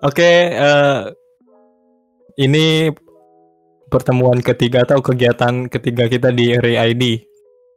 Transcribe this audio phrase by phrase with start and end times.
[0.00, 1.12] Oke, uh,
[2.40, 2.88] ini
[3.92, 7.20] pertemuan ketiga atau kegiatan ketiga kita di Array ID.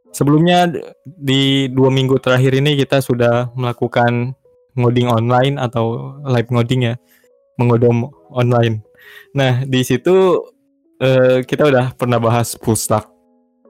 [0.08, 0.72] Sebelumnya
[1.04, 4.32] di dua minggu terakhir ini kita sudah melakukan
[4.72, 6.94] ngoding online atau live ngoding ya,
[7.60, 8.80] mengodom online.
[9.36, 10.48] Nah di situ
[11.04, 13.04] uh, kita udah pernah bahas full stack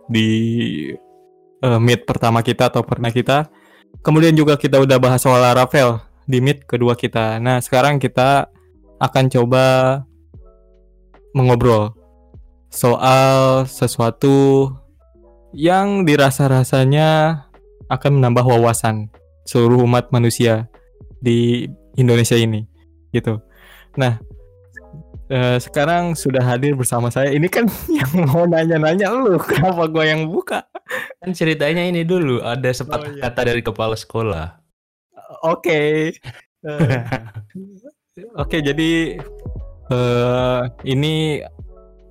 [0.06, 0.30] di
[1.58, 3.50] uh, meet pertama kita atau pernah kita.
[3.98, 7.38] Kemudian juga kita udah bahas soal Laravel di meet kedua kita.
[7.40, 8.48] Nah sekarang kita
[9.00, 9.64] akan coba
[11.34, 11.92] mengobrol
[12.70, 14.70] soal sesuatu
[15.54, 17.42] yang dirasa-rasanya
[17.86, 19.12] akan menambah wawasan
[19.46, 20.66] seluruh umat manusia
[21.22, 22.66] di Indonesia ini
[23.14, 23.38] gitu.
[23.94, 24.18] Nah,
[25.30, 27.30] eh, sekarang sudah hadir bersama saya.
[27.30, 30.66] Ini kan yang mau nanya-nanya lu, kenapa gua yang buka?
[31.22, 33.30] Kan ceritanya ini dulu ada sepatah oh, iya.
[33.30, 34.63] kata dari kepala sekolah.
[35.44, 36.12] Oke.
[38.40, 39.20] Oke, jadi
[39.92, 41.44] uh, ini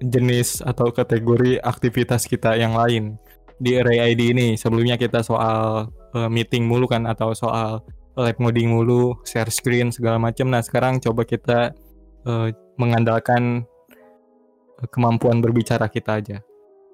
[0.03, 3.17] jenis atau kategori aktivitas kita yang lain
[3.57, 4.47] di Array ID ini.
[4.53, 7.81] Sebelumnya kita soal uh, meeting mulu kan atau soal
[8.13, 10.53] live coding mulu, share screen segala macam.
[10.53, 11.73] Nah sekarang coba kita
[12.29, 13.65] uh, mengandalkan
[14.93, 16.37] kemampuan berbicara kita aja.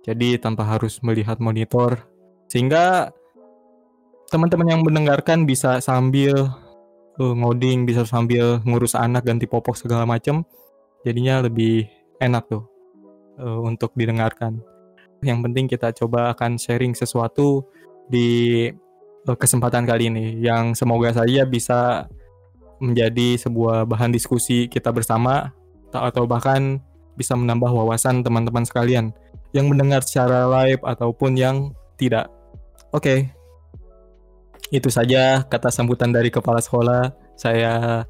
[0.08, 2.00] Jadi tanpa harus melihat monitor,
[2.48, 3.12] sehingga
[4.30, 6.54] teman-teman yang mendengarkan bisa sambil
[7.18, 10.46] uh, ngoding, bisa sambil ngurus anak, ganti popok segala macam.
[11.04, 11.90] Jadinya lebih
[12.22, 12.64] enak tuh
[13.42, 14.62] uh, untuk didengarkan.
[15.20, 17.68] Yang penting kita coba akan sharing sesuatu
[18.08, 18.70] di
[19.28, 22.10] Eh, kesempatan kali ini yang semoga saja bisa
[22.82, 25.52] menjadi sebuah bahan diskusi kita bersama
[25.92, 26.82] atau bahkan
[27.20, 29.12] bisa menambah wawasan teman-teman sekalian
[29.52, 32.32] yang mendengar secara live ataupun yang tidak.
[32.90, 33.30] Oke.
[33.30, 33.39] Okay.
[34.70, 37.14] Itu saja kata sambutan dari kepala sekolah.
[37.34, 38.06] Saya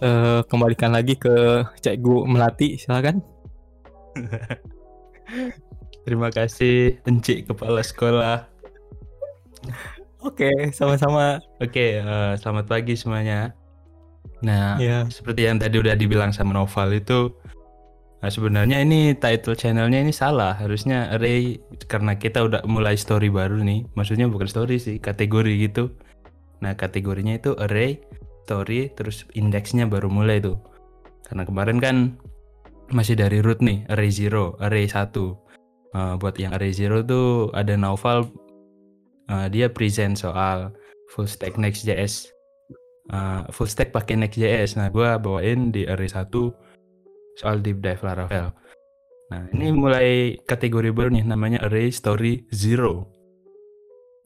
[0.00, 3.20] uh, kembalikan lagi ke Cekgu Melati, silakan.
[6.08, 8.48] Terima kasih Encik Kepala Sekolah.
[10.24, 11.40] Oke, sama-sama.
[11.60, 13.52] Oke, uh, selamat pagi semuanya.
[14.40, 15.04] Nah, yeah.
[15.12, 17.32] seperti yang tadi udah dibilang sama Noval itu,
[18.20, 20.52] nah sebenarnya ini title channelnya ini salah.
[20.56, 21.56] Harusnya array
[21.88, 23.88] karena kita udah mulai story baru nih.
[23.96, 25.92] Maksudnya bukan story sih, kategori gitu.
[26.60, 28.00] Nah, kategorinya itu array,
[28.44, 30.60] story, terus indeksnya baru mulai tuh.
[31.24, 31.96] Karena kemarin kan
[32.92, 35.40] masih dari root nih, array zero, array satu.
[35.90, 38.30] Uh, buat yang array zero tuh ada Noval
[39.30, 40.74] uh, dia present soal
[41.14, 42.30] full stack Next.js
[43.14, 46.30] uh, full stack pakai Next.js nah gue bawain di array 1
[47.40, 48.52] soal deep dive Laravel
[49.30, 53.06] nah ini mulai kategori baru nih namanya array story zero.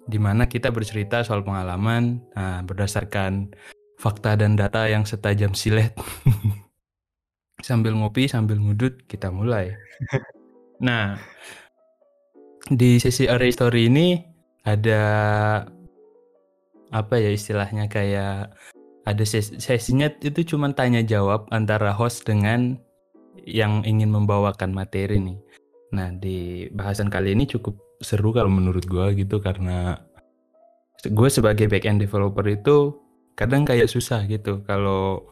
[0.09, 3.53] Di mana kita bercerita soal pengalaman nah, berdasarkan
[4.01, 5.93] fakta dan data yang setajam silet.
[7.69, 9.77] Sambil ngopi sambil ngudut kita mulai.
[10.75, 11.17] Nah
[12.67, 14.19] di sesi array story ini
[14.67, 15.03] ada
[16.91, 18.53] apa ya istilahnya kayak
[19.07, 22.75] ada ses sesinya itu cuma tanya jawab antara host dengan
[23.43, 25.39] yang ingin membawakan materi nih.
[25.95, 29.99] Nah di bahasan kali ini cukup seru kalau menurut gue gitu karena
[31.05, 32.97] gue sebagai backend developer itu
[33.35, 35.27] kadang kayak susah gitu kalau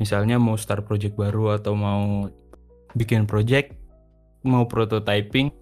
[0.00, 2.30] misalnya mau start project baru atau mau
[2.96, 3.76] bikin project
[4.46, 5.52] mau prototyping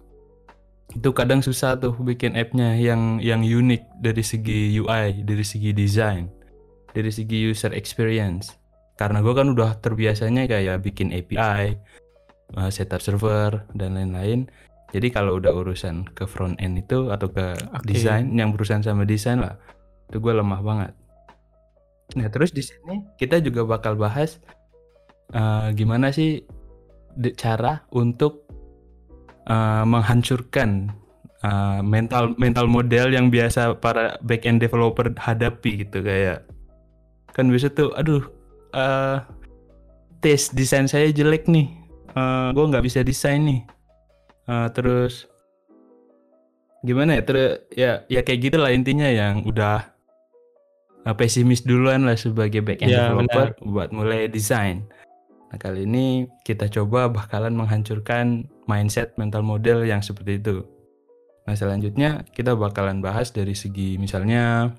[0.89, 6.25] itu kadang susah tuh bikin app-nya yang yang unik dari segi UI, dari segi desain,
[6.97, 8.57] dari segi user experience.
[8.99, 11.79] Karena gue kan udah terbiasanya kayak bikin API,
[12.59, 14.51] uh, setup server dan lain-lain.
[14.91, 17.95] Jadi kalau udah urusan ke front end itu atau ke okay.
[17.95, 19.55] desain yang berurusan sama desain lah,
[20.11, 20.91] itu gue lemah banget.
[22.19, 24.43] Nah terus di sini kita juga bakal bahas
[25.31, 26.43] uh, gimana sih
[27.37, 28.49] cara untuk
[29.45, 30.89] uh, menghancurkan
[31.45, 36.45] uh, mental mental model yang biasa para back end developer hadapi gitu kayak
[37.33, 38.38] kan biasa tuh aduh
[38.73, 39.23] uh,
[40.19, 41.71] tes desain saya jelek nih
[42.13, 43.61] uh, gue nggak bisa desain nih
[44.49, 45.29] uh, terus
[46.83, 49.91] gimana ya terus ya ya kayak gitulah intinya yang udah
[51.03, 53.67] uh, pesimis duluan lah sebagai back end ya, developer benar.
[53.67, 54.87] buat mulai desain
[55.49, 60.61] Nah, kali ini kita coba bakalan menghancurkan mindset mental model yang seperti itu.
[61.49, 64.69] Nah, selanjutnya kita bakalan bahas dari segi misalnya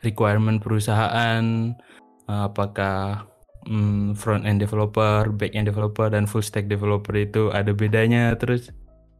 [0.00, 1.44] requirement perusahaan,
[1.76, 3.24] eh, apakah
[3.66, 8.70] hmm, front end developer, back end developer dan full stack developer itu ada bedanya terus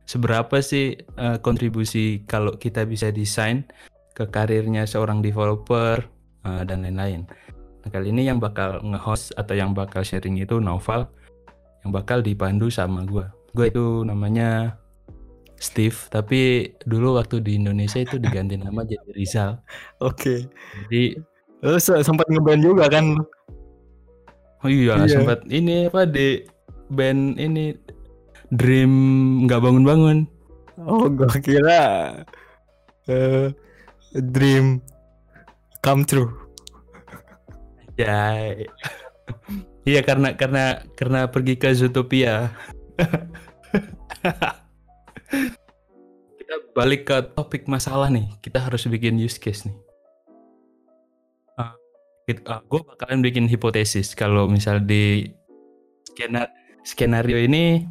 [0.08, 3.68] seberapa sih uh, kontribusi kalau kita bisa desain
[4.16, 6.00] ke karirnya seorang developer
[6.48, 7.28] uh, dan lain-lain.
[7.84, 11.08] Nah, kali ini yang bakal nge-host atau yang bakal sharing itu Noval
[11.86, 13.24] yang bakal dipandu sama gue.
[13.54, 14.76] Gue itu namanya
[15.58, 19.58] Steve, tapi dulu waktu di Indonesia itu diganti nama jadi Rizal.
[19.98, 20.46] Oke.
[20.86, 21.18] Jadi
[21.78, 23.18] Se- sempat ngeband juga kan?
[24.58, 25.22] oh iya, Iya.
[25.22, 26.42] sempat ini apa di
[26.90, 27.74] band ini
[28.48, 28.92] Dream
[29.44, 30.24] nggak bangun-bangun.
[30.80, 31.80] Oh, gua kira
[33.04, 33.52] eh
[34.14, 34.80] dream
[35.84, 36.32] come true.
[38.00, 38.56] Ya.
[39.84, 42.48] Iya karena karena karena pergi ke Zootopia.
[46.40, 48.32] kita balik ke topik masalah nih.
[48.40, 49.76] Kita harus bikin use case nih.
[52.44, 55.32] Ah, gue bakalan bikin hipotesis kalau misal di
[56.04, 56.52] skena-
[56.84, 57.88] skenario ini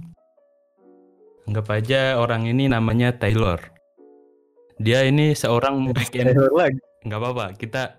[1.48, 3.58] anggap aja orang ini namanya Taylor.
[4.78, 6.78] Dia ini seorang bikin Taylor lagi.
[7.02, 7.46] nggak apa-apa.
[7.58, 7.98] Kita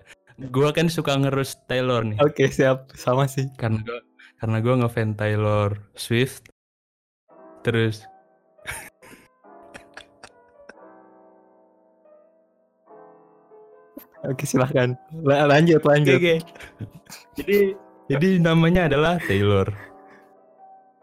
[0.52, 2.18] gua kan suka ngerus Taylor nih.
[2.22, 2.92] Oke, siap.
[2.94, 3.50] Sama sih.
[3.58, 3.98] karena gue
[4.38, 6.46] karena gue ngefan Taylor Swift
[7.66, 8.06] terus
[14.26, 14.98] Oke, silahkan.
[15.22, 16.18] La- lanjut, lanjut.
[17.38, 17.58] jadi
[18.08, 19.68] jadi namanya adalah Taylor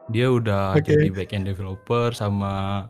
[0.09, 0.85] dia udah Oke.
[0.93, 2.85] jadi backend developer sama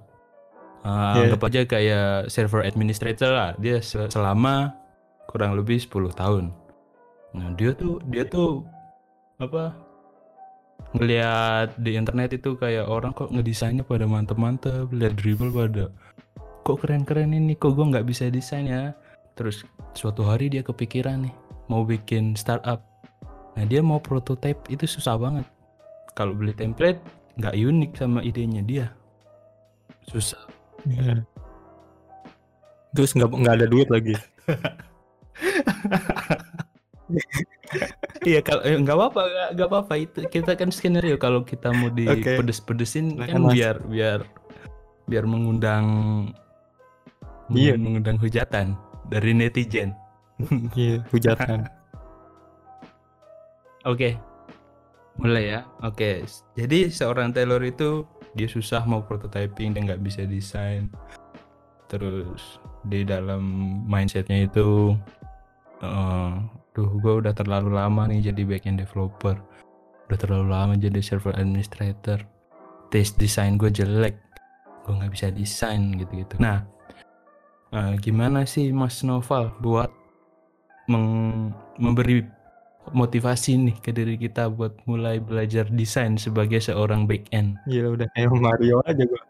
[0.83, 1.31] uh, Yeah.
[1.31, 4.75] anggap aja kayak server administrator lah dia se- selama
[5.25, 6.51] kurang lebih 10 tahun
[7.31, 8.63] nah dia tuh dia tuh
[9.39, 9.75] apa
[10.95, 15.91] ngelihat di internet itu kayak orang kok ngedesainnya pada mantep-mantep lihat dribble pada
[16.63, 18.95] kok keren-keren ini kok gue nggak bisa desain ya
[19.35, 19.63] terus
[19.95, 21.33] suatu hari dia kepikiran nih
[21.65, 22.83] mau bikin startup
[23.55, 25.45] nah dia mau prototype itu susah banget
[26.13, 26.99] kalau beli template
[27.35, 28.85] nggak unik sama idenya dia
[30.05, 30.39] susah
[30.85, 31.25] Iya.
[32.93, 34.13] Terus nggak nggak ada duit lagi.
[38.23, 39.21] iya kalau eh, nggak apa-apa
[39.53, 42.37] nggak- apa-apa itu kita kan skenario kalau kita mau di Oke.
[42.37, 43.53] pedes-pedesin Silakan, kan Mas.
[43.53, 44.19] biar biar
[45.05, 45.85] biar mengundang
[47.49, 47.77] Iya.
[47.77, 48.73] mengundang hujatan
[49.09, 49.93] dari netizen
[50.79, 51.63] Iya, hujatan.
[53.91, 54.17] Oke.
[55.21, 55.59] Mulai ya.
[55.85, 56.27] Oke.
[56.59, 58.03] Jadi seorang Taylor itu
[58.35, 60.91] dia susah mau prototyping dan nggak bisa desain.
[61.87, 62.59] Terus
[62.89, 63.41] di dalam
[63.87, 64.97] mindsetnya itu,
[65.79, 66.33] eh
[66.75, 69.39] duh gue udah terlalu lama nih jadi backend developer.
[70.11, 72.19] Udah terlalu lama jadi server administrator.
[72.91, 74.19] Taste desain gue jelek.
[74.83, 76.35] Gue nggak bisa desain gitu-gitu.
[76.43, 76.67] Nah,
[77.75, 79.91] eh, gimana sih Mas Noval buat
[80.87, 82.23] meng- memberi
[82.93, 87.57] motivasi nih ke diri kita buat mulai belajar desain sebagai seorang back end.
[87.65, 89.21] Gila udah kayak Mario aja gua.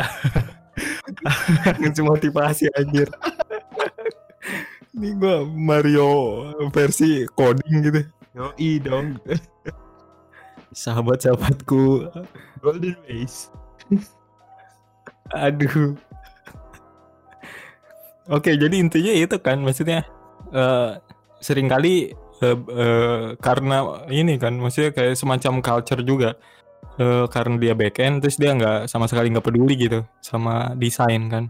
[1.80, 3.08] Ngasih motivasi anjir.
[4.92, 6.08] Ini gua Mario
[6.68, 8.00] versi coding gitu.
[8.36, 9.16] Yoi dong.
[10.70, 12.12] Sahabat-sahabatku.
[12.62, 13.48] Golden Ways.
[15.32, 15.96] Aduh.
[18.30, 20.06] Oke, jadi intinya itu kan maksudnya
[20.54, 20.90] eh
[21.42, 26.38] sering kali eh, eh, karena ini kan maksudnya kayak semacam culture juga.
[27.00, 31.44] Eh, karena dia backend terus dia nggak sama sekali nggak peduli gitu sama desain kan.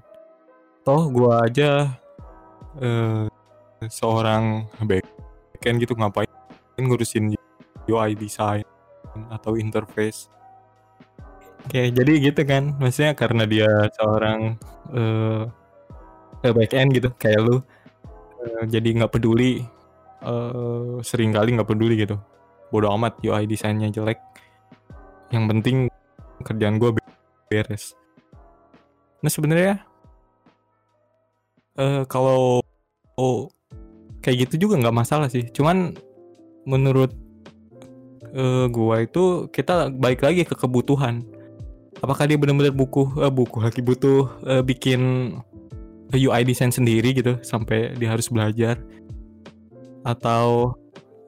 [0.87, 2.01] Toh gua aja
[2.81, 3.29] eh
[3.93, 6.29] seorang backend gitu ngapain
[6.81, 7.37] ngurusin
[7.93, 8.65] UI design
[9.29, 10.33] atau interface.
[11.67, 12.73] Oke, jadi gitu kan.
[12.81, 13.69] Maksudnya karena dia
[14.01, 14.57] seorang
[14.97, 15.60] eh
[16.45, 17.57] eh, back end gitu kayak lu
[18.45, 19.65] eh, jadi nggak peduli
[20.21, 22.21] eh sering kali nggak peduli gitu.
[22.71, 24.21] Bodoh amat UI desainnya jelek.
[25.33, 25.77] Yang penting
[26.45, 26.91] kerjaan gue
[27.51, 27.97] beres.
[29.21, 29.83] Nah sebenarnya
[31.81, 32.61] eh kalau
[33.17, 33.49] oh,
[34.21, 35.49] kayak gitu juga nggak masalah sih.
[35.49, 35.97] Cuman
[36.69, 37.13] menurut
[38.35, 41.25] eh, gua itu kita balik lagi ke kebutuhan
[42.01, 45.35] apakah dia benar-benar buku eh, buku lagi butuh eh, bikin
[46.15, 48.79] UI design sendiri gitu sampai dia harus belajar.
[50.03, 50.75] Atau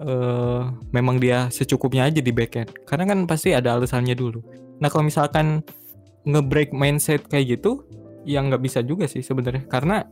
[0.02, 2.72] eh, memang dia secukupnya aja di backend.
[2.86, 4.42] Karena kan pasti ada alasannya dulu.
[4.82, 5.62] Nah kalau misalkan
[6.22, 7.82] nge-break mindset kayak gitu
[8.22, 9.66] ya nggak bisa juga sih sebenarnya.
[9.70, 10.02] Karena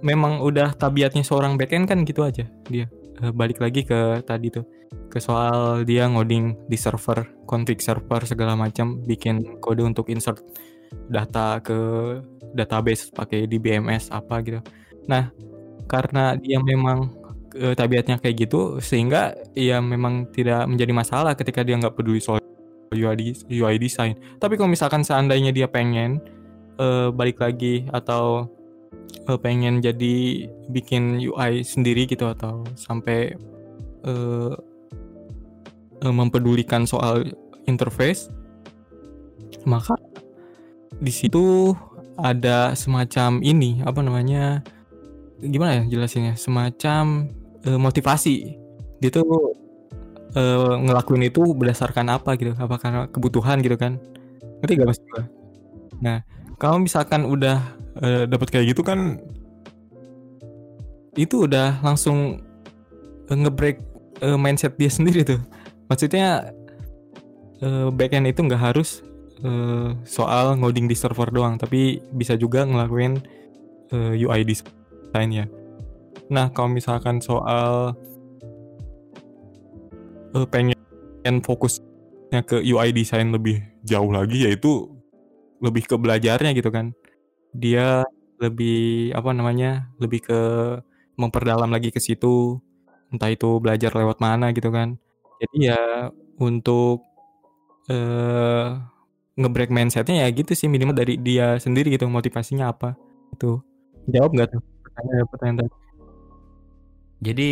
[0.00, 2.86] memang udah tabiatnya seorang backend kan gitu aja dia.
[3.20, 4.64] Eh, balik lagi ke tadi tuh
[5.10, 10.40] ke soal dia ngoding di server, config server segala macam, bikin kode untuk insert
[11.10, 11.78] data ke
[12.54, 14.60] database pakai DBMS apa gitu.
[15.06, 15.30] Nah,
[15.86, 17.10] karena dia memang
[17.58, 22.42] eh, tabiatnya kayak gitu, sehingga ya memang tidak menjadi masalah ketika dia nggak peduli soal
[22.90, 24.18] UI, di- UI design.
[24.38, 26.22] Tapi kalau misalkan seandainya dia pengen
[26.78, 28.50] eh, balik lagi atau
[29.26, 33.34] eh, pengen jadi bikin UI sendiri gitu atau sampai
[34.04, 34.54] uh,
[36.04, 37.24] uh, mempedulikan soal
[37.68, 38.32] interface,
[39.68, 39.96] maka
[40.98, 41.76] di situ
[42.18, 44.64] ada semacam ini apa namanya
[45.38, 46.34] gimana ya jelasinnya?
[46.34, 47.30] Semacam
[47.68, 48.58] uh, motivasi.
[49.00, 49.54] Dia tuh
[50.34, 52.52] uh, ngelakuin itu berdasarkan apa gitu?
[52.58, 54.02] Apa karena kebutuhan gitu kan?
[54.60, 55.00] Ngerti gak mas
[56.00, 56.24] nah
[56.56, 57.60] kalau misalkan udah
[58.00, 59.20] uh, dapat kayak gitu kan
[61.12, 62.40] itu udah langsung
[63.28, 63.84] uh, ngebreak
[64.24, 65.40] uh, mindset dia sendiri tuh.
[65.90, 66.54] Maksudnya
[67.60, 69.02] uh, backend itu nggak harus
[69.44, 73.20] uh, soal ngoding di server doang tapi bisa juga ngelakuin
[73.92, 75.46] uh, UI design ya.
[76.30, 77.94] Nah kalau misalkan soal
[80.34, 80.76] uh, pengen
[81.44, 84.88] fokusnya ke UI design lebih jauh lagi yaitu
[85.60, 86.96] lebih ke belajarnya gitu kan.
[87.52, 88.06] Dia
[88.40, 90.40] lebih apa namanya lebih ke
[91.20, 92.56] memperdalam lagi ke situ
[93.12, 94.96] entah itu belajar lewat mana gitu kan.
[95.40, 96.08] Jadi ya
[96.40, 97.04] untuk
[97.90, 98.80] uh,
[99.40, 102.92] ngebreak mindsetnya ya gitu sih minimal dari dia sendiri gitu motivasinya apa
[103.32, 103.56] itu
[104.12, 105.68] jawab nggak tuh pertanyaan pertanyaan
[107.20, 107.48] jadi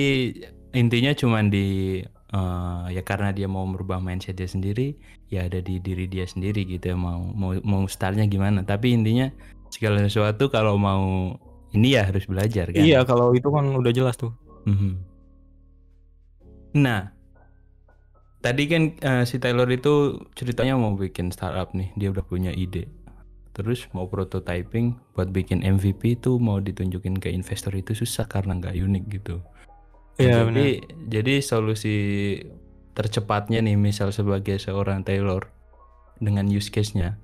[0.72, 2.00] intinya cuma di
[2.32, 4.96] uh, ya karena dia mau merubah mindset dia sendiri
[5.28, 8.64] ya ada di diri dia sendiri gitu ya mau mau mau startnya gimana.
[8.64, 9.28] Tapi intinya
[9.68, 11.36] segala sesuatu kalau mau
[11.76, 12.80] ini ya harus belajar kan?
[12.80, 14.32] Iya kalau itu kan udah jelas tuh.
[14.68, 14.94] Mm-hmm.
[16.76, 17.08] nah
[18.38, 22.86] tadi kan uh, si Taylor itu ceritanya mau bikin startup nih dia udah punya ide
[23.52, 28.78] terus mau prototyping buat bikin MVP itu mau ditunjukin ke investor itu susah karena nggak
[28.78, 29.42] unik gitu
[30.18, 31.06] Iya, jadi benar.
[31.06, 31.96] jadi solusi
[32.98, 35.46] tercepatnya nih misal sebagai seorang tailor
[36.18, 37.14] dengan use case-nya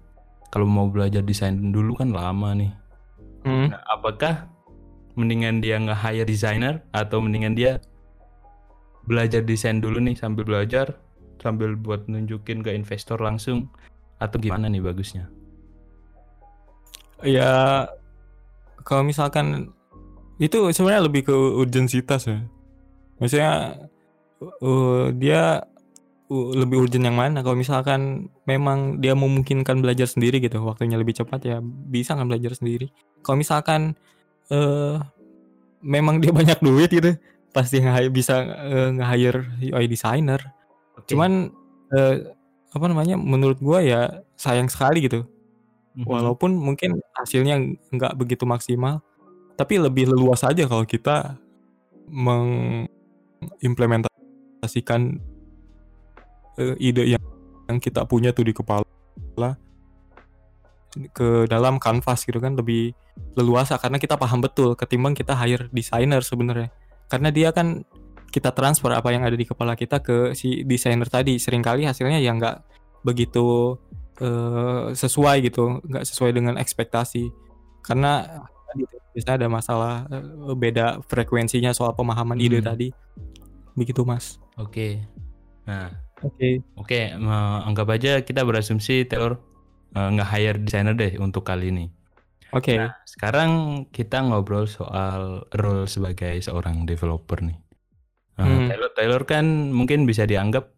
[0.55, 2.71] kalau mau belajar desain dulu kan lama nih.
[3.43, 3.75] Hmm.
[3.75, 4.47] Nah, apakah
[5.19, 7.83] mendingan dia nge-hire designer atau mendingan dia
[9.11, 10.95] belajar desain dulu nih sambil belajar
[11.41, 13.71] sambil buat nunjukin ke investor langsung
[14.19, 15.31] atau gimana nih bagusnya?
[17.25, 17.87] Ya
[18.85, 19.73] kalau misalkan
[20.43, 22.43] itu sebenarnya lebih ke urgensitas ya.
[23.23, 23.79] Maksudnya
[24.61, 25.63] uh, dia
[26.29, 27.41] uh, lebih urgent yang mana?
[27.41, 32.53] Kalau misalkan memang dia memungkinkan belajar sendiri gitu waktunya lebih cepat ya bisa kan belajar
[32.59, 32.91] sendiri.
[33.25, 33.95] Kalau misalkan
[34.51, 35.01] uh,
[35.81, 37.17] memang dia banyak duit gitu
[37.55, 37.79] pasti
[38.11, 40.43] bisa uh, nge-hire UI designer
[41.05, 41.15] okay.
[41.15, 41.53] cuman
[41.93, 42.17] uh,
[42.75, 46.09] apa namanya menurut gua ya sayang sekali gitu mm-hmm.
[46.09, 47.61] walaupun mungkin hasilnya
[47.93, 49.05] nggak begitu maksimal
[49.55, 51.39] tapi lebih leluas aja kalau kita
[52.11, 52.85] meng
[53.63, 55.21] implementasikan
[56.59, 57.25] uh, ide yang
[57.71, 58.85] yang kita punya tuh di kepala
[60.95, 62.95] ke dalam kanvas gitu kan lebih
[63.35, 66.71] leluasa karena kita paham betul ketimbang kita hire desainer sebenarnya
[67.11, 67.83] karena dia kan
[68.35, 72.19] kita transfer apa yang ada di kepala kita ke si desainer tadi sering kali hasilnya
[72.19, 72.67] ya nggak
[73.07, 73.79] begitu
[74.19, 77.31] uh, sesuai gitu nggak sesuai dengan ekspektasi
[77.87, 78.43] karena
[79.15, 82.47] bisa ada masalah uh, beda frekuensinya soal pemahaman hmm.
[82.51, 82.89] ide tadi
[83.79, 84.93] begitu mas oke okay.
[85.63, 85.95] nah
[86.27, 86.53] oke okay.
[86.75, 87.15] oke okay,
[87.71, 89.39] anggap aja kita berasumsi Taylor
[89.95, 91.87] uh, nggak hire designer deh untuk kali ini
[92.51, 92.83] oke okay.
[92.83, 93.51] nah, sekarang
[93.95, 97.64] kita ngobrol soal role sebagai seorang developer nih uh,
[98.39, 98.69] hmm.
[98.71, 100.73] Taylor Taylor kan mungkin bisa dianggap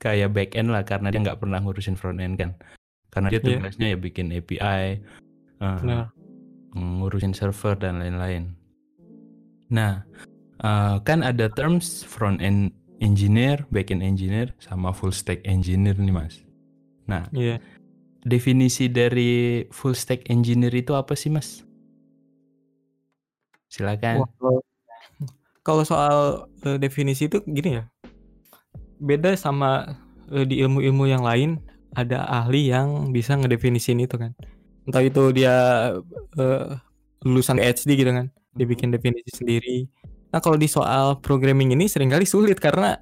[0.00, 2.56] kayak back end lah karena dia nggak pernah ngurusin front end kan
[3.10, 3.46] karena dia iya.
[3.58, 3.98] tugasnya yeah.
[3.98, 4.84] ya bikin API
[5.60, 6.06] uh, nah.
[6.76, 8.54] ngurusin server dan lain-lain
[9.68, 10.06] nah
[10.64, 16.14] uh, kan ada terms front end engineer, back end engineer, sama full stack engineer nih
[16.14, 16.44] mas.
[17.08, 17.58] Nah, yeah.
[18.22, 21.64] definisi dari full stack engineer itu apa sih mas?
[23.72, 24.22] Silakan.
[24.22, 24.30] Wow.
[24.36, 24.58] Kalau
[25.86, 27.84] soal uh, definisi itu gini ya,
[28.98, 29.96] beda sama
[30.30, 31.62] uh, di ilmu-ilmu yang lain
[31.94, 34.34] ada ahli yang bisa ngedefinisin itu kan.
[34.86, 35.54] Entah itu dia
[36.40, 36.66] uh,
[37.22, 38.26] lulusan PhD gitu kan,
[38.58, 39.86] dia bikin definisi sendiri
[40.30, 42.94] Nah kalau di soal programming ini sering kali sulit karena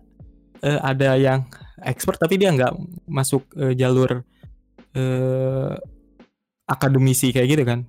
[0.65, 1.45] uh, ada yang
[1.85, 2.73] expert tapi dia nggak
[3.05, 4.25] masuk uh, jalur
[4.97, 5.73] uh,
[6.69, 7.85] akademisi kayak gitu kan.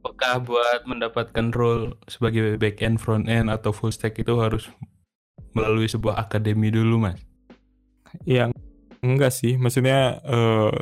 [0.00, 4.64] Apakah buat mendapatkan role sebagai back end, front end atau full stack itu harus
[5.52, 7.20] melalui sebuah akademi dulu, Mas?
[8.24, 8.48] Iya,
[9.04, 9.60] enggak sih.
[9.60, 10.72] Maksudnya uh,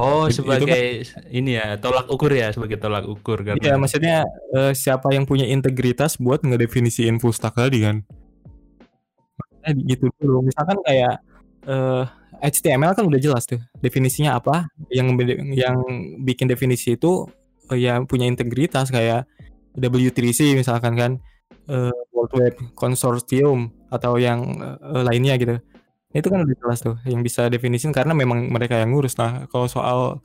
[0.00, 3.60] Oh, sebagai kan, ini ya, tolak ukur ya, sebagai tolak ukur kan.
[3.60, 4.24] Iya, maksudnya
[4.56, 8.00] uh, siapa yang punya integritas buat ngedefinisiin full stack tadi kan.
[9.60, 10.48] Nah, gitu dulu.
[10.48, 11.20] Misalkan kayak
[11.68, 12.08] uh,
[12.40, 14.72] eh, HTML kan udah jelas tuh definisinya apa.
[14.88, 15.20] Yang
[15.52, 15.76] yang
[16.24, 17.28] bikin definisi itu
[17.76, 19.26] ya punya integritas kayak
[19.78, 21.12] W3C misalkan kan
[21.70, 25.56] uh, World Web Consortium atau yang uh, lainnya gitu.
[26.10, 29.14] Itu kan udah jelas tuh yang bisa definisin karena memang mereka yang ngurus.
[29.14, 30.18] Nah, kalau soal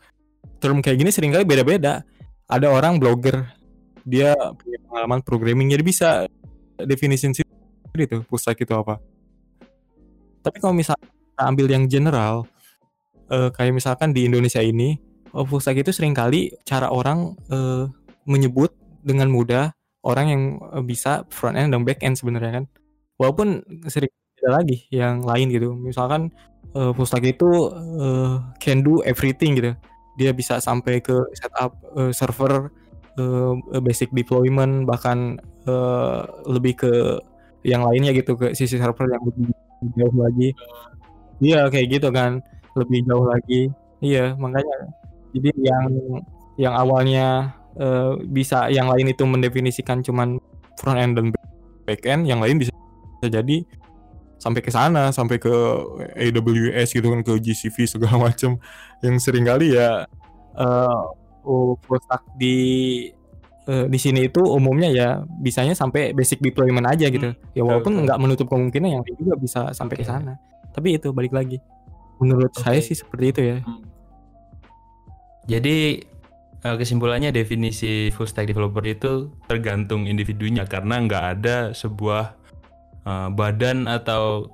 [0.57, 2.01] term kayak gini sering kali beda-beda.
[2.45, 3.41] Ada orang blogger
[4.05, 6.09] dia punya pengalaman programming jadi bisa
[6.77, 9.01] definisin sendiri tuh stack itu apa.
[10.45, 11.09] Tapi kalau misalnya
[11.41, 12.45] ambil yang general
[13.33, 15.01] uh, kayak misalkan di Indonesia ini
[15.35, 17.91] oh, full stack itu sering kali cara orang uh,
[18.23, 18.71] menyebut
[19.05, 19.75] dengan mudah
[20.05, 20.43] orang yang
[20.87, 22.65] bisa front end dan back end sebenarnya kan.
[23.19, 23.61] Walaupun
[23.91, 24.09] sering
[24.45, 25.73] ada lagi yang lain gitu.
[25.73, 26.29] Misalkan
[26.77, 29.73] uh, full stack itu uh, can do everything gitu.
[30.15, 32.69] Dia bisa sampai ke setup uh, server
[33.17, 36.93] uh, basic deployment bahkan uh, lebih ke
[37.65, 39.49] yang lainnya gitu ke sisi server yang lebih
[39.97, 40.49] jauh lagi.
[41.41, 42.39] Iya kayak gitu kan.
[42.77, 43.73] Lebih jauh lagi.
[44.05, 45.04] Iya makanya
[45.35, 45.85] jadi yang
[46.55, 50.39] yang awalnya uh, bisa yang lain itu mendefinisikan cuman
[50.79, 51.27] front end dan
[51.83, 52.71] back end yang lain bisa,
[53.19, 53.57] bisa jadi
[54.35, 55.53] sampai ke sana sampai ke
[56.15, 58.59] AWS gitu kan ke GCP segala macam.
[59.03, 60.07] Yang sering kali ya
[60.55, 61.01] uh,
[61.43, 61.75] oh,
[62.39, 62.57] di
[63.67, 65.09] uh, di sini itu umumnya ya
[65.41, 67.33] bisanya sampai basic deployment aja gitu.
[67.33, 70.39] Hmm, ya walaupun nggak menutup kemungkinan yang juga bisa sampai ke sana.
[70.71, 71.59] Tapi itu balik lagi.
[72.19, 72.63] Menurut okay.
[72.63, 73.57] saya sih seperti itu ya.
[73.63, 73.94] Hmm.
[75.45, 76.01] Jadi
[76.65, 82.33] eh, kesimpulannya definisi full stack developer itu tergantung individunya karena nggak ada sebuah
[83.05, 84.49] uh, badan atau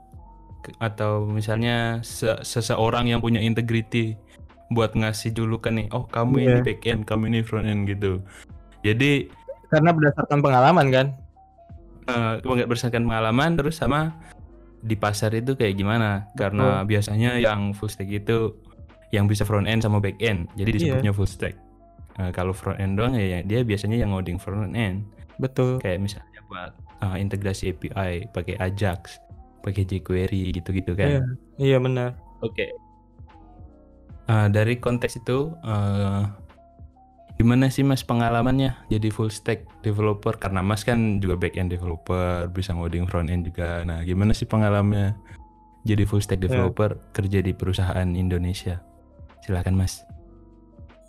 [0.78, 4.14] atau misalnya se seseorang yang punya integrity
[4.72, 6.46] buat ngasih julukan nih oh kamu yeah.
[6.46, 6.64] ini iya.
[6.64, 8.22] back end kamu ini front end gitu
[8.86, 9.28] jadi
[9.74, 11.08] karena berdasarkan pengalaman kan
[12.08, 14.16] uh, berdasarkan pengalaman terus sama
[14.82, 16.86] di pasar itu kayak gimana karena oh.
[16.86, 18.54] biasanya yang full stack itu
[19.12, 20.76] yang bisa front end sama back end jadi iya.
[20.76, 21.20] disebutnya yeah.
[21.20, 21.56] full stack
[22.20, 25.08] uh, kalau front end doang ya dia biasanya yang ngoding front end
[25.40, 29.20] betul kayak misalnya buat uh, integrasi API pakai Ajax,
[29.66, 31.10] pakai jQuery gitu-gitu kan.
[31.10, 31.22] Iya,
[31.58, 32.16] iya benar.
[32.46, 32.70] Oke.
[32.70, 32.70] Okay.
[34.30, 36.30] Uh, dari konteks itu uh,
[37.36, 42.48] gimana sih Mas pengalamannya jadi full stack developer karena Mas kan juga back end developer,
[42.54, 43.82] bisa ngoding front end juga.
[43.84, 45.18] Nah, gimana sih pengalamannya
[45.82, 46.46] jadi full stack iya.
[46.48, 47.12] developer yeah.
[47.18, 48.80] kerja di perusahaan Indonesia?
[49.46, 50.06] Silakan Mas.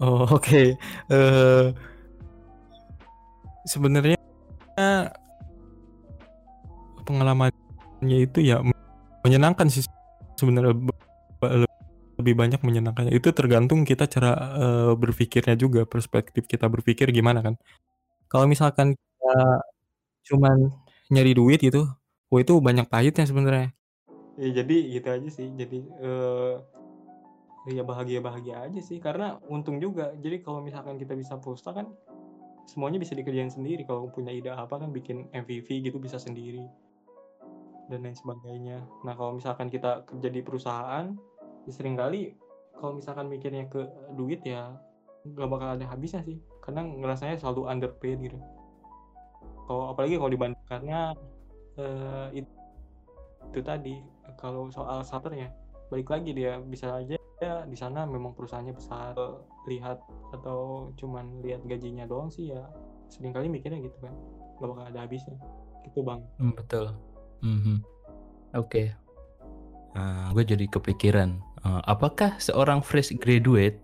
[0.01, 0.43] Oh, oke.
[0.43, 0.67] Okay.
[1.13, 1.71] Uh,
[3.69, 4.19] sebenarnya
[7.07, 8.63] pengalamannya itu ya
[9.23, 9.87] menyenangkan sih
[10.39, 10.75] sebenarnya
[12.19, 17.55] lebih banyak menyenangkannya itu tergantung kita cara uh, berpikirnya juga perspektif kita berpikir gimana kan
[18.31, 19.35] kalau misalkan kita
[20.31, 20.71] cuman
[21.11, 21.87] nyari duit gitu
[22.31, 23.75] oh itu banyak pahitnya sebenarnya
[24.39, 26.55] ya jadi gitu aja sih jadi uh,
[27.71, 31.87] ya bahagia bahagia aja sih karena untung juga jadi kalau misalkan kita bisa posta kan
[32.67, 36.67] semuanya bisa dikerjain sendiri kalau punya ide apa kan bikin MVP gitu bisa sendiri
[37.91, 38.81] dan lain sebagainya.
[39.05, 41.13] Nah kalau misalkan kita kerja di perusahaan,
[41.69, 42.33] ya sering kali
[42.81, 43.85] kalau misalkan mikirnya ke
[44.17, 44.73] duit ya
[45.29, 46.41] nggak bakal ada habisnya sih.
[46.63, 48.39] Karena ngerasanya selalu underpaid gitu.
[49.67, 51.15] Kalau apalagi kalau dibanding karena
[51.79, 52.51] uh, itu,
[53.53, 54.01] itu tadi
[54.39, 55.05] kalau soal
[55.37, 55.53] ya
[55.93, 59.13] balik lagi dia bisa aja ya di sana memang perusahaannya besar
[59.69, 60.01] lihat
[60.33, 62.65] atau cuman lihat gajinya doang sih ya
[63.13, 64.15] sering kali mikirnya gitu kan
[64.57, 65.37] nggak bakal ada habisnya
[65.85, 66.97] gitu bang hmm, betul
[67.43, 67.83] Mhm.
[68.55, 68.95] Oke.
[69.93, 73.77] Nah, gue jadi kepikiran, uh, apakah seorang fresh graduate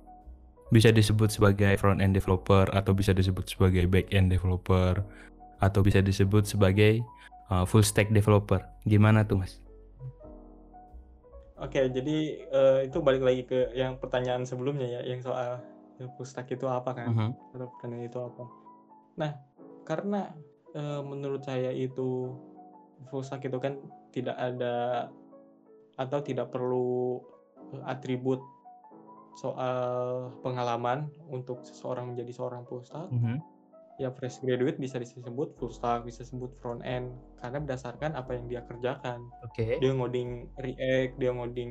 [0.73, 5.05] bisa disebut sebagai front end developer atau bisa disebut sebagai back end developer
[5.59, 7.05] atau bisa disebut sebagai
[7.53, 8.62] uh, full stack developer?
[8.88, 9.61] Gimana tuh, Mas?
[11.59, 12.16] Oke, jadi
[12.55, 15.59] uh, itu balik lagi ke yang pertanyaan sebelumnya ya, yang soal
[16.14, 17.11] full stack itu apa kan?
[17.11, 17.31] Uh-huh.
[17.59, 18.44] Atau pertanyaan itu apa?
[19.18, 19.31] Nah,
[19.83, 20.31] karena
[20.79, 22.31] uh, menurut saya itu
[23.11, 23.83] full stack itu kan
[24.14, 25.07] tidak ada
[25.99, 27.18] atau tidak perlu
[27.75, 28.38] eh, atribut
[29.35, 33.11] soal pengalaman untuk seseorang menjadi seorang full stack.
[33.99, 38.47] Ya fresh graduate bisa disebut full stack, bisa disebut front end karena berdasarkan apa yang
[38.47, 39.27] dia kerjakan.
[39.43, 39.75] Oke.
[39.75, 39.83] Okay.
[39.83, 41.71] Dia ngoding React, dia ngoding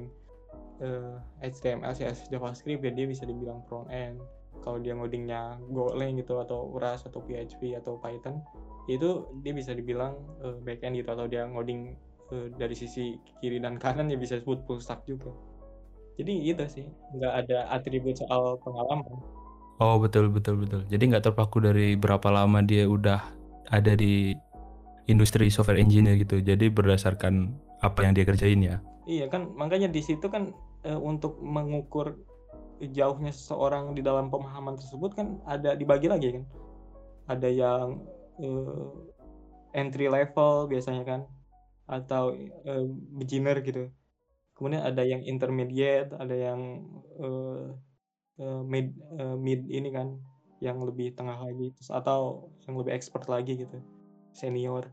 [0.84, 4.20] uh, HTML, CSS, JavaScript ya dia bisa dibilang front end.
[4.60, 8.44] Kalau dia ngodingnya Golang gitu atau Rust atau PHP atau Python,
[8.88, 11.96] itu dia bisa dibilang uh, back end gitu atau dia ngoding
[12.32, 15.32] uh, dari sisi kiri dan kanan ya bisa disebut full stack juga
[16.16, 16.86] jadi gitu sih
[17.20, 19.20] nggak ada atribut soal pengalaman
[19.82, 20.82] oh betul betul betul.
[20.90, 23.22] Jadi nggak terpaku dari berapa lama dia udah
[23.70, 24.34] ada di
[25.08, 26.40] industri software engineer gitu.
[26.44, 28.78] Jadi berdasarkan apa yang dia kerjain ya.
[29.08, 30.52] Iya kan makanya di situ kan
[30.84, 32.20] e, untuk mengukur
[32.82, 36.46] jauhnya seseorang di dalam pemahaman tersebut kan ada dibagi lagi kan.
[37.28, 38.08] Ada yang
[38.40, 38.88] uh,
[39.76, 41.22] entry level biasanya kan
[41.90, 42.38] atau
[42.68, 42.86] uh,
[43.18, 43.90] beginner gitu.
[44.54, 46.86] Kemudian ada yang intermediate, ada yang
[47.22, 47.74] uh,
[48.42, 50.18] uh, mid uh, mid ini kan,
[50.62, 53.78] yang lebih tengah lagi, terus atau yang lebih expert lagi gitu,
[54.34, 54.90] senior.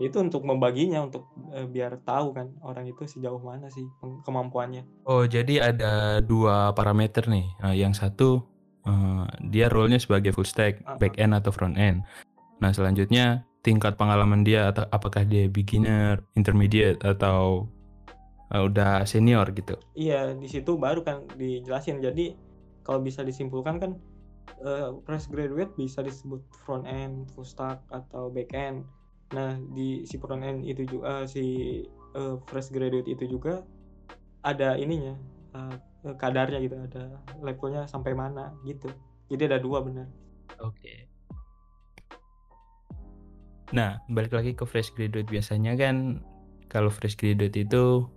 [0.00, 3.84] Itu untuk membaginya untuk uh, biar tahu kan orang itu sejauh mana sih
[4.24, 4.88] kemampuannya.
[5.04, 7.44] Oh, jadi ada dua parameter nih.
[7.60, 8.40] Uh, yang satu
[8.88, 10.98] uh, dia role-nya sebagai full stack, uh -huh.
[10.98, 12.00] back end atau front end.
[12.64, 17.68] Nah, selanjutnya tingkat pengalaman dia atau apakah dia beginner, intermediate atau
[18.52, 19.76] uh, udah senior gitu.
[19.92, 22.00] Iya, di situ baru kan dijelasin.
[22.00, 22.32] Jadi
[22.84, 23.92] kalau bisa disimpulkan kan
[24.64, 28.84] uh, fresh graduate bisa disebut front end, full stack atau back end.
[29.30, 31.44] Nah, di si front end itu juga uh, si
[32.18, 33.62] uh, fresh graduate itu juga
[34.42, 35.14] ada ininya
[35.54, 35.76] uh,
[36.16, 38.90] kadarnya gitu, ada levelnya sampai mana gitu.
[39.30, 40.08] Jadi ada dua benar.
[40.58, 40.74] Oke.
[40.74, 40.98] Okay.
[43.70, 46.26] Nah, balik lagi ke fresh graduate biasanya kan
[46.66, 48.10] kalau fresh graduate itu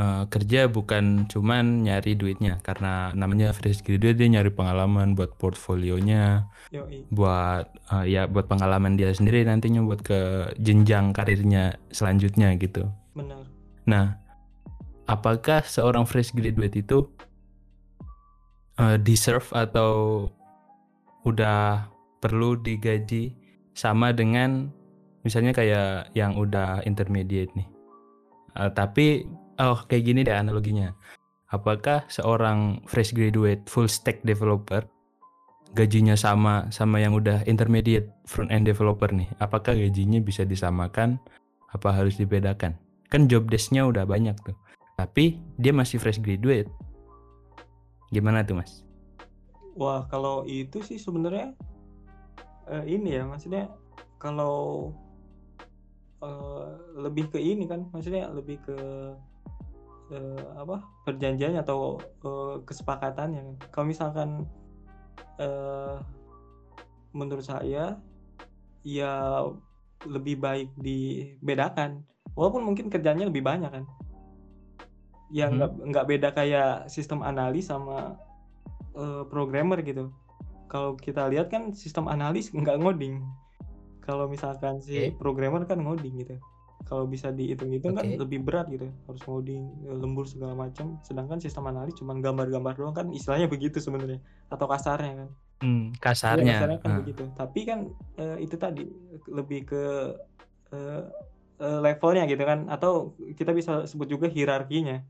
[0.00, 6.48] uh, kerja bukan cuman nyari duitnya karena namanya fresh graduate dia nyari pengalaman buat portfolionya,
[6.72, 7.04] Yoi.
[7.12, 12.88] buat uh, ya buat pengalaman dia sendiri nantinya buat ke jenjang karirnya selanjutnya gitu.
[13.12, 13.44] Benar.
[13.84, 14.16] Nah,
[15.04, 17.04] apakah seorang fresh graduate itu
[18.80, 20.26] uh, deserve atau
[21.28, 21.92] udah
[22.24, 23.36] perlu digaji
[23.76, 24.72] sama dengan
[25.20, 27.68] misalnya kayak yang udah intermediate nih.
[28.56, 29.28] Uh, tapi
[29.60, 30.96] oh kayak gini deh analoginya.
[31.50, 34.86] Apakah seorang fresh graduate full stack developer
[35.74, 39.28] gajinya sama sama yang udah intermediate front end developer nih?
[39.38, 41.20] Apakah gajinya bisa disamakan?
[41.70, 42.74] Apa harus dibedakan?
[43.10, 44.56] Kan job desknya udah banyak tuh.
[44.98, 46.70] Tapi dia masih fresh graduate.
[48.10, 48.82] Gimana tuh mas?
[49.78, 51.54] Wah kalau itu sih sebenarnya
[52.66, 53.70] uh, ini ya maksudnya
[54.18, 54.90] kalau
[56.22, 58.78] uh, lebih ke ini kan maksudnya lebih ke
[60.10, 64.44] uh, apa perjanjian atau uh, kesepakatannya kan kalau misalkan
[65.38, 66.02] uh,
[67.14, 67.98] menurut saya
[68.86, 69.44] ya
[70.08, 72.06] lebih baik dibedakan.
[72.38, 73.84] Walaupun mungkin kerjanya lebih banyak kan.
[75.30, 75.84] Ya nggak hmm.
[75.92, 78.16] nggak beda kayak sistem analis sama
[78.96, 80.10] uh, programmer gitu.
[80.70, 83.20] Kalau kita lihat kan sistem analis nggak ngoding.
[84.00, 85.08] Kalau misalkan si okay.
[85.14, 86.40] programmer kan ngoding gitu
[86.88, 88.16] kalau bisa dihitung-hitung okay.
[88.16, 92.74] kan lebih berat gitu harus ngoding eh, lembur segala macam sedangkan sistem analis cuma gambar-gambar
[92.76, 95.28] doang kan istilahnya begitu sebenarnya atau kasarnya kan
[95.64, 96.98] hmm, kasarnya, ya, kasarnya kan uh.
[97.04, 97.78] begitu tapi kan
[98.18, 98.84] uh, itu tadi
[99.28, 99.84] lebih ke
[100.72, 101.02] uh,
[101.60, 105.04] uh, levelnya gitu kan atau kita bisa sebut juga hierarkinya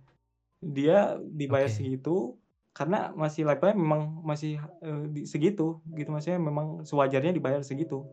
[0.60, 1.76] dia dibayar okay.
[1.80, 2.36] segitu
[2.70, 8.06] karena masih levelnya memang masih uh, di, segitu gitu maksudnya memang sewajarnya dibayar segitu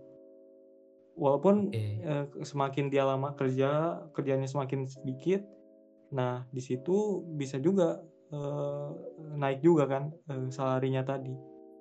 [1.18, 2.00] walaupun okay.
[2.06, 5.42] uh, eh, semakin dia lama kerja kerjanya semakin sedikit
[6.14, 8.00] nah di situ bisa juga
[8.32, 8.96] uh,
[9.36, 11.34] naik juga kan uh, salarinya tadi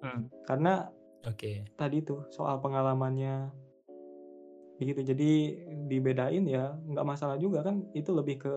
[0.02, 0.48] hmm.
[0.48, 0.90] karena
[1.22, 1.68] okay.
[1.78, 3.52] tadi tuh soal pengalamannya
[4.76, 5.30] begitu jadi
[5.88, 8.54] dibedain ya nggak masalah juga kan itu lebih ke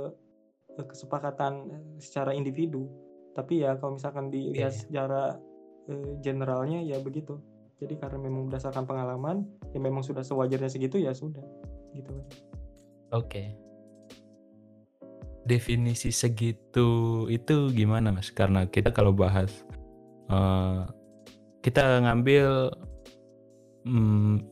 [0.80, 2.88] kesepakatan secara individu
[3.36, 4.80] tapi ya kalau misalkan dilihat yeah.
[4.80, 5.24] secara
[5.92, 7.40] uh, generalnya ya begitu
[7.80, 11.42] jadi karena memang berdasarkan pengalaman ya memang sudah sewajarnya segitu ya sudah
[11.96, 12.12] gitu
[13.16, 13.56] oke okay.
[15.48, 19.50] definisi segitu itu gimana mas karena kita kalau bahas
[20.28, 20.86] uh,
[21.64, 22.76] kita ngambil
[23.88, 24.44] um,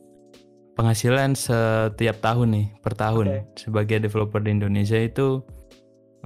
[0.74, 3.42] penghasilan setiap tahun nih per tahun okay.
[3.60, 5.44] sebagai developer di Indonesia itu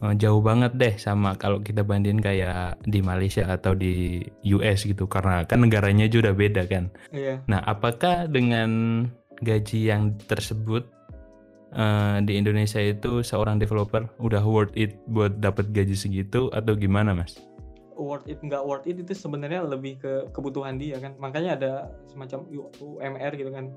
[0.01, 4.25] uh, jauh banget deh sama kalau kita bandingin kayak di Malaysia atau di
[4.57, 6.89] US gitu karena kan negaranya juga udah beda kan.
[7.13, 7.45] Iya.
[7.51, 9.05] Nah, apakah dengan
[9.43, 10.87] gaji yang tersebut
[11.77, 17.13] uh, di Indonesia itu seorang developer udah worth it buat dapat gaji segitu atau gimana,
[17.13, 17.37] Mas?
[17.93, 21.13] Worth it nggak worth it itu sebenarnya lebih ke kebutuhan dia kan.
[21.21, 21.73] Makanya ada
[22.09, 22.49] semacam
[22.81, 23.69] UMR gitu kan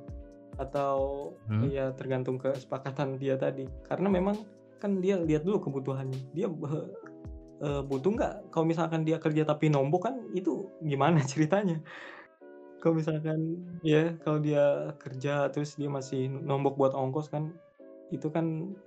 [0.56, 1.68] atau hmm?
[1.68, 3.68] ya tergantung kesepakatan dia tadi.
[3.84, 4.40] Karena memang
[4.86, 6.22] kan dia lihat dulu kebutuhannya.
[6.38, 8.34] Dia uh, butuh nggak?
[8.54, 11.82] Kalau misalkan dia kerja tapi nombok kan itu gimana ceritanya?
[12.78, 17.50] Kalau misalkan ya kalau dia kerja terus dia masih nombok buat ongkos kan
[18.14, 18.78] itu kan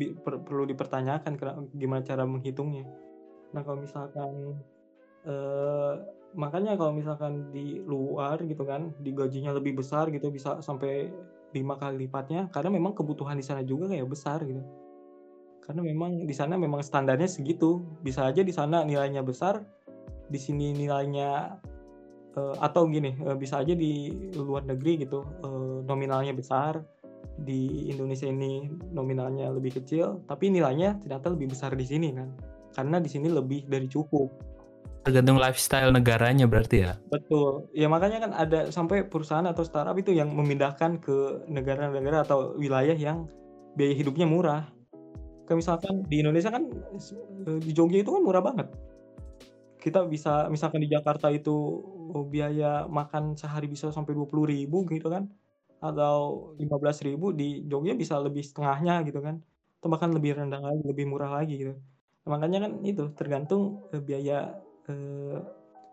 [0.00, 1.36] bi, per, perlu dipertanyakan
[1.76, 2.88] gimana cara menghitungnya.
[3.52, 4.56] Nah kalau misalkan
[5.28, 6.00] uh,
[6.32, 11.12] makanya kalau misalkan di luar gitu kan di gajinya lebih besar gitu bisa sampai
[11.52, 14.64] lima kali lipatnya karena memang kebutuhan di sana juga kayak besar gitu
[15.64, 17.80] karena memang di sana memang standarnya segitu.
[18.04, 19.64] Bisa aja di sana nilainya besar,
[20.28, 21.56] di sini nilainya
[22.36, 26.84] uh, atau gini, uh, bisa aja di luar negeri gitu, uh, nominalnya besar,
[27.40, 32.28] di Indonesia ini nominalnya lebih kecil, tapi nilainya ternyata lebih besar di sini kan.
[32.74, 34.30] Karena di sini lebih dari cukup.
[35.04, 36.96] Tergantung lifestyle negaranya berarti ya?
[37.12, 37.68] Betul.
[37.76, 42.96] Ya makanya kan ada sampai perusahaan atau startup itu yang memindahkan ke negara-negara atau wilayah
[42.96, 43.28] yang
[43.76, 44.73] biaya hidupnya murah.
[45.44, 46.64] Kayak misalkan di Indonesia kan
[47.60, 48.72] di Jogja itu kan murah banget.
[49.76, 51.52] Kita bisa misalkan di Jakarta itu
[52.16, 55.28] oh, biaya makan sehari bisa sampai ribu gitu kan.
[55.84, 59.44] Atau 15.000 di Jogja bisa lebih setengahnya gitu kan.
[59.80, 61.76] Atau bahkan lebih rendah lagi lebih murah lagi gitu.
[62.24, 64.56] Makanya kan itu tergantung eh, biaya
[64.88, 65.44] eh,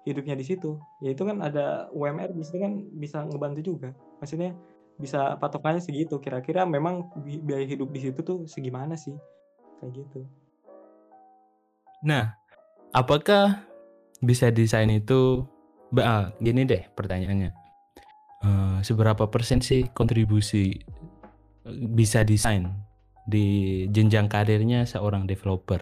[0.07, 0.79] hidupnya di situ.
[1.03, 3.91] Ya itu kan ada UMR di kan bisa ngebantu juga.
[4.23, 4.55] Maksudnya
[4.95, 6.23] bisa patokannya segitu.
[6.23, 7.11] Kira-kira memang
[7.43, 9.19] biaya hidup di situ tuh segimana sih
[9.81, 10.21] kayak gitu.
[12.05, 12.37] Nah
[12.93, 13.65] apakah
[14.21, 15.43] bisa desain itu
[15.89, 17.51] bah, gini deh pertanyaannya.
[18.41, 20.73] Uh, seberapa persen sih kontribusi
[21.65, 22.73] eh, bisa desain
[23.29, 25.81] di jenjang karirnya seorang developer?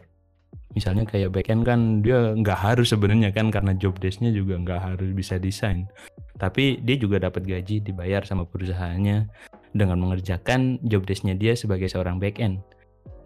[0.76, 5.10] Misalnya kayak backend kan dia nggak harus sebenarnya kan karena job desknya juga nggak harus
[5.16, 5.88] bisa desain.
[6.36, 9.28] Tapi dia juga dapat gaji dibayar sama perusahaannya
[9.74, 12.62] dengan mengerjakan job desknya dia sebagai seorang backend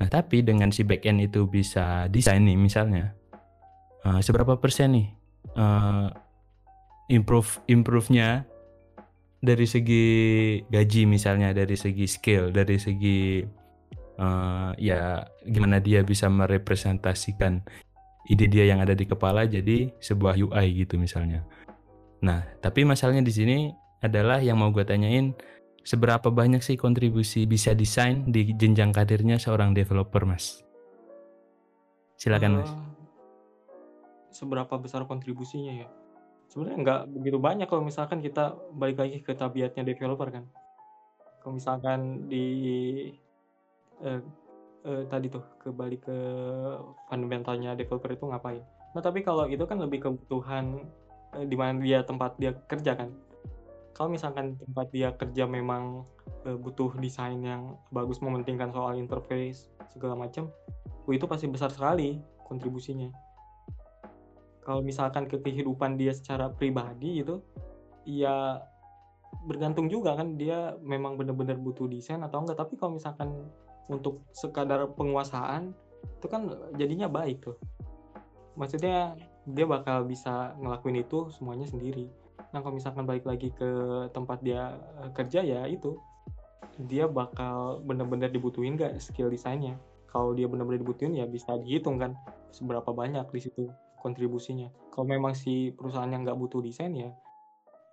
[0.01, 3.13] nah tapi dengan si backend itu bisa desain nih misalnya
[4.03, 5.07] uh, seberapa persen nih
[5.55, 6.07] uh,
[7.11, 8.47] improve improve-nya
[9.43, 10.05] dari segi
[10.71, 13.43] gaji misalnya dari segi skill dari segi
[14.19, 17.59] uh, ya gimana dia bisa merepresentasikan
[18.31, 21.43] ide dia yang ada di kepala jadi sebuah UI gitu misalnya.
[22.23, 23.57] Nah tapi masalahnya di sini
[23.99, 25.35] adalah yang mau gue tanyain
[25.83, 30.63] seberapa banyak sih kontribusi bisa desain di jenjang karirnya seorang developer mas?
[32.15, 32.71] Silakan mas.
[32.71, 32.75] eh,
[34.31, 35.87] seberapa besar kontribusinya ya?
[36.47, 40.47] Sebenarnya nggak begitu banyak kalau misalkan kita balik lagi ke tabiatnya developer kan?
[41.43, 42.47] Kalau misalkan di
[43.99, 44.21] eh,
[44.87, 46.17] eh, tadi tuh kembali ke
[47.11, 48.63] fundamentalnya developer itu ngapain?
[48.95, 50.79] Nah tapi kalau itu kan lebih kebutuhan
[51.35, 53.11] eh, di mana dia tempat dia kerja kan
[53.93, 56.03] kalau misalkan tempat dia kerja memang
[56.49, 60.49] eh, butuh desain yang bagus mementingkan soal interface segala macam
[61.05, 63.11] itu pasti besar sekali kontribusinya.
[64.63, 67.43] Kalau misalkan ke kehidupan dia secara pribadi itu
[68.07, 68.63] ya
[69.43, 72.57] bergantung juga kan dia memang benar-benar butuh desain atau enggak.
[72.63, 73.29] Tapi kalau misalkan
[73.91, 75.75] untuk sekadar penguasaan
[76.19, 76.47] itu kan
[76.79, 77.59] jadinya baik tuh.
[78.55, 82.07] Maksudnya dia bakal bisa ngelakuin itu semuanya sendiri
[82.53, 83.69] nah kalau misalkan balik lagi ke
[84.13, 85.97] tempat dia eh, kerja ya itu
[86.87, 89.77] dia bakal benar-benar dibutuhin gak skill desainnya
[90.13, 92.13] kalau dia benar-benar dibutuhin ya bisa dihitung kan
[92.53, 93.65] seberapa banyak di situ
[93.97, 94.69] kontribusinya.
[94.93, 97.09] Kalau memang si perusahaan yang nggak butuh desain ya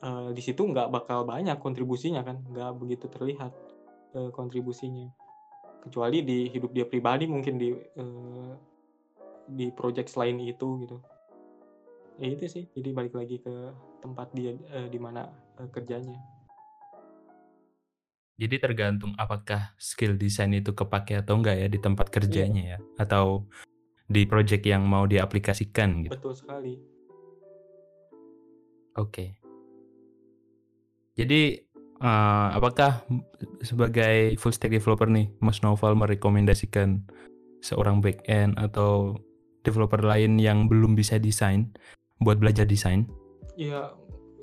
[0.02, 3.52] uh, di situ nggak bakal banyak kontribusinya kan, nggak begitu terlihat
[4.18, 5.08] uh, kontribusinya.
[5.80, 8.52] Kecuali di hidup dia pribadi mungkin di uh,
[9.48, 10.98] di project selain itu gitu.
[12.20, 13.72] Ya itu sih, jadi balik lagi ke
[14.04, 16.20] tempat dia uh, di mana uh, kerjanya.
[18.36, 22.14] Jadi tergantung apakah skill desain itu kepake atau enggak ya di tempat iya.
[22.20, 23.48] kerjanya ya atau
[24.04, 26.12] di project yang mau diaplikasikan gitu.
[26.12, 26.74] Betul sekali.
[29.00, 29.08] Oke.
[29.08, 29.28] Okay.
[31.16, 31.56] Jadi
[32.04, 33.00] uh, apakah
[33.64, 37.00] sebagai full stack developer nih Mas Noval merekomendasikan
[37.64, 39.16] seorang back end atau
[39.64, 41.72] developer lain yang belum bisa desain
[42.20, 43.08] buat belajar desain?
[43.56, 43.96] Iya,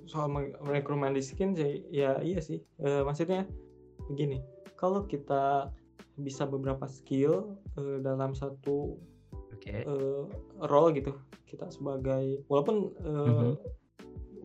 [0.10, 0.30] soal
[0.62, 2.62] merekomendasikan sih ya iya sih.
[2.82, 3.46] E, maksudnya
[4.10, 4.42] begini,
[4.78, 5.74] kalau kita
[6.18, 8.98] bisa beberapa skill e, dalam satu
[9.58, 9.84] okay.
[9.84, 11.12] uh, eh, role gitu
[11.50, 13.54] kita sebagai walaupun uh, mm-hmm.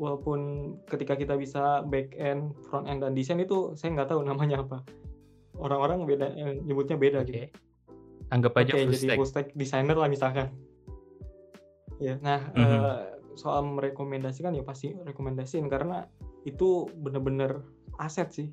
[0.01, 0.40] walaupun
[0.88, 4.83] ketika kita bisa back end front end dan desain itu saya nggak tahu namanya apa
[5.61, 7.29] orang-orang beda eh, nyebutnya beda okay.
[7.29, 7.40] gitu
[8.33, 9.16] anggap aja okay, full jadi stack.
[9.21, 10.49] full stack designer lah misalkan
[12.01, 12.81] ya nah mm-hmm.
[12.81, 13.01] uh,
[13.35, 15.66] soal merekomendasikan ya pasti rekomendasiin.
[15.68, 16.05] Karena
[16.45, 17.62] itu bener-bener
[18.01, 18.49] aset sih.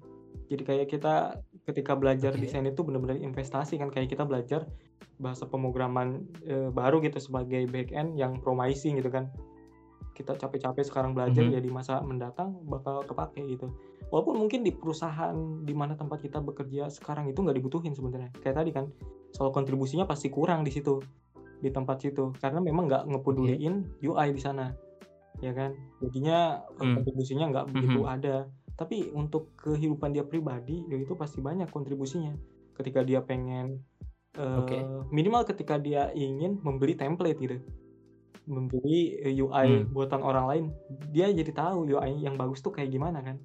[0.49, 1.37] Jadi kayak kita
[1.69, 2.41] ketika belajar okay.
[2.41, 3.93] desain itu benar-benar investasi kan.
[3.93, 4.65] Kayak kita belajar
[5.19, 9.29] bahasa pemrograman e, baru gitu sebagai back end yang promising gitu kan.
[10.15, 11.59] Kita capek-capek sekarang belajar mm -hmm.
[11.59, 13.71] ya di masa mendatang bakal kepake gitu.
[14.09, 18.33] Walaupun mungkin di perusahaan di mana tempat kita bekerja sekarang itu nggak dibutuhin sebenarnya.
[18.41, 18.85] Kayak tadi kan
[19.29, 20.97] soal kontribusinya pasti kurang di situ
[21.59, 23.99] di tempat situ karena memang nggak ngepeduliin.
[24.03, 24.71] UI di sana
[25.39, 25.71] ya kan
[26.03, 26.99] jadinya mm.
[26.99, 28.15] kontribusinya nggak begitu mm -hmm.
[28.19, 28.35] ada
[28.75, 32.35] tapi untuk kehidupan dia pribadi ya itu pasti banyak kontribusinya
[32.75, 33.79] ketika dia pengen
[34.35, 34.83] uh, okay.
[35.11, 37.59] minimal ketika dia ingin membeli template gitu
[38.49, 39.93] membeli UI hmm.
[39.95, 40.63] buatan orang lain
[41.15, 43.39] dia jadi tahu UI yang bagus tuh kayak gimana kan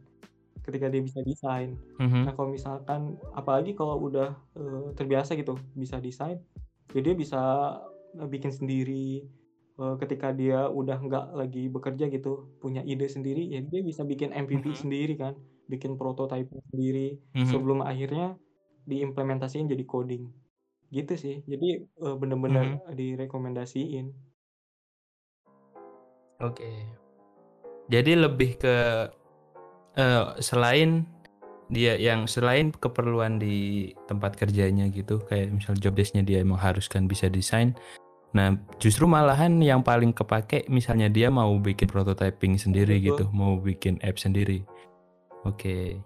[0.64, 1.76] ketika dia bisa desain.
[2.00, 2.24] Mhm.
[2.24, 6.40] Nah, kalau misalkan apalagi kalau udah, eee, terbiasa gitu bisa desain,
[6.96, 7.40] ya dia bisa,
[8.30, 9.26] bikin sendiri,
[9.78, 14.30] eee, ketika dia udah nggak lagi bekerja gitu, punya ide sendiri, ya dia bisa bikin
[14.30, 14.80] MVP Mhm.
[14.86, 15.34] sendiri kan,
[15.66, 17.46] bikin prototype sendiri, Mhm.
[17.50, 18.38] sebelum akhirnya
[18.86, 20.28] diimplementasiin jadi coding.
[20.94, 21.36] Gitu sih.
[21.48, 22.18] Jadi, Mhm.
[22.22, 24.14] bener-bener direkomendasiin.
[26.38, 26.70] Oke.
[27.90, 28.76] Jadi lebih ke,
[29.98, 31.02] eee, selain
[31.72, 37.26] dia yang selain keperluan di tempat kerjanya gitu, kayak misal job desk-nya dia mengharuskan bisa
[37.32, 37.72] desain.
[38.34, 43.38] Nah, justru malahan yang paling kepake misalnya dia mau bikin prototyping sendiri gitu, Betul.
[43.38, 44.66] mau bikin app sendiri.
[45.46, 46.02] Oke.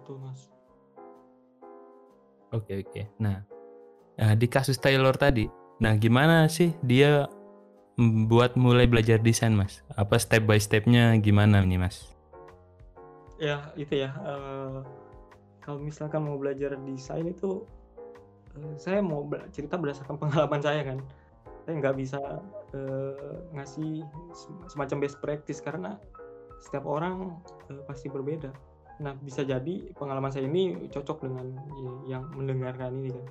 [0.00, 0.48] Betul, Mas.
[2.56, 3.02] Oke oke.
[3.20, 3.44] Nah,
[4.16, 5.44] eee, di kasus Taylor tadi,
[5.84, 7.28] nah gimana sih dia,
[8.00, 9.84] buat mulai belajar desain, Mas?
[9.92, 12.08] Apa step by step-nya gimana nih, Mas?
[13.36, 14.80] Ya, itu ya, eee,
[15.60, 17.68] kalau misalkan mau belajar desain itu,
[18.78, 20.98] saya mau cerita berdasarkan pengalaman saya kan.
[21.64, 22.20] Saya nggak bisa,
[22.72, 23.92] eee, ngasih
[24.32, 26.00] sem semacam best practice karena
[26.64, 28.50] setiap orang, eee, pasti berbeda.
[28.98, 31.46] Nah, bisa jadi pengalaman saya ini cocok dengan
[32.10, 33.26] yang mendengarkan ini kan.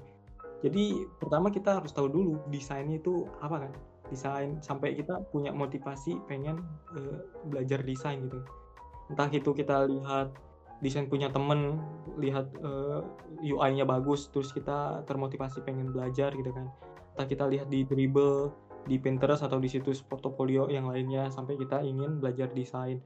[0.64, 3.72] Jadi pertama kita harus tahu dulu desainnya itu apa kan,
[4.10, 6.64] desain sampai kita punya motivasi pengen,
[6.96, 7.18] eee,
[7.52, 8.40] belajar desain gitu.
[9.12, 10.32] Entah itu kita lihat
[10.80, 11.82] desain punya temen,
[12.22, 13.00] lihat, eee,
[13.54, 16.70] UI-nya bagus, terus kita termotivasi pengen belajar gitu kan.
[17.18, 18.54] Entah kita lihat di Dribbble,
[18.86, 23.02] di Pinterest, atau di situs portofolio yang lainnya sampai kita ingin belajar desain.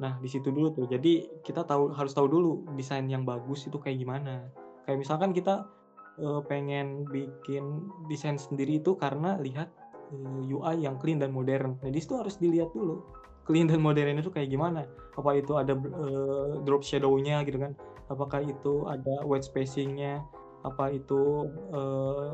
[0.00, 0.88] Nah, di situ dulu tuh.
[0.88, 4.48] Jadi kita tahu harus tahu dulu desain yang bagus itu kayak gimana.
[4.88, 5.68] Kayak misalkan kita,
[6.16, 9.68] eee, pengen bikin desain sendiri itu karena lihat,
[10.08, 11.76] eee, UI yang clean dan modern.
[11.84, 13.04] Nah, di situ harus dilihat dulu,
[13.44, 14.86] clean dan modern itu kayak gimana.
[15.16, 17.72] Apa itu ada, eee, drop shadow-nya gitu kan,
[18.08, 20.24] apakah itu ada white spacing-nya,
[20.64, 22.30] apa itu, eee,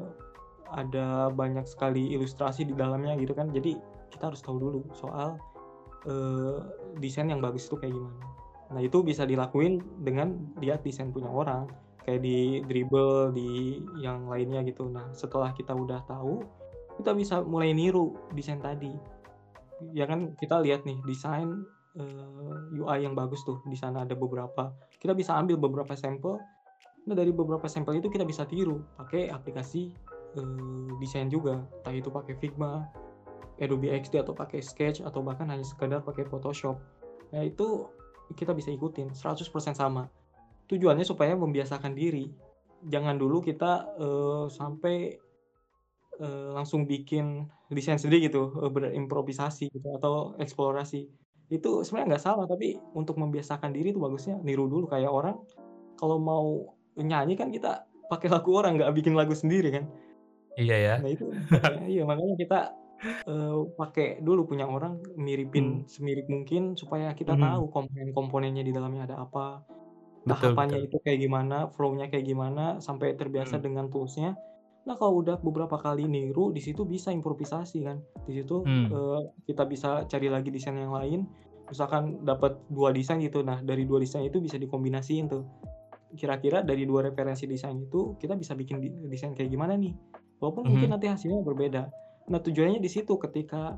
[0.74, 3.54] ada banyak sekali ilustrasi di dalamnya gitu kan.
[3.54, 3.78] Jadi
[4.10, 5.38] kita harus tahu dulu soal,
[6.06, 6.58] eee,
[6.98, 8.24] desain yang bagus itu kayak gimana.
[8.66, 11.70] Nah, itu bisa dilakuin dengan lihat desain punya orang,
[12.02, 14.90] kayak di Dribbble, di yang lainnya gitu.
[14.90, 16.42] Nah, setelah kita udah tahu,
[16.98, 18.90] kita bisa mulai niru desain tadi.
[19.92, 24.72] Ya kan kita lihat nih desain, eee, UI yang bagus tuh, di sana ada beberapa.
[24.96, 26.40] Kita bisa ambil beberapa sampel,
[27.04, 29.92] nah dari beberapa sampel itu kita bisa tiru pakai aplikasi,
[30.36, 31.60] eee, desain juga.
[31.84, 32.88] Entah itu pakai Figma,
[33.60, 36.80] Adobe XD, atau pakai Sketch, atau bahkan hanya sekedar pakai Photoshop.
[37.36, 37.88] Nah, itu
[38.32, 40.08] kita bisa ikutin 100% sama.
[40.72, 42.32] Tujuannya supaya membiasakan diri.
[42.80, 44.96] Jangan dulu kita, eee, sampai,
[46.22, 51.10] eee, langsung bikin desain sendiri gitu, eee, berimprovisasi gitu atau eksplorasi.
[51.52, 54.86] Itu sebenarnya nggak salah, tapi untuk membiasakan diri itu bagusnya niru dulu.
[54.92, 55.36] Kayak orang
[56.00, 56.46] kalau mau
[56.98, 59.84] nyanyi kan kita pakai lagu orang, nggak bikin lagu sendiri kan.
[60.56, 60.94] Iya ya.
[61.00, 62.56] Nah, itu makanya iya, makanya kita,
[63.28, 64.94] eee, pakai dulu punya orang,
[65.26, 65.86] miripin Mmm.
[65.94, 67.42] semirip mungkin supaya kita Mhm.
[67.42, 69.40] tahu komponen-komponennya di dalamnya ada apa,
[70.26, 70.82] Betul tahapannya betul.
[70.86, 73.66] itu kayak gimana, flow-nya kayak gimana, sampai terbiasa Mhm.
[73.66, 74.30] dengan tools-nya.
[74.86, 77.98] Nah, kalau udah beberapa kali niru, di situ bisa improvisasi kan.
[78.22, 78.86] Di situ, Mmm.
[78.94, 79.20] eee,
[79.50, 81.26] kita bisa cari lagi desain yang lain,
[81.66, 83.42] misalkan dapat 2 desain gitu.
[83.42, 85.42] Nah, dari 2 desain itu bisa dikombinasiin tuh.
[86.14, 88.78] Kira-kira dari 2 referensi desain itu, kita bisa bikin
[89.10, 89.90] desain kayak gimana nih.
[90.38, 90.94] Walaupun mungkin Mhm.
[90.94, 91.82] nanti hasilnya berbeda.
[92.30, 93.74] Nah, tujuannya di situ ketika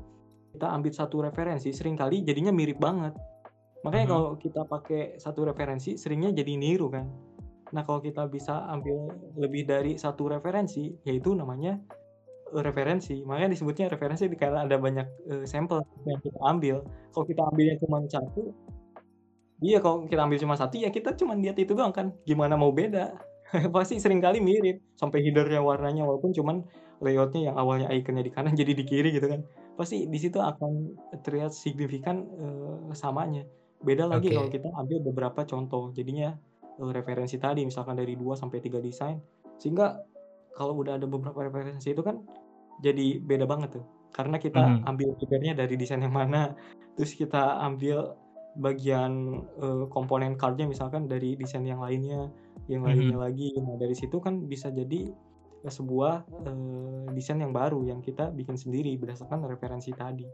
[0.53, 3.17] kita ambil 1 referensi, sering kali jadinya mirip banget.
[3.81, 4.13] Makanya Mhm.
[4.13, 7.09] kalau kita pakai 1 referensi, seringnya jadi niru kan.
[7.69, 11.77] Nah, kalau kita bisa ambil lebih dari 1 referensi, ya itu namanya,
[12.53, 13.21] eee, referensi.
[13.25, 16.75] Makanya disebutnya referensi karena ada banyak, eee, sampel yang kita ambil.
[17.13, 18.41] Kalau kita ambilnya cuman 1
[19.59, 22.71] iya, kalau kita ambil cuma 1, ya kita cuman lihat itu doang kan, gimana mau
[22.71, 23.15] beda.
[23.75, 26.63] Pasti sering kali mirip, sampai header-nya warnanya walaupun cuman
[27.03, 29.43] layout-nya yang awalnya ikonnya di kanan jadi di kiri gitu kan.
[29.75, 33.43] Pasti di situ akan terlihat signifikan, eee, samanya.
[33.83, 34.59] Beda lagi kalau Oke.
[34.59, 35.91] kita ambil beberapa contoh.
[35.95, 36.35] Jadinya,
[36.79, 39.19] referensi tadi misalkan dari 2 sampai 3 desain,
[39.59, 39.99] sehingga
[40.55, 42.23] kalau udah ada beberapa referensi itu kan
[42.79, 43.85] jadi beda banget tuh.
[44.15, 44.89] Karena kita Mhm.
[44.89, 46.55] ambil header-nya dari desain yang mana,
[46.97, 48.15] terus kita ambil
[48.57, 52.27] bagian, eee, komponen card-nya misalkan dari desain yang lainnya,
[52.67, 53.23] yang lainnya Mhm.
[53.29, 53.53] lagi.
[53.61, 55.13] Nah, dari situ kan bisa jadi,
[55.63, 60.25] eee, sebuah, eee, desain yang baru yang kita bikin sendiri berdasarkan referensi tadi,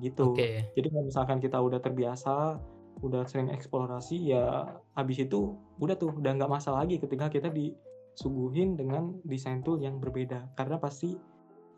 [0.00, 0.40] gitu.
[0.40, 0.72] Oke.
[0.74, 2.56] Jadi kalau misalkan kita udah terbiasa,
[3.00, 8.76] udah sering eksplorasi, ya habis itu udah tuh, udah nggak masalah lagi ketika kita disuguhin
[8.76, 10.52] dengan desain tool yang berbeda.
[10.56, 11.16] Karena pasti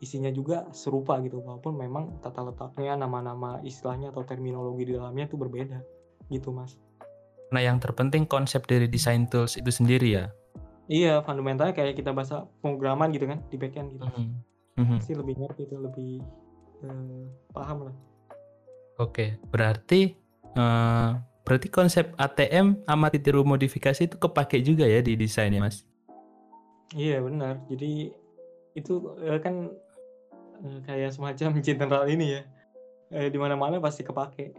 [0.03, 5.39] isinya juga serupa gitu, walaupun memang tata letaknya, nama-nama istilahnya atau terminologi di dalamnya itu
[5.39, 5.79] berbeda,
[6.27, 6.75] gitu Mas.
[7.55, 10.25] Nah, yang terpenting konsep dari design tools itu sendiri ya.
[10.91, 14.03] Iya, fundamentalnya kayak kita bahasa pemrograman gitu kan di backend gitu.
[14.03, 14.97] Mm -hmm.
[14.99, 16.11] Pasti lebih ngerti itu lebih
[16.83, 17.23] uh,
[17.55, 17.95] paham lah.
[18.99, 20.22] Oke, berarti
[20.55, 25.85] uh, berarti konsep ATM sama tiru modifikasi itu kepake juga ya di desain ya, Mas?
[26.93, 27.61] Iya, benar.
[27.67, 28.13] Jadi
[28.73, 29.69] itu uh, kan
[30.61, 32.41] uh, kayak semacam general ini ya.
[33.13, 34.57] Uh, di mana-mana pasti kepake.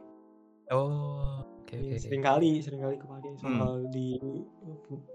[0.72, 3.92] Oh, oke okay, okay, sering kali, sering kali kepake soal hmm.
[3.92, 4.16] di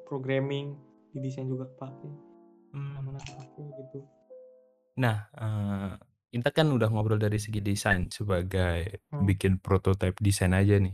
[0.06, 0.78] programming
[1.10, 2.10] di desain juga kepake
[2.74, 3.02] hmm.
[3.02, 4.00] mana kepake gitu
[5.00, 5.96] nah uh,
[6.30, 9.26] kita kan udah ngobrol dari segi desain sebagai hmm.
[9.26, 10.94] bikin prototype desain aja nih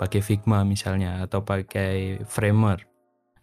[0.00, 2.80] pakai Figma misalnya atau pakai Framer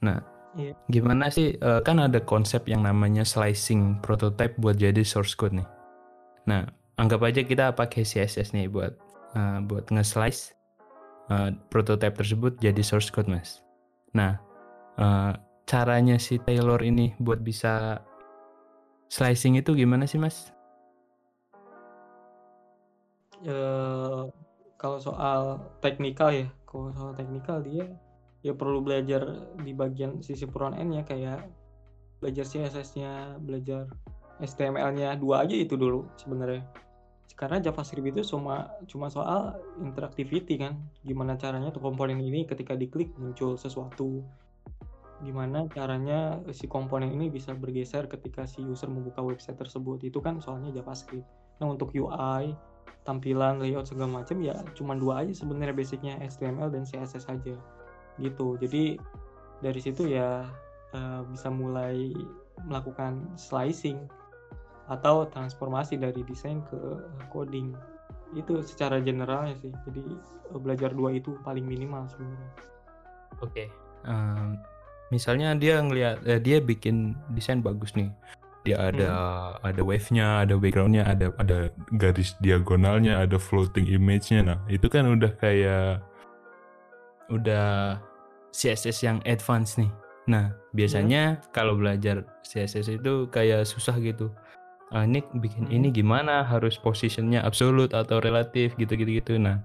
[0.02, 0.20] nah
[0.58, 0.74] iya.
[0.90, 5.70] gimana sih uh, kan ada konsep yang namanya slicing prototype buat jadi source code nih
[6.50, 6.66] nah
[6.98, 8.98] anggap aja kita pakai CSS nih buat
[9.38, 10.58] uh, buat nge-slice
[11.30, 13.62] uh, prototype tersebut jadi source code mas
[14.18, 14.42] nah
[14.98, 15.38] uh,
[15.70, 18.02] caranya si Taylor ini buat bisa
[19.14, 20.50] slicing itu gimana sih mas?
[23.48, 24.28] Uh,
[24.80, 27.88] kalau soal teknikal ya, kalau soal teknikal dia
[28.40, 31.44] ya perlu belajar di bagian sisi front end ya kayak
[32.24, 33.88] belajar CSS-nya, belajar
[34.40, 36.64] HTML-nya dua aja itu dulu sebenarnya.
[37.36, 40.76] Karena JavaScript itu cuma cuma soal interactivity kan,
[41.08, 44.20] gimana caranya tuh komponen ini ketika diklik muncul sesuatu,
[45.24, 50.44] gimana caranya si komponen ini bisa bergeser ketika si user membuka website tersebut itu kan
[50.44, 51.24] soalnya JavaScript.
[51.64, 52.56] Nah untuk UI,
[53.08, 57.56] tampilan, layout segala macam ya cuma dua aja sebenarnya basicnya HTML dan CSS saja
[58.20, 58.60] gitu.
[58.60, 59.00] Jadi
[59.64, 60.48] dari situ ya
[60.96, 62.12] uh, bisa mulai
[62.68, 63.98] melakukan slicing
[64.90, 66.80] atau transformasi dari desain ke
[67.30, 67.78] coding
[68.38, 69.74] itu secara generalnya sih.
[69.88, 70.04] Jadi
[70.60, 72.52] belajar dua itu paling minimal sebenarnya.
[73.40, 73.46] Oke.
[73.46, 73.68] Okay.
[74.08, 74.58] Um,
[75.10, 78.10] misalnya dia ngelihat eh, dia bikin desain bagus nih
[78.68, 79.68] dia ada hmm.
[79.72, 85.32] ada wave-nya ada background-nya ada ada garis diagonalnya ada floating image-nya nah itu kan udah
[85.40, 86.04] kayak
[87.32, 87.98] udah
[88.52, 89.92] CSS yang advance nih
[90.28, 91.42] nah biasanya hmm.
[91.56, 94.30] kalau belajar CSS itu kayak susah gitu
[94.92, 95.76] ah, ini bikin hmm.
[95.80, 99.64] ini gimana harus positionnya absolute atau relatif gitu gitu gitu nah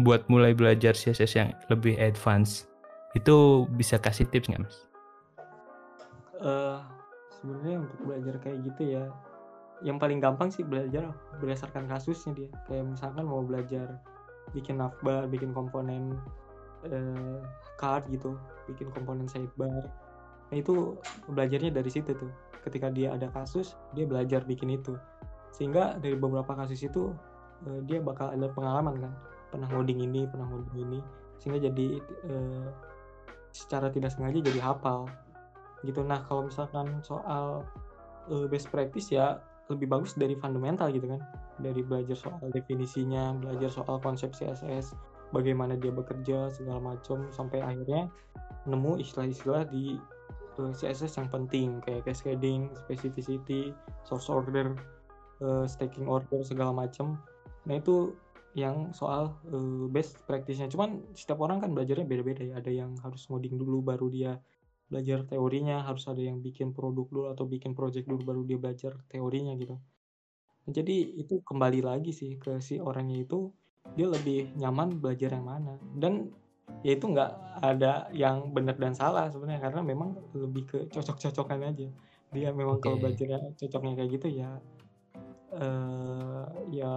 [0.00, 2.70] buat mulai belajar CSS yang lebih advance
[3.12, 4.76] itu bisa kasih tips nggak mas?
[6.40, 6.80] Uh,
[7.40, 9.04] sebenarnya untuk belajar kayak gitu ya,
[9.80, 11.10] yang paling gampang sih belajar
[11.40, 12.50] berdasarkan kasusnya dia.
[12.68, 13.96] Kayak misalkan mau belajar
[14.52, 16.20] bikin navbar, bikin komponen
[16.84, 17.40] uh,
[17.80, 18.36] card gitu,
[18.68, 19.88] bikin komponen sidebar.
[20.52, 21.00] Nah itu
[21.32, 22.30] belajarnya dari situ tuh.
[22.60, 24.92] Ketika dia ada kasus, dia belajar bikin itu.
[25.56, 27.16] Sehingga dari beberapa kasus itu
[27.64, 29.12] uh, dia bakal ada pengalaman kan,
[29.48, 31.00] pernah ngoding ini, pernah ngoding ini,
[31.40, 31.88] sehingga jadi
[32.28, 32.68] uh,
[33.50, 35.08] secara tidak sengaja jadi hafal
[35.86, 37.64] gitu nah kalau misalkan soal
[38.28, 41.22] uh, best practice ya lebih bagus dari fundamental gitu kan
[41.62, 44.98] dari belajar soal definisinya belajar soal konsep CSS
[45.30, 48.10] bagaimana dia bekerja segala macam sampai akhirnya
[48.66, 49.96] nemu istilah-istilah di
[50.58, 53.72] uh, eh, CSS yang penting kayak cascading, specificity,
[54.04, 54.76] source order,
[55.40, 57.16] uh, staking order segala macam.
[57.64, 58.12] Nah itu
[58.58, 60.66] yang soal uh, best practice-nya.
[60.68, 62.54] Cuman setiap orang kan belajarnya beda-beda ya.
[62.58, 64.36] Ada yang harus ngoding dulu baru dia
[64.90, 68.92] belajar teorinya, harus ada yang bikin produk dulu atau bikin project dulu baru dia belajar
[69.06, 69.78] teorinya gitu.
[70.66, 73.48] Jadi itu kembali lagi sih ke si orangnya itu
[73.96, 75.78] dia lebih nyaman belajar yang mana.
[75.94, 76.34] Dan
[76.82, 77.30] ya itu nggak
[77.62, 81.88] ada yang benar dan salah sebenarnya karena memang lebih ke cocok-cocokan aja.
[82.30, 82.90] Dia memang okay.
[82.90, 84.58] kalau belajarnya cocoknya kayak gitu ya
[85.56, 86.90] uh, ya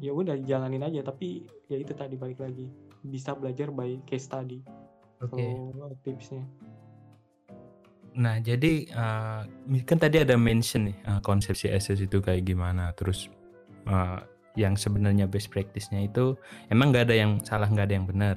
[0.00, 2.68] ya udah jalanin aja tapi ya itu tadi balik lagi
[3.00, 4.60] bisa belajar by case study
[5.22, 5.56] okay.
[5.72, 6.44] so tipsnya
[8.16, 9.44] nah jadi uh,
[9.84, 13.28] kan tadi ada mention nih uh, konsep CSS itu kayak gimana terus
[13.86, 14.24] uh,
[14.56, 16.32] yang sebenarnya best practice-nya itu
[16.72, 18.36] emang nggak ada yang salah nggak ada yang benar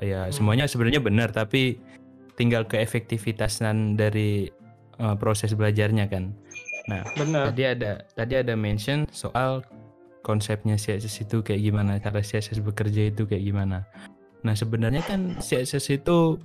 [0.00, 0.32] ya hmm.
[0.32, 1.76] semuanya sebenarnya benar tapi
[2.40, 4.48] tinggal keefektivitasan dari
[4.96, 6.32] uh, proses belajarnya kan
[6.90, 7.54] Nah, Benar.
[7.54, 9.62] tadi ada tadi ada mention soal
[10.26, 13.86] konsepnya CSS itu kayak gimana, cara CSS bekerja itu kayak gimana.
[14.42, 16.40] Nah, sebenarnya kan CSS itu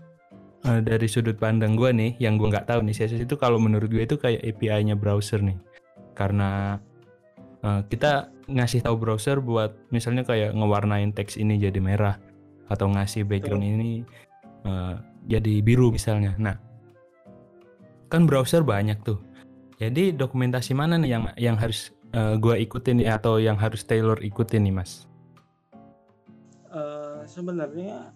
[0.66, 3.88] uh, dari sudut pandang gue nih, yang gue nggak tahu nih CSS itu kalau menurut
[3.88, 5.58] gue itu kayak API-nya browser nih,
[6.18, 6.82] karena
[7.62, 12.18] uh, kita ngasih tahu browser buat misalnya kayak ngewarnain teks ini jadi merah
[12.70, 13.92] atau ngasih background ini
[14.66, 16.34] uh, jadi biru misalnya.
[16.38, 16.58] Nah,
[18.10, 19.18] kan browser banyak tuh
[19.76, 24.64] jadi dokumentasi mana nih yang yang harus uh, gua ikutin atau yang harus Taylor ikutin
[24.64, 25.04] nih, Mas?
[26.72, 28.16] Uh, sebenarnya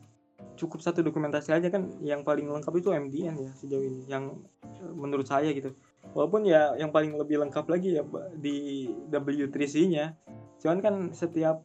[0.60, 4.36] cukup satu dokumentasi aja kan yang paling lengkap itu MDN ya sejauh ini yang
[4.68, 5.72] eh, menurut saya gitu.
[6.12, 8.03] Walaupun ya yang paling lebih lengkap lagi ya
[8.36, 10.20] di W3C-nya
[10.60, 11.64] cuman kan setiap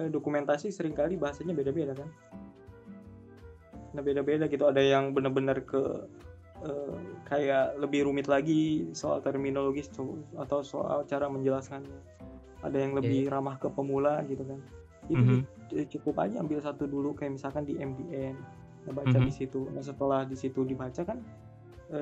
[0.00, 2.08] eh, dokumentasi sering kali bahasanya beda-beda kan.
[3.92, 4.64] Nah beda-beda gitu.
[4.64, 6.08] Ada yang benar-benar ke
[6.64, 6.96] eh,
[7.28, 9.92] kayak lebih rumit lagi soal terminologis
[10.40, 12.00] atau soal cara menjelaskannya.
[12.64, 13.32] Ada yang lebih yeah.
[13.36, 14.60] ramah ke pemula gitu kan.
[15.08, 15.59] Jadi mm -hmm.
[15.90, 18.36] Cukup aja ambil satu dulu kayak misalkan di MDN
[18.86, 19.28] nah, baca mm -hmm.
[19.28, 21.18] di situ nah setelah di situ dibaca kan
[21.90, 22.00] e,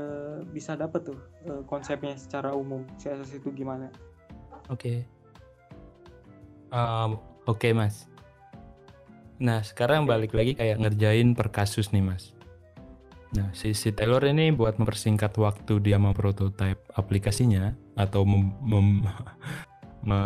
[0.48, 3.92] bisa dapet tuh e, konsepnya secara umum CSS itu gimana
[4.72, 4.98] oke okay.
[6.72, 8.08] um, oke okay, mas
[9.38, 10.10] nah sekarang okay.
[10.10, 12.38] balik lagi kayak ngerjain per kasus nih mas
[13.28, 19.04] Nah, si, si Taylor ini buat mempersingkat waktu dia memprototype aplikasinya atau mem, mem,
[20.08, 20.20] me,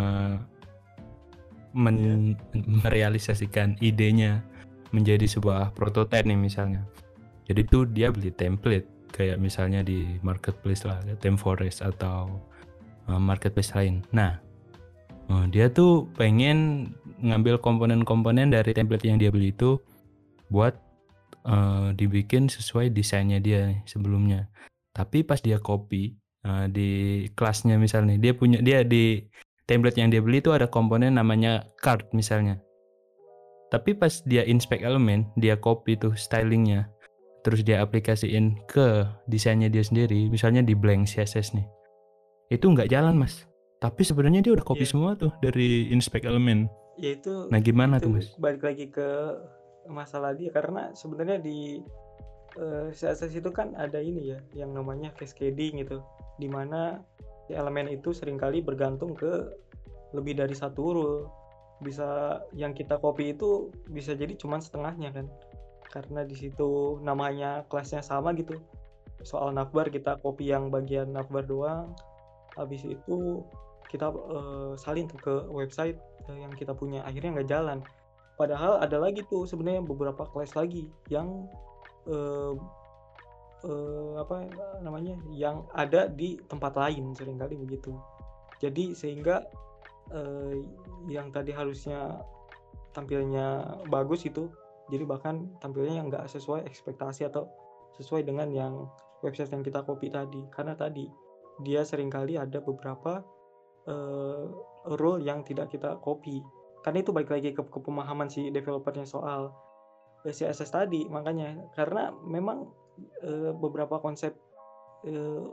[1.75, 4.45] men, merealisasikan idenya
[4.93, 6.85] menjadi sebuah prototipe nih misalnya.
[7.49, 12.41] Jadi tuh dia beli template kayak misalnya di marketplace lah, Temforest atau
[13.09, 14.01] uh, marketplace lain.
[14.13, 14.41] Nah,
[15.29, 19.79] uh, dia tuh pengen ngambil komponen-komponen dari template yang dia beli itu
[20.49, 20.77] buat
[21.45, 24.49] uh, dibikin sesuai desainnya dia sebelumnya.
[24.93, 29.25] Tapi pas dia copy uh, di kelasnya misalnya, dia punya dia di
[29.67, 32.59] template yang dia beli itu ada komponen namanya card misalnya.
[33.73, 36.93] Tapi pas dia inspect elemen, dia copy tuh stylingnya,
[37.41, 41.67] terus dia aplikasiin ke desainnya dia sendiri, misalnya di blank CSS nih.
[42.53, 43.49] Itu nggak jalan mas.
[43.81, 44.93] Tapi sebenarnya dia udah copy yeah.
[44.93, 46.69] semua tuh dari inspect element.
[47.01, 47.49] Ya itu.
[47.49, 48.27] Nah gimana itu tuh mas?
[48.37, 49.09] Balik lagi ke
[49.89, 51.81] masalah dia karena sebenarnya di
[52.61, 56.05] uh, eh, CSS itu kan ada ini ya yang namanya cascading gitu,
[56.37, 57.01] di mana
[57.55, 59.53] elemen itu sering kali bergantung ke
[60.13, 61.17] lebih dari satu rule
[61.83, 65.27] bisa yang kita copy itu bisa jadi cuma setengahnya kan.
[65.93, 68.57] Karena di situ namanya kelasnya sama gitu.
[69.27, 71.93] Soal navbar kita copy yang bagian navbar doang.
[72.57, 73.43] Habis itu
[73.91, 75.99] kita uh, salin ke website
[76.31, 77.05] uh, yang kita punya.
[77.05, 77.79] Akhirnya nggak jalan.
[78.41, 81.45] Padahal ada lagi tuh sebenarnya beberapa kelas lagi yang
[82.09, 82.57] uh,
[83.67, 84.47] uh, apa
[84.83, 87.95] namanya yang ada di tempat lain sering kali begitu.
[88.63, 89.43] Jadi sehingga
[90.15, 90.55] uh,
[91.11, 92.23] yang tadi harusnya
[92.93, 94.53] tampilnya bagus itu
[94.93, 97.49] jadi bahkan tampilnya yang nggak sesuai ekspektasi atau
[97.97, 98.91] sesuai dengan yang
[99.25, 100.43] website yang kita copy tadi.
[100.51, 101.07] Karena tadi
[101.63, 103.23] dia sering kali ada beberapa
[103.87, 104.45] uh,
[104.99, 106.43] rule yang tidak kita copy.
[106.83, 109.55] Karena itu balik lagi ke, ke pemahaman si developernya soal
[110.27, 111.07] CSS tadi.
[111.07, 112.82] Makanya karena memang
[113.25, 114.35] uh, beberapa konsep
[115.09, 115.53] uh,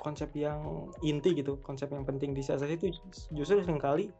[0.00, 2.94] konsep yang inti gitu konsep yang penting di CSS itu
[3.34, 4.12] justru sering kali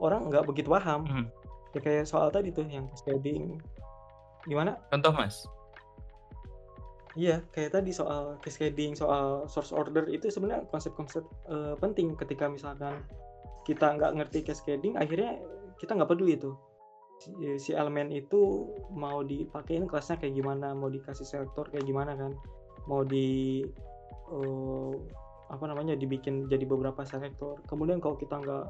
[0.00, 1.04] orang nggak begitu paham.
[1.04, 1.26] Hmm.
[1.70, 3.60] ya kayak soal tadi tuh yang cascading
[4.48, 4.80] gimana?
[4.90, 5.46] Contoh mas.
[7.18, 13.02] Iya, kayak tadi soal cascading, soal source order itu sebenarnya konsep-konsep uh, penting ketika misalkan
[13.66, 15.36] kita nggak ngerti cascading, akhirnya
[15.82, 16.54] kita nggak peduli itu
[17.60, 22.32] si elemen itu mau dipakein kelasnya kayak gimana mau dikasih selektor kayak gimana kan?
[22.88, 23.60] Mau di
[24.32, 24.94] uh,
[25.50, 28.66] apa namanya dibikin jadi beberapa selektor kemudian kalau kita nggak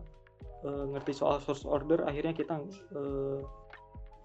[0.65, 2.59] uh, ngerti soal source order akhirnya kita
[2.97, 3.39] uh,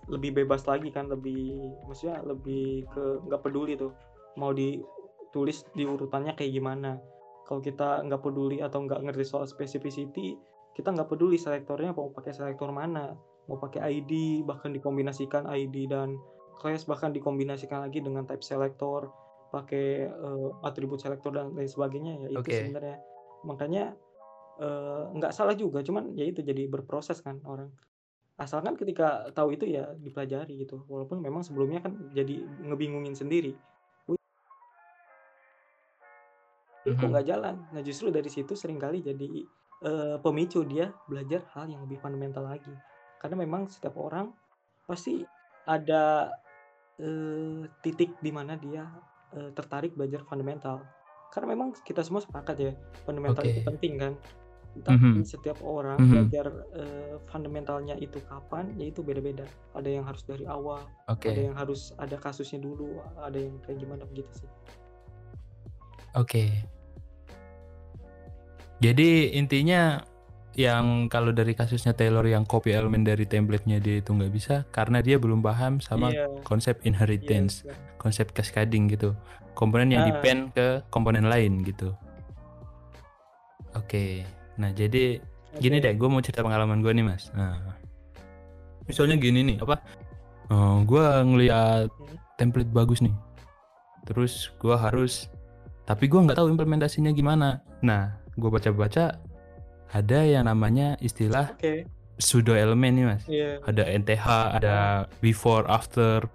[0.10, 1.06] lebih bebas lagi kan?
[1.06, 3.94] Lebih maksudnya lebih ke nggak peduli tuh
[4.42, 6.98] mau ditulis di urutannya kayak gimana.
[7.46, 10.34] Kalau kita nggak peduli atau nggak ngerti soal specificity
[10.76, 13.16] kita nggak peduli selektornya mau pakai selektor mana
[13.46, 16.18] mau pakai ID bahkan dikombinasikan ID dan
[16.58, 19.12] class bahkan dikombinasikan lagi dengan type selector
[19.54, 22.66] pakai uh, atribut selector dan lain sebagainya ya itu okay.
[22.66, 22.98] sebenarnya.
[23.46, 23.94] Makanya
[24.60, 27.70] uh, nggak salah juga cuman ya itu jadi berproses kan orang.
[28.36, 33.56] Asalkan ketika tahu itu ya dipelajari gitu walaupun memang sebelumnya kan jadi ngebingungin sendiri.
[34.10, 34.20] Mm
[36.92, 37.00] -hmm.
[37.00, 37.56] kok nggak jalan.
[37.72, 39.30] Nah justru dari situ sering kali jadi
[39.88, 42.76] uh, pemicu dia belajar hal yang lebih fundamental lagi
[43.26, 44.30] karena memang setiap orang
[44.86, 45.26] pasti
[45.66, 46.30] ada
[47.02, 48.86] uh, titik di mana dia
[49.34, 50.86] uh, tertarik belajar fundamental
[51.34, 52.72] karena memang kita semua sepakat ya
[53.02, 53.58] fundamental okay.
[53.58, 54.14] itu penting kan
[54.86, 55.26] tapi mm -hmm.
[55.26, 56.14] setiap orang mm -hmm.
[56.14, 56.46] belajar
[56.78, 61.34] uh, fundamentalnya itu kapan ya itu beda-beda ada yang harus dari awal okay.
[61.34, 64.50] ada yang harus ada kasusnya dulu ada yang kayak gimana begitu sih
[66.14, 66.62] oke okay.
[68.86, 70.14] jadi intinya
[70.56, 75.04] yang kalau dari kasusnya Taylor yang copy elemen dari template-nya dia itu nggak bisa karena
[75.04, 76.32] dia belum paham sama yeah.
[76.48, 78.00] konsep inheritance, yeah, yeah.
[78.00, 79.12] konsep cascading gitu.
[79.56, 80.16] Komponen yang ah.
[80.16, 81.92] depend ke komponen lain gitu.
[83.76, 84.12] Oke, okay.
[84.56, 85.60] nah jadi okay.
[85.60, 87.28] gini deh, gue mau cerita pengalaman gue nih mas.
[87.36, 87.60] Nah,
[88.88, 89.84] misalnya gini nih, apa?
[90.50, 91.90] uh, gue ngeliat
[92.38, 93.16] template bagus nih
[94.06, 95.28] terus gue harus
[95.86, 99.18] tapi gue nggak tahu implementasinya gimana nah gue baca-baca
[99.96, 101.88] ada yang namanya istilah Oke.
[102.20, 103.24] pseudo elemen nih mas.
[103.32, 103.64] Iya.
[103.64, 104.26] ada NTH
[104.60, 104.78] ada
[105.24, 106.28] before after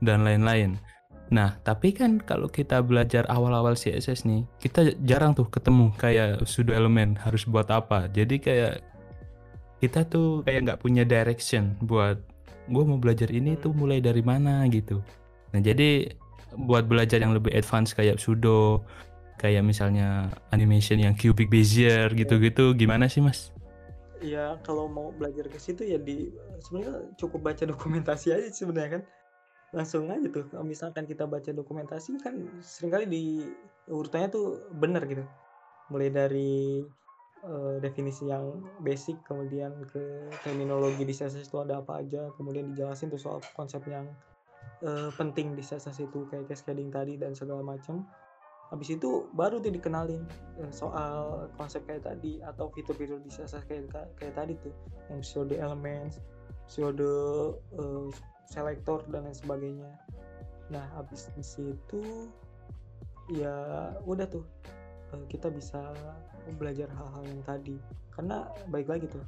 [0.00, 0.80] dan lain-lain.
[1.28, 6.72] Nah tapi kan kalau kita belajar awal-awal CSS nih kita jarang tuh ketemu kayak pseudo
[6.72, 8.08] elemen harus buat apa.
[8.08, 8.80] Jadi kayak
[9.84, 12.16] kita tuh kayak nggak punya direction buat
[12.66, 14.64] gue mau belajar ini tuh mulai dari mana?
[14.72, 15.04] gitu.
[15.52, 16.16] Nah jadi
[16.56, 18.80] buat belajar yang lebih advance kayak pseudo
[19.36, 23.52] kayak misalnya animation yang cubic bezier gitu-gitu gimana sih mas
[24.24, 26.32] Ya kalau mau belajar ke situ ya di
[26.64, 29.02] sebenarnya cukup baca dokumentasi aja sebenarnya kan.
[29.76, 33.24] Langsung aja tuh kalau misalkan kita baca dokumentasi kan sering kali di
[33.92, 35.24] urutannya tuh bener gitu.
[35.92, 36.80] Mulai dari
[37.44, 43.12] eh, definisi yang basic kemudian ke terminologi di CSS itu ada apa aja, kemudian dijelasin
[43.12, 44.08] tuh soal konsep yang
[44.80, 48.00] eh, penting di CSS itu kayak cascading tadi dan segala macam.
[48.66, 50.22] Habis itu baru tuh dikenalin
[50.58, 54.74] eh, soal konsep kayak tadi atau fitur-fitur di CSS kayak kayak tadi tuh
[55.10, 56.18] yang pseudo elements,
[56.66, 57.14] pseudo
[57.78, 58.08] eh,
[58.50, 59.92] selector dan lain sebagainya.
[60.74, 62.02] Nah, habis di situ
[63.30, 63.54] ya
[64.02, 64.42] udah tuh
[65.14, 65.94] eh, kita bisa
[66.58, 67.76] belajar hal-hal yang tadi.
[68.10, 69.22] Karena baik lagi tuh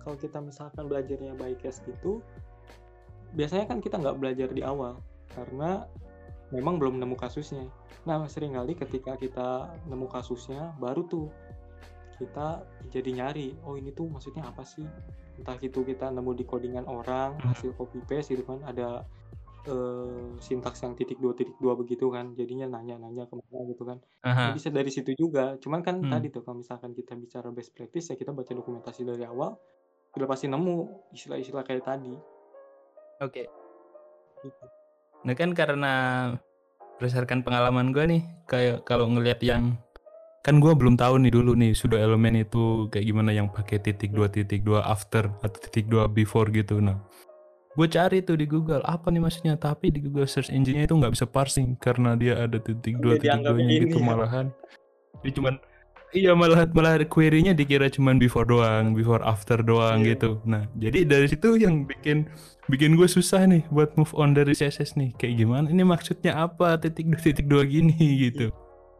[0.00, 2.24] kalau kita misalkan belajarnya by case gitu,
[3.36, 4.96] biasanya kan kita nggak belajar di awal
[5.36, 5.84] karena
[6.50, 7.68] memang belum nemu kasusnya.
[8.08, 11.28] Nah, sering kali ketika kita nemu kasusnya, baru tuh
[12.18, 14.86] kita jadi nyari, oh ini tuh maksudnya apa sih?
[15.38, 19.06] Entah itu kita nemu di codingan orang, hasil copy paste gitu kan, ada
[19.68, 24.00] eh, sintaks yang titik dua titik dua begitu kan, jadinya nanya-nanya ke mana gitu kan.
[24.48, 25.60] Ya, bisa dari situ juga.
[25.60, 26.08] Cuman kan Hmm.
[26.08, 29.60] tadi tuh kalau misalkan kita bicara best practice ya kita baca dokumentasi dari awal,
[30.16, 32.16] udah pasti nemu istilah-istilah kayak tadi.
[33.20, 33.44] Oke.
[34.40, 34.66] Gitu.
[35.26, 35.94] Nah kan karena
[36.98, 39.78] berdasarkan pengalaman gue nih, kayak kalau ngelihat yang
[40.46, 44.14] kan gue belum tahu nih dulu nih sudah elemen itu kayak gimana yang pakai titik
[44.14, 46.80] dua titik dua after atau titik dua before gitu.
[46.80, 46.96] Nah,
[47.76, 51.12] gue cari tuh di Google apa nih maksudnya, tapi di Google search engine-nya itu nggak
[51.12, 54.06] bisa parsing karena dia ada titik dua titik ini gitu ya.
[54.06, 54.46] malahan.
[55.20, 55.54] Dia cuman
[56.08, 60.16] Iya malah malah query-nya dikira cuman before doang, before after doang Iya.
[60.16, 60.40] gitu.
[60.48, 62.24] Nah, jadi dari situ yang bikin
[62.64, 65.12] bikin gue susah nih buat move on dari CSS nih.
[65.20, 65.66] Kayak gimana?
[65.68, 66.80] Ini maksudnya apa?
[66.80, 67.92] Titik dua titik dua gini
[68.28, 68.48] gitu.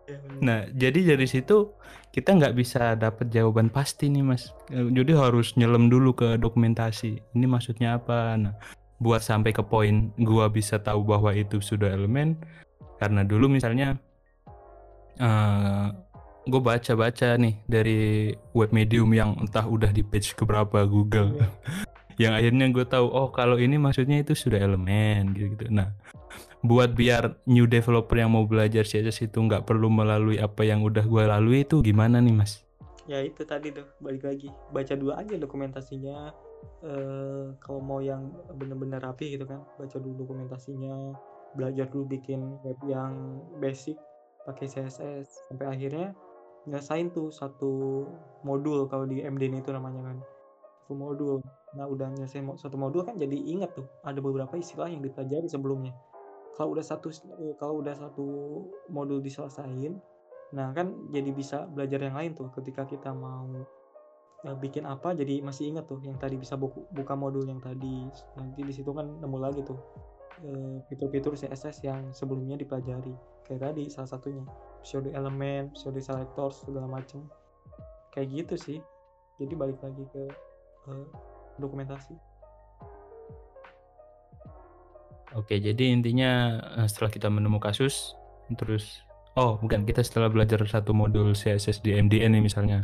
[0.04, 0.40] Ya, bener.
[0.44, 1.72] Nah, jadi dari situ
[2.12, 4.52] kita nggak bisa dapet jawaban pasti nih mas.
[4.68, 7.20] Eh, Jadi harus nyelam dulu ke dokumentasi.
[7.32, 8.36] Ini maksudnya apa?
[8.36, 8.52] Nah,
[9.00, 12.36] buat sampai ke poin gua bisa tahu bahwa itu sudah elemen.
[13.00, 13.96] Karena dulu misalnya
[16.48, 21.36] gue baca-baca nih dari web medium yang entah udah di page keberapa Google.
[21.36, 21.48] Iya.
[22.28, 25.70] yang akhirnya gue tahu oh kalau ini maksudnya itu sudah elemen gitu-gitu.
[25.70, 25.94] Nah,
[26.66, 31.06] buat biar new developer yang mau belajar CSS itu nggak perlu melalui apa yang udah
[31.06, 32.66] gue lalui itu gimana nih mas?
[33.08, 36.16] ya itu tadi tuh balik lagi baca dulu aja dokumentasinya
[36.84, 41.16] eh kalau mau yang bener-bener rapi gitu kan baca dulu dokumentasinya
[41.56, 43.96] belajar dulu bikin web yang basic
[44.44, 46.12] pakai CSS sampai akhirnya
[46.68, 48.04] nyelesain tuh satu
[48.44, 50.16] modul kalau di MDN itu namanya kan.
[50.84, 51.40] Satu modul.
[51.74, 55.96] Nah udah nyelesain satu modul kan jadi ingat tuh ada beberapa istilah yang dipelajari sebelumnya.
[56.54, 58.26] Kalau udah satu eh, kalau udah satu
[58.92, 59.96] modul diselesain
[60.48, 62.48] Nah, kan jadi bisa belajar yang lain tuh.
[62.56, 63.52] Ketika kita mau
[64.46, 68.08] eh, bikin apa jadi masih ingat tuh yang tadi bisa buku, buka modul yang tadi.
[68.40, 69.76] Nanti di situ kan nemu lagi tuh
[70.44, 73.12] eh, fitur-fitur CSS yang sebelumnya dipelajari.
[73.44, 74.44] Kayak tadi salah satunya
[74.82, 77.22] pseudo element, pseudo selector segala macem.
[78.14, 78.78] Kayak gitu sih.
[79.38, 80.22] Jadi balik lagi ke
[80.90, 81.06] eh,
[81.62, 82.14] dokumentasi.
[85.36, 88.16] Oke, jadi intinya eh, setelah kita menemukan kasus,
[88.56, 89.04] terus
[89.36, 92.80] oh bukan kita setelah belajar satu modul CSS di MDN nih misalnya,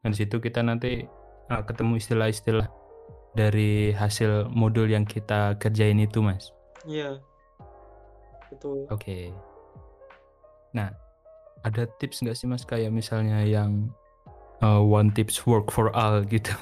[0.00, 1.02] nah di situ kita nanti
[1.50, 2.70] ah, ketemu istilah-istilah
[3.34, 6.54] dari hasil modul yang kita kerjain itu, mas.
[6.86, 7.18] Iya.
[8.54, 8.86] Betul.
[8.94, 9.34] Oke.
[10.70, 10.94] Nah,
[11.64, 13.88] ada tips nggak sih mas kayak misalnya yang
[14.60, 16.52] uh, one tips work for all gitu?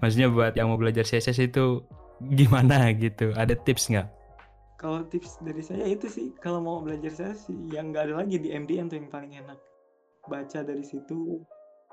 [0.00, 1.84] Maksudnya buat yang mau belajar CSS itu
[2.32, 3.32] gimana gitu?
[3.36, 4.08] Ada tips nggak?
[4.78, 8.54] Kalau tips dari saya itu sih kalau mau belajar sih yang nggak ada lagi di
[8.54, 9.58] MDN tuh yang paling enak.
[10.28, 11.40] Baca dari situ,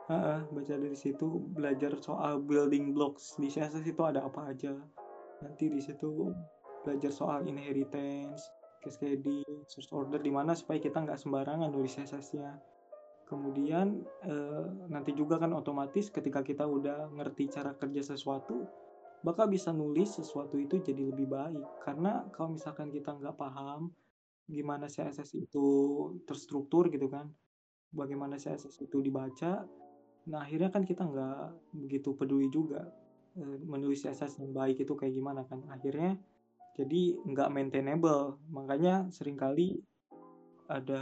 [0.05, 4.77] Heeh, baca dari situ belajar soal building blocks di CSS itu ada apa aja.
[5.41, 6.29] Nanti di situ
[6.85, 8.45] belajar soal inheritance,
[8.85, 12.53] cascading, source order di mana supaya kita nggak sembarangan dari CSS-nya.
[13.25, 18.69] Kemudian eh, nanti juga kan otomatis ketika kita udah ngerti cara kerja sesuatu,
[19.25, 23.89] bakal bisa nulis sesuatu itu jadi lebih baik karena kalau misalkan kita nggak paham
[24.45, 25.67] gimana CSS itu
[26.29, 27.33] terstruktur gitu kan
[27.89, 29.65] bagaimana CSS itu dibaca
[30.29, 32.85] nah akhirnya kan kita nggak begitu peduli juga
[33.33, 36.21] eh, menulis CSS yang baik itu kayak gimana kan akhirnya
[36.75, 38.39] jadi nggak maintainable.
[38.51, 39.79] Makanya sering kali
[40.67, 41.01] ada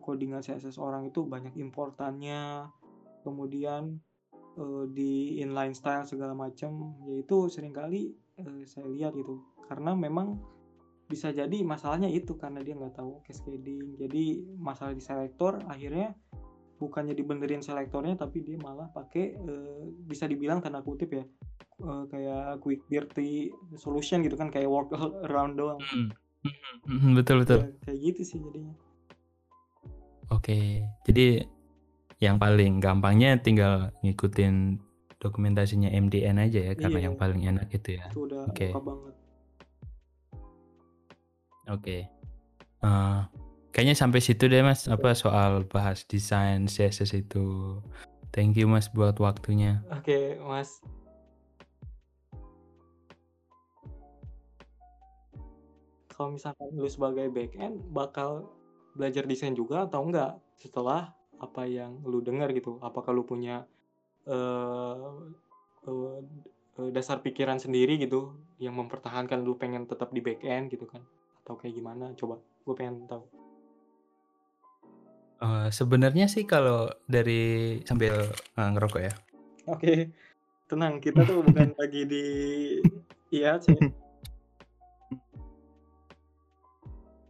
[0.00, 2.72] codingan CSS orang itu banyak importannya.
[3.20, 4.00] Kemudian
[4.56, 9.44] uh, di inline style segala macam yaitu sering kali uh, saya lihat gitu.
[9.68, 10.40] Karena memang
[11.06, 16.18] bisa jadi masalahnya itu karena dia nggak tahu cascading jadi masalah di selektor akhirnya
[16.76, 21.24] bukannya dibenerin selektornya tapi dia malah pakai uh, bisa dibilang tanda kutip ya
[21.82, 23.48] uh, kayak quick dirty
[23.80, 24.92] solution gitu kan kayak work
[25.28, 26.12] around doang hmm.
[26.86, 28.74] Hmm, betul betul ya, kayak gitu sih jadinya
[30.30, 30.58] oke
[31.08, 31.48] jadi
[32.16, 34.80] yang paling gampangnya tinggal ngikutin
[35.20, 38.06] dokumentasinya MDN aja ya karena iya, yang paling enak itu ya.
[38.12, 38.70] Itu udah okay.
[38.72, 39.14] banget.
[41.66, 41.82] Oke.
[41.82, 42.00] Okay.
[42.84, 43.20] Uh, eh,
[43.76, 47.76] kayaknya sampai situ deh Mas apa soal bahas desain CSS itu.
[48.32, 49.84] Thank you Mas buat waktunya.
[49.92, 50.80] Oke, okay, Mas.
[56.08, 58.48] Kalau misalkan lu sebagai backend bakal
[58.96, 63.68] belajar desain juga atau enggak setelah apa yang lu dengar gitu apakah lu punya
[64.24, 65.20] uh,
[65.84, 66.16] uh,
[66.88, 71.04] dasar pikiran sendiri gitu yang mempertahankan lu pengen tetap di back end gitu kan
[71.44, 73.45] atau kayak gimana coba gue pengen tahu
[75.42, 79.14] uh, sebenarnya sih kalau dari sambil uh, ngerokok ya
[79.68, 79.98] oke okay.
[80.68, 82.26] tenang kita tuh bukan lagi di
[83.32, 83.76] iya sih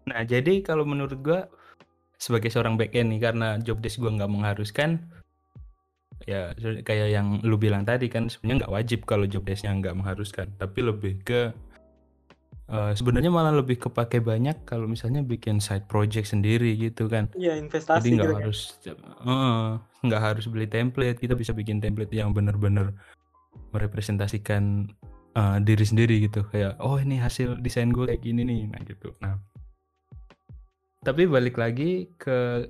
[0.07, 1.41] nah jadi kalau menurut gue
[2.17, 5.03] sebagai seorang backend nih karena job desk gue nggak mengharuskan
[6.25, 10.49] ya kayak yang lu bilang tadi kan sebenarnya nggak wajib kalau job desknya nggak mengharuskan
[10.57, 11.55] tapi lebih ke
[12.71, 17.31] uh, sebenarnya malah lebih kepake banyak kalau misalnya bikin side project sendiri gitu kan.
[17.39, 18.41] Iya investasi jadi nggak gitu kan.
[18.43, 18.61] harus
[20.07, 21.19] nggak uh, harus beli template.
[21.19, 22.95] Kita bisa bikin template yang benar-benar
[23.71, 24.91] merepresentasikan
[25.39, 26.47] uh, diri sendiri gitu.
[26.51, 28.61] Kayak oh ini hasil desain gue kayak gini nih.
[28.71, 29.15] Nah gitu.
[29.23, 29.39] Nah
[31.07, 32.67] tapi balik lagi ke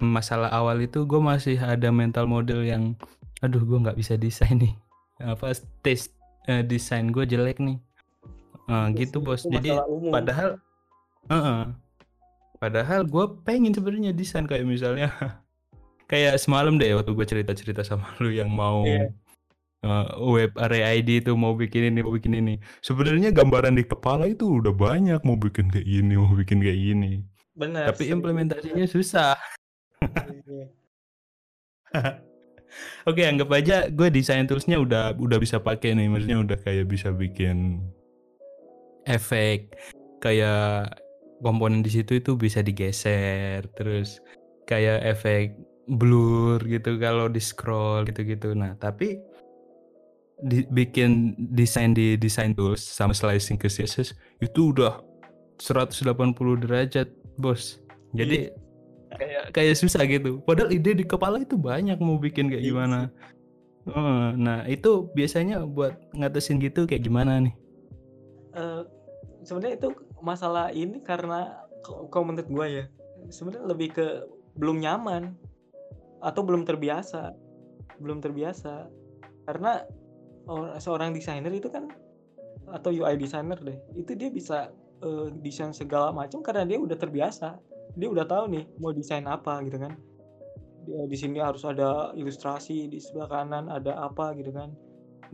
[0.00, 2.96] masalah awal itu gue masih ada mental model yang
[3.44, 4.72] aduh gue nggak bisa desain nih.
[5.20, 6.12] Apa tes
[6.48, 7.80] uh, desain gue jelek nih
[8.70, 10.60] uh, gitu bos jadi padahal
[11.30, 11.62] uh -uh,
[12.58, 15.10] padahal gue pengen sebenarnya desain kayak misalnya
[16.10, 19.10] kayak semalam deh waktu gue cerita cerita sama lu yang mau yeah.
[19.82, 19.90] Iya.
[19.90, 24.30] uh, web area ID itu mau bikin ini mau bikin ini sebenarnya gambaran di kepala
[24.30, 27.88] itu udah banyak mau bikin kayak ini mau bikin kayak ini Benar.
[27.90, 29.34] Tapi implementasinya susah.
[30.04, 30.68] Iya.
[33.08, 37.08] Oke, anggap aja gue desain toolsnya udah udah bisa pakai nih, maksudnya udah kayak bisa
[37.08, 37.80] bikin
[39.06, 39.74] efek
[40.20, 40.98] kayak
[41.40, 44.20] komponen di situ itu bisa digeser, terus
[44.66, 45.54] kayak efek
[45.86, 48.52] blur gitu kalau di scroll gitu-gitu.
[48.56, 49.20] Nah, tapi
[50.42, 55.00] di, bikin desain di design tools sama slicing ke CSS itu udah
[55.62, 56.12] 180
[56.66, 57.08] derajat
[57.40, 57.80] bos.
[58.12, 58.52] Jadi iya.
[59.16, 60.42] kayak kayak susah gitu.
[60.44, 63.00] Padahal ide di kepala itu banyak mau bikin kayak iya gimana.
[64.34, 67.54] nah itu biasanya buat ngatasin gitu kayak gimana nih?
[68.56, 68.82] Uh,
[69.46, 69.88] sebenarnya itu
[70.18, 71.62] masalah ini karena
[72.10, 72.84] kalau menurut gue ya
[73.30, 74.06] sebenarnya lebih ke
[74.58, 75.38] belum nyaman
[76.20, 77.46] atau belum terbiasa
[78.00, 78.88] belum terbiasa.
[79.46, 79.84] Karena
[80.78, 81.90] seorang desainer itu kan
[82.66, 84.74] atau UI designer deh itu dia bisa
[85.06, 87.58] uh, desain segala macam karena dia udah terbiasa.
[87.96, 89.94] Dia udah tahu nih mau desain apa gitu kan.
[90.86, 94.70] Di sini harus ada ilustrasi di sebelah kanan ada apa gitu kan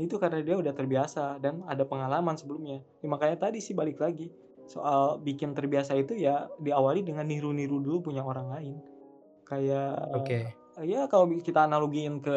[0.01, 4.33] itu karena dia udah terbiasa dan ada pengalaman sebelumnya ya, makanya tadi sih balik lagi
[4.65, 8.77] soal bikin terbiasa itu ya diawali dengan niru-niru dulu punya orang lain
[9.45, 10.43] kayak oke okay.
[10.87, 12.37] ya kalau kita analogiin ke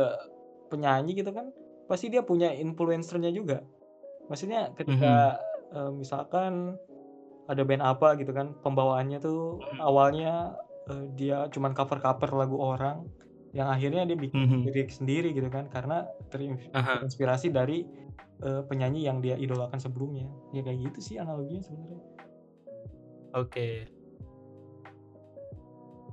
[0.68, 1.53] penyanyi gitu kan
[1.86, 3.62] pasti dia punya influencernya juga
[4.26, 5.78] maksudnya ketika mm -hmm.
[5.78, 6.76] uh, misalkan
[7.45, 9.80] ada band apa gitu kan pembawaannya tuh hmm.
[9.82, 10.58] awalnya
[10.89, 13.06] uh, dia cuman cover-cover lagu orang
[13.56, 14.62] yang akhirnya dia bikin mm -hmm.
[14.68, 17.88] lirik sendiri gitu kan karena terinspirasi dari
[18.43, 21.99] uh, penyanyi yang dia idolakan sebelumnya ya kayak gitu sih analoginya sebenarnya
[23.32, 23.74] oke okay.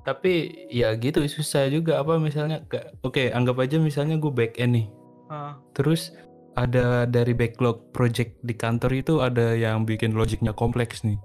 [0.06, 2.62] tapi ya gitu susah juga apa misalnya
[3.02, 4.86] oke okay, anggap aja misalnya gue back end nih
[5.26, 5.58] uh.
[5.74, 6.14] terus
[6.52, 11.16] ada dari backlog project di kantor itu ada yang bikin logiknya kompleks nih.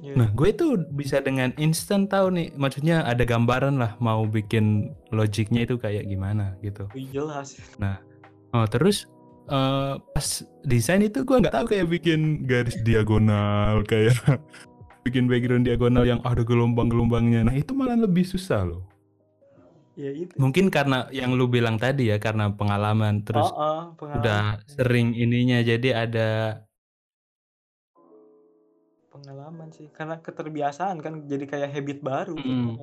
[0.00, 0.16] Yeah.
[0.16, 5.68] Nah, gue itu bisa dengan instan tahu nih, maksudnya ada gambaran lah mau bikin logiknya
[5.68, 6.88] itu kayak gimana gitu.
[7.12, 7.60] Jelas.
[7.76, 8.00] Nah,
[8.56, 9.04] oh terus
[9.52, 10.26] uh, pas
[10.64, 14.16] desain itu gue nggak tahu kayak bikin garis diagonal kayak
[15.04, 17.44] bikin background diagonal yang ada gelombang-gelombangnya.
[17.44, 18.88] Nah itu malah lebih susah loh.
[20.00, 20.32] Ya itu.
[20.40, 24.16] Mungkin karena yang lu bilang tadi ya karena pengalaman terus oh, oh, pengalaman.
[24.24, 26.28] udah sering ininya jadi ada
[29.20, 32.76] pengalaman sih karena keterbiasaan kan jadi kayak habit baru mm.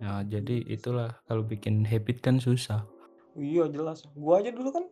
[0.00, 2.88] Ya jadi itulah kalau bikin habit kan susah.
[3.36, 4.08] Iya jelas.
[4.16, 4.84] Gua aja dulu kan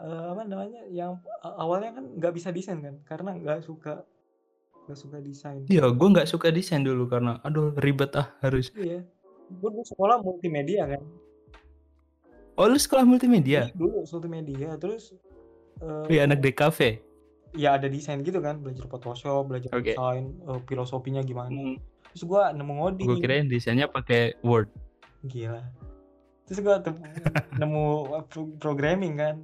[0.00, 4.08] uh, apa namanya yang awalnya kan nggak bisa desain kan karena nggak suka
[4.88, 5.68] nggak suka desain.
[5.68, 8.72] Iya, gua nggak suka desain dulu karena aduh ribet ah harus.
[8.72, 9.04] Iya.
[9.60, 11.04] Gua dulu sekolah multimedia kan.
[12.56, 13.68] Oh lu sekolah multimedia?
[13.68, 15.12] Iya, dulu multimedia terus.
[15.84, 17.04] Uh, iya anak DKV.
[17.56, 19.96] Ya ada desain gitu kan belajar Photoshop belajar okay.
[19.96, 21.48] desain uh, filosofinya gimana.
[21.48, 21.76] Hmm.
[22.12, 24.68] Terus gue nemu ngoding gue kirain desainnya pakai Word.
[25.24, 25.64] Gila.
[26.48, 26.76] Terus gue
[27.60, 27.84] nemu
[28.60, 29.36] programming kan.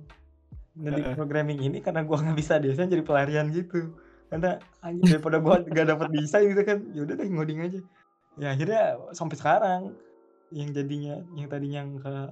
[0.74, 3.94] Jadi programming ini karena gue nggak bisa desain jadi pelarian gitu.
[4.28, 7.80] Karena anjir daripada gue gak dapet desain gitu kan yaudah deh ngoding aja.
[8.34, 9.94] Ya akhirnya sampai sekarang
[10.50, 12.30] yang jadinya yang tadinya nggak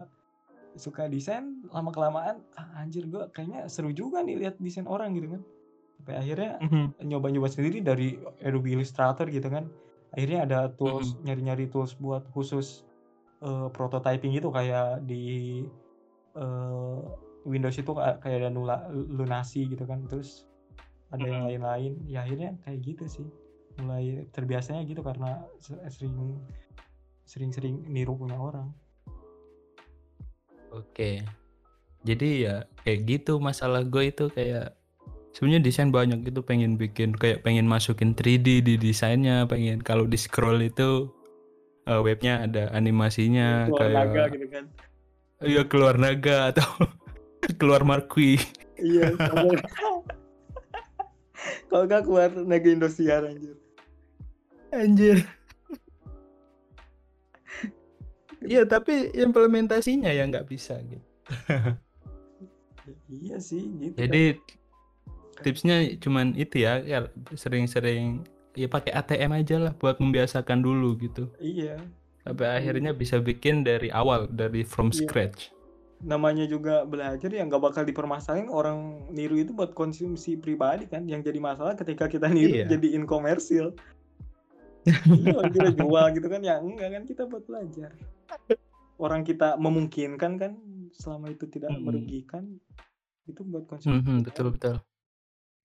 [0.77, 5.37] suka desain lama kelamaan ah, anjir gue kayaknya seru juga nih lihat desain orang gitu
[5.37, 5.43] kan
[6.03, 7.07] sampai akhirnya mm-hmm.
[7.07, 9.71] nyoba-nyoba sendiri dari Adobe Illustrator gitu kan
[10.19, 11.25] akhirnya ada tools mm-hmm.
[11.31, 12.83] nyari-nyari tools buat khusus
[13.47, 15.63] uh, prototyping itu kayak di
[16.35, 16.99] uh,
[17.47, 20.51] Windows itu kayak ada nula, lunasi gitu kan terus
[21.15, 21.31] ada mm-hmm.
[21.31, 23.29] yang lain-lain ya akhirnya kayak gitu sih
[23.79, 25.39] mulai terbiasanya gitu karena
[25.87, 26.43] sering
[27.31, 28.75] sering-sering niru punya orang
[30.75, 31.23] oke
[32.03, 34.82] jadi ya kayak gitu masalah gue itu kayak
[35.33, 40.21] sebenarnya desain banyak itu pengen bikin kayak pengen masukin 3D di desainnya pengen kalau di
[40.21, 41.09] scroll itu
[41.89, 44.65] uh, webnya ada animasinya keluar kayak naga gitu kan.
[45.43, 46.69] Iya keluar naga atau
[47.61, 48.39] keluar marquee.
[48.79, 49.17] Iya
[51.73, 53.57] kalau nggak keluar naga Indosiar anjir.
[54.73, 55.19] Anjir.
[58.43, 61.09] Iya tapi implementasinya ya nggak bisa gitu.
[63.09, 63.95] iya sih gitu.
[63.95, 64.39] Jadi
[65.43, 68.23] tipsnya cuman itu ya, ya sering-sering
[68.53, 71.29] ya pakai ATM aja lah buat membiasakan dulu gitu.
[71.41, 71.81] Iya.
[72.23, 75.03] Sampai akhirnya bisa bikin dari awal dari from iya.
[75.03, 75.51] scratch.
[76.03, 81.07] Namanya juga belajar yang nggak bakal dipermasalahin orang niru itu buat konsumsi pribadi kan.
[81.09, 82.67] Yang jadi masalah ketika kita niru iya.
[82.71, 83.75] jadiin komersil.
[85.23, 87.95] iya, kita jual gitu kan ya enggak kan kita buat belajar.
[88.99, 90.53] Orang kita memungkinkan kan
[90.95, 91.83] selama itu tidak hmm.
[91.83, 92.45] merugikan
[93.27, 94.03] itu buat konsumsi.
[94.03, 94.83] Hmm, betul betul.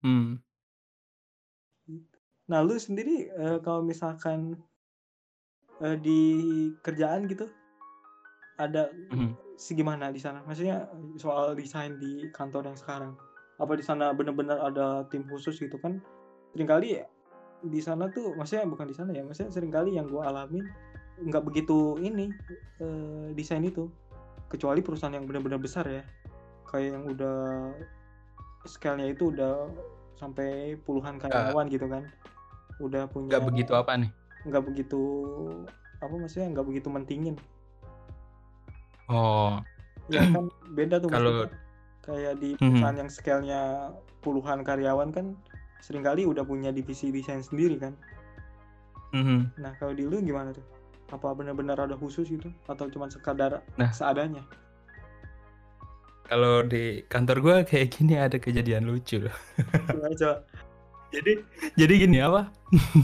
[0.06, 0.40] Hmm.
[2.48, 4.56] Nah, lu sendiri, uh, kalau misalkan,
[5.84, 6.22] uh, di
[6.84, 7.50] kerjaan gitu,
[8.58, 9.38] ada hmm.
[9.58, 10.42] segimana di sana?
[10.46, 10.90] Maksudnya
[11.22, 13.14] soal desain di kantor yang sekarang.
[13.58, 16.02] Apa di sana benar-benar ada tim khusus gitu kan?
[16.54, 17.02] Seringkali
[17.66, 20.66] di sana tuh maksudnya bukan di sana ya, maksudnya sering kali yang gua alamin
[21.18, 22.30] nggak begitu ini,
[22.82, 23.90] uh, desain itu.
[24.48, 26.06] Kecuali perusahaan yang benar-benar besar ya,
[26.72, 27.38] kayak yang udah
[28.68, 29.72] scale-nya itu udah
[30.20, 32.04] sampai puluhan karyawan uh, gitu kan.
[32.78, 34.12] Udah punya nggak begitu apa nih?
[34.46, 35.02] Nggak begitu
[35.98, 37.36] apa maksudnya nggak begitu mentingin.
[39.10, 39.58] Oh.
[40.12, 41.48] Ya kan beda tuh kalau
[42.04, 42.60] kayak di mhm.
[42.60, 43.02] perusahaan mm -hmm.
[43.02, 43.62] yang scale-nya
[44.22, 45.36] puluhan karyawan kan
[45.80, 47.96] sering kali udah punya divisi desain sendiri kan.
[49.16, 49.40] Mm -hmm.
[49.64, 50.64] nah kalau di lu gimana tuh?
[51.08, 52.52] Apa benar-benar ada khusus gitu?
[52.68, 53.96] Atau cuma sekadar nah.
[53.96, 54.44] seadanya
[56.28, 59.36] kalau di kantor gue kayak gini ada kejadian lucu loh.
[60.20, 60.44] Coba,
[61.12, 61.40] jadi
[61.80, 62.52] jadi gini apa?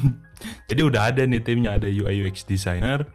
[0.69, 3.07] jadi udah ada nih timnya ada UI UX designer,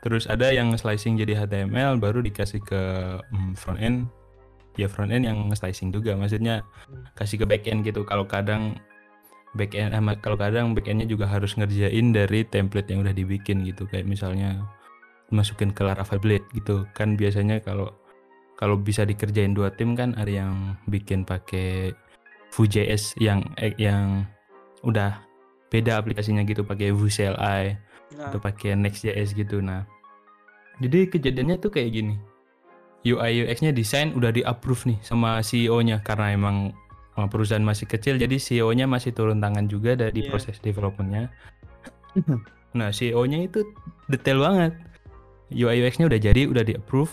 [0.00, 2.82] terus ada yang slicing jadi HTML baru dikasih ke
[3.32, 4.08] um, front end,
[4.80, 6.64] ya front end yang slicing juga, maksudnya
[7.14, 8.08] kasih ke back end gitu.
[8.08, 8.80] Kalau kadang
[9.52, 13.68] back end, eh, kalau kadang back endnya juga harus ngerjain dari template yang udah dibikin
[13.68, 14.64] gitu, kayak misalnya
[15.28, 17.90] masukin ke Laravel Blade gitu kan biasanya kalau
[18.56, 21.92] kalau bisa dikerjain dua tim kan ada yang bikin pakai
[22.56, 24.24] Vue.js yang eh, yang
[24.80, 25.20] udah
[25.68, 27.76] beda aplikasinya gitu pakai Vue CLI
[28.16, 28.32] nah.
[28.32, 29.60] atau pakai Next.js gitu.
[29.60, 29.84] Nah
[30.80, 32.16] jadi kejadiannya tuh kayak gini.
[33.06, 36.74] UI UX-nya desain udah di approve nih sama CEO-nya karena emang
[37.30, 40.30] perusahaan masih kecil jadi CEO-nya masih turun tangan juga dari yeah.
[40.32, 41.28] proses developmentnya.
[42.76, 43.64] Nah CEO-nya itu
[44.04, 44.76] detail banget.
[45.48, 47.08] UI UX-nya udah jadi udah di approve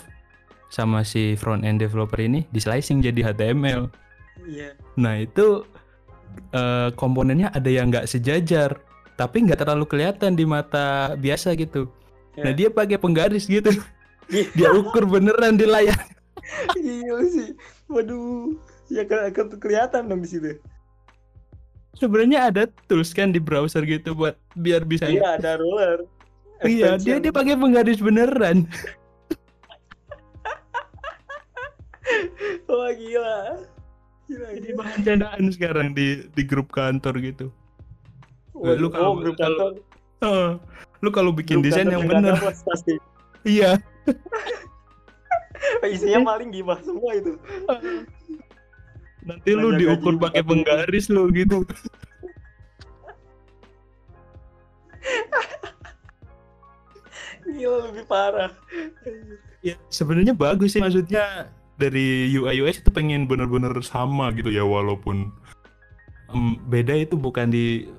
[0.74, 3.86] sama si front end developer ini di slicing jadi HTML.
[4.42, 4.74] Iya.
[4.74, 4.98] Yeah.
[4.98, 5.62] Nah itu
[6.50, 8.82] uh, komponennya ada yang nggak sejajar,
[9.14, 11.86] tapi nggak terlalu kelihatan di mata biasa gitu.
[12.34, 12.50] Yeah.
[12.50, 13.70] Nah dia pakai penggaris gitu,
[14.34, 14.50] iya.
[14.58, 16.02] dia ukur beneran di layar.
[16.74, 17.54] Gila sih.
[17.86, 18.58] Waduh.
[18.90, 20.58] Ya ke, ke kelihatan dong di situ.
[21.94, 26.02] Sebenarnya ada tools kan di browser gitu buat biar bisa Iya, ada ruler.
[26.66, 28.66] Iya, dia dia pakai penggaris beneran.
[32.70, 33.38] Wah, gila.
[34.24, 34.78] Gila, Jadi gila.
[34.80, 37.46] bahan candaan sekarang di di grup kantor gitu.
[38.54, 39.72] Waduh, lu kalau- oh, grup kantor.
[40.24, 40.48] Oh,
[41.04, 42.06] lu kalau bikin grup desain yang
[42.64, 42.96] pasti.
[43.44, 43.76] Iya.
[45.84, 47.36] Isinya paling gibah semua itu.
[49.20, 51.60] Nanti lu diukur pakai penggaris lu gitu.
[57.44, 58.52] Gila lebih parah.
[59.60, 65.30] Ya, sebenarnya bagus sih maksudnya dari UI UX itu pengen bener-bener sama gitu ya walaupun
[66.30, 67.90] em, beda itu bukan di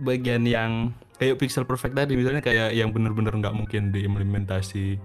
[0.00, 4.96] bagian yang kayak pixel perfect tadi misalnya kayak yang bener-bener nggak mungkin diimplementasi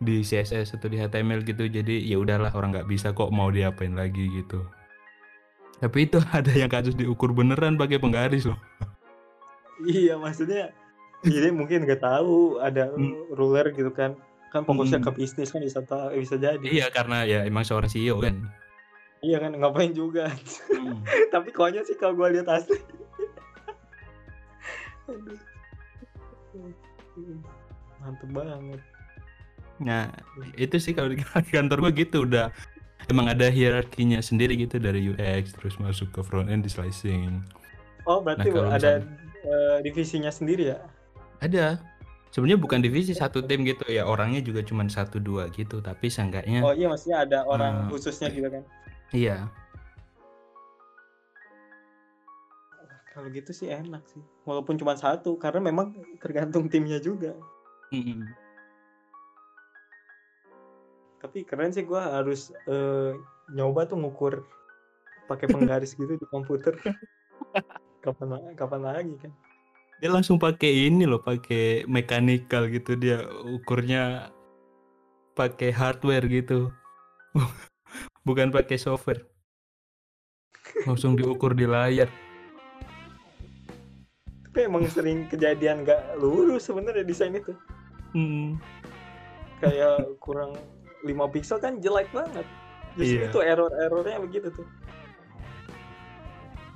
[0.00, 3.92] di CSS atau di HTML gitu jadi ya udahlah orang nggak bisa kok mau diapain
[3.92, 4.64] lagi gitu
[5.80, 8.60] tapi itu ada yang kasus diukur beneran pakai penggaris loh
[9.80, 10.76] Iya, maksudnya
[11.24, 13.16] jadi mungkin nggak tahu ada Hmm.
[13.32, 14.12] ruler gitu kan.
[14.50, 15.06] Kan fokusnya Hmm.
[15.06, 16.66] ke bisnis kan bisa ta- bisa jadi.
[16.66, 18.34] iya karena ya emang seorang CEO kan
[19.20, 20.32] Iya kan ngapain juga.
[20.72, 21.04] Hmm.
[21.34, 22.80] Tapi konyol sih kalau gua lihat asli.
[28.00, 28.80] Mantep banget.
[29.80, 30.12] Nah,
[30.56, 31.20] itu sih kalau di
[31.52, 32.52] kantor gue gitu udah
[33.08, 37.40] emang ada hierarkinya sendiri gitu dari UX terus masuk ke front end di slicing.
[38.04, 39.04] Oh, berarti Nah, ada
[39.40, 40.80] eh, divisinya sendiri ya?
[41.40, 41.80] Ada.
[42.30, 46.62] Sebenarnya bukan divisi satu tim gitu ya, orangnya juga cuma satu dua gitu, tapi seenggaknya
[46.62, 47.88] Oh iya, maksudnya ada orang Hmm.
[47.90, 48.62] khususnya gitu kan.
[49.10, 49.50] iya.
[53.10, 54.22] Kalau gitu sih enak sih.
[54.46, 55.90] Walaupun cuma satu, karena memang
[56.22, 57.34] tergantung timnya juga.
[57.90, 58.22] Mm-mm.
[61.18, 63.12] Tapi keren sih gua harus eh,
[63.50, 64.46] nyoba tuh ngukur
[65.26, 66.78] pakai penggaris gitu di komputer.
[68.06, 69.34] Kapan kapan lagi kan?
[70.00, 74.32] Dia langsung pakai ini loh, pakai mechanical gitu dia ukurnya
[75.36, 76.72] pakai hardware gitu.
[78.26, 79.28] Bukan pakai software.
[80.88, 82.08] Langsung diukur di layar.
[84.48, 87.52] Tapi emang sering kejadian gak lurus sebenarnya desain itu.
[88.16, 88.56] Hmm.
[89.60, 90.56] Kayak kurang
[91.04, 92.48] 5 pixel kan jelek banget.
[92.96, 93.28] Justru Iya.
[93.28, 94.66] itu error-errornya begitu tuh.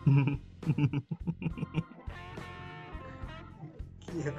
[4.15, 4.33] Gila.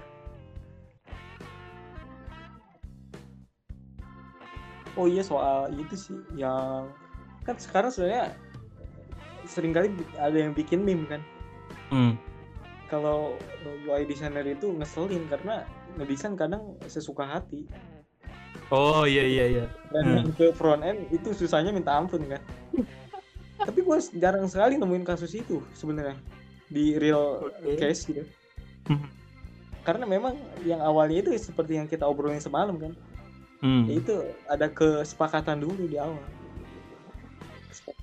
[4.96, 6.88] Oh iya soal itu sih yang
[7.44, 8.32] kan sekarang sebenarnya
[9.44, 11.22] sering kali bi- ada yang bikin meme kan
[11.86, 12.16] Hmm.
[12.88, 13.36] kalau
[13.86, 17.68] UI designer itu ngeselin karena ngedesain kadang sesuka hati
[18.74, 19.66] Oh iya iya iya.
[19.92, 20.32] dan Hmm.
[20.32, 22.42] ke front end itu susahnya minta ampun kan
[23.68, 26.16] tapi gue jarang sekali nemuin kasus itu sebenarnya
[26.66, 27.76] di real Oke.
[27.76, 28.24] case gitu
[28.88, 29.06] Hmm.
[29.86, 30.34] Karena memang
[30.66, 32.94] yang awalnya itu seperti yang kita obrolin semalam kan
[33.64, 33.88] Hmm.
[33.88, 34.16] ya itu
[34.52, 36.20] ada kesepakatan dulu di awal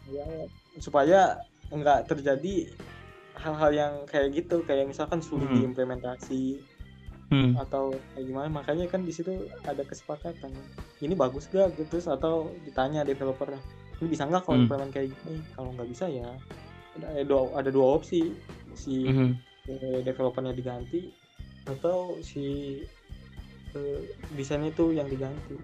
[0.09, 0.47] awal.
[0.81, 2.73] supaya nggak terjadi
[3.37, 5.57] hal-hal yang kayak gitu kayak misalkan sulit Hmm.
[5.59, 6.61] diimplementasi
[7.33, 7.57] Hmm.
[7.57, 10.53] atau kayak gimana makanya kan di situ ada kesepakatan
[11.01, 13.61] ini bagus gak gitu terus atau ditanya developernya
[14.01, 14.65] ini bisa nggak kalau Hmm.
[14.69, 16.29] implement kayak gini kalau nggak bisa ya
[17.01, 18.37] ada dua ada dua opsi
[18.77, 19.33] si Mhm.
[19.69, 21.09] eh, developernya diganti
[21.69, 22.79] atau si
[23.77, 24.01] eh,
[24.35, 25.57] desainnya itu yang diganti.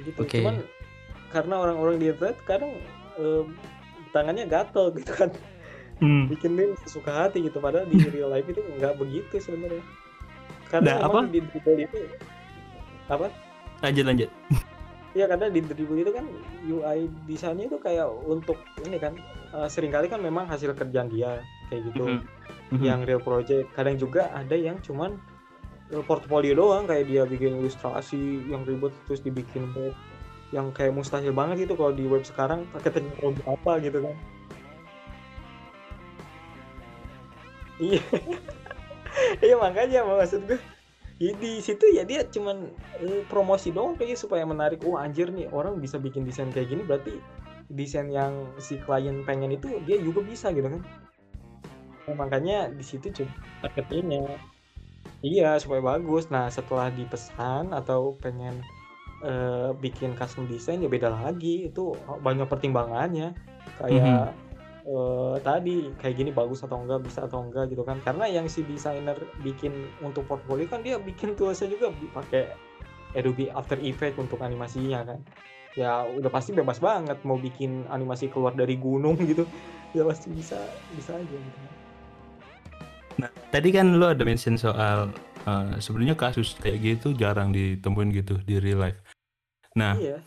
[0.00, 0.18] Gitu.
[0.18, 0.42] Oke.
[0.42, 0.64] cuman
[1.30, 2.72] karena orang-orang di internet kadang
[3.18, 3.44] eh,
[4.14, 5.30] tangannya gatel gitu kan.
[6.02, 6.26] Hmm.
[6.26, 7.62] bikin dia suka hati gitu.
[7.62, 9.82] Padahal di real life itu nggak begitu sebenarnya.
[10.66, 11.98] Karena Nah, memang di dribble itu
[13.06, 13.30] apa?
[13.78, 14.30] Lanjut lanjut.
[15.18, 16.26] ya karena di dribble itu kan
[16.66, 19.14] UI desainnya itu kayak untuk ini kan
[19.54, 21.38] eh, sering kali kan memang hasil kerjaan dia
[21.70, 22.04] kayak gitu.
[22.06, 22.22] Mhm.
[22.74, 22.84] Mhm.
[22.84, 23.70] yang real project.
[23.76, 25.14] Kadang juga ada yang cuman
[25.92, 26.88] eh, portfolio doang.
[26.88, 29.94] Kayak dia bikin ilustrasi yang ribet terus dibikin web
[30.52, 32.64] yang kayak mustahil banget itu kalau di web sekarang.
[32.72, 34.16] Pakai teknologi apa gitu kan.
[37.78, 38.02] Iya.
[39.38, 40.58] Iya makanya maksud gue
[41.22, 42.66] ya di situ ya dia cuman
[42.98, 44.82] eh, promosi doang kayaknya supaya menarik.
[44.82, 47.14] Oh anjir nih orang bisa bikin desain kayak gini berarti
[47.70, 50.82] desain yang si klien pengen itu dia juga bisa gitu kan
[52.04, 53.32] Nah, makanya di situ cuma
[53.64, 54.36] marketingnya
[55.24, 56.28] iya supaya bagus.
[56.28, 58.60] Nah setelah dipesan atau pengen
[59.24, 61.68] eh, bikin custom design ya beda lagi.
[61.72, 63.32] Itu banyak pertimbangannya.
[63.80, 64.36] Kayak
[64.84, 67.96] eh, tadi kayak gini bagus atau enggak bisa atau enggak gitu kan.
[68.04, 69.72] Karena yang si desainer bikin
[70.04, 72.52] untuk portfolio kan dia bikin toolsnya juga pakai
[73.16, 75.20] Adobe After Effects untuk animasinya kan.
[75.74, 79.48] Ya udah pasti bebas banget mau bikin animasi keluar dari gunung gitu.
[79.96, 80.60] Ya pasti bisa
[80.92, 81.73] bisa aja gitu
[83.20, 85.10] nah tadi kan lo ada mention soal
[85.46, 88.98] uh, sebenarnya kasus kayak gitu jarang ditemuin gitu di real life
[89.74, 90.22] nah iya.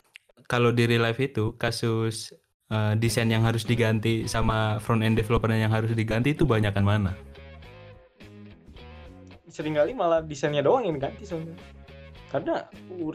[0.48, 2.32] kalau di real life itu kasus
[2.72, 6.84] uh, desain yang harus diganti sama front end developer yang harus diganti itu banyak kan
[6.84, 7.12] mana?
[9.48, 11.60] Seringkali malah desainnya doang yang diganti sebenarnya.
[12.28, 12.56] Karena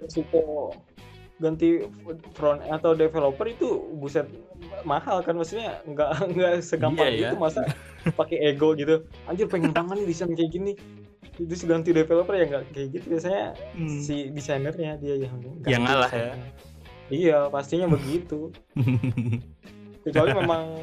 [0.01, 0.73] resiko
[1.41, 1.85] ganti
[2.37, 4.29] front atau developer itu buset
[4.85, 7.41] mahal kan maksudnya nggak nggak segampang iya, itu ya?
[7.41, 7.63] masa
[8.19, 10.73] pakai ego gitu anjir pengen banget nih desain kayak gini
[11.41, 14.01] itu ganti developer ya nggak kayak gitu biasanya hmm.
[14.05, 16.37] si desainernya dia yang yang ngalah ya
[17.13, 18.49] Iya, pastinya begitu.
[20.05, 20.81] Kecuali memang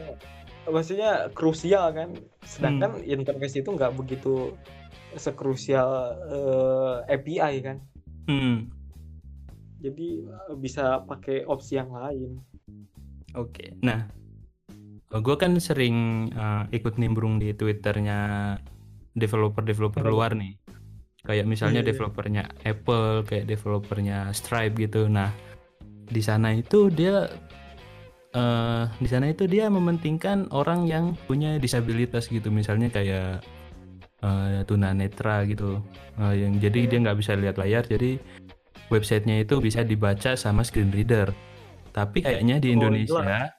[0.70, 2.14] maksudnya krusial kan.
[2.46, 3.10] Sedangkan hmm.
[3.10, 4.54] interface itu nggak begitu
[5.18, 5.90] sekrusial
[6.30, 7.78] uh, eh, API kan.
[8.30, 8.70] Hmm.
[9.80, 12.40] Jadi uh, bisa pakai opsi yang lain.
[13.36, 13.76] Oke.
[13.80, 14.08] Nah,
[15.10, 18.56] gue kan sering uh, ikut nimbrung di twitternya
[19.16, 20.60] developer-developer luar nih.
[21.24, 21.88] Kayak misalnya yeah.
[21.88, 21.92] Iya.
[21.96, 25.08] developernya Apple, kayak developernya Stripe gitu.
[25.08, 25.30] Nah,
[26.10, 27.30] di sana itu dia
[28.34, 33.46] uh, di sana itu dia mementingkan orang yang punya disabilitas gitu misalnya kayak
[34.26, 35.82] uh, tunanetra gitu
[36.18, 38.18] uh, yang jadi dia nggak bisa lihat layar jadi
[38.90, 41.32] websitenya itu bisa dibaca sama screen reader
[41.94, 43.54] tapi kayaknya di oh, Indonesia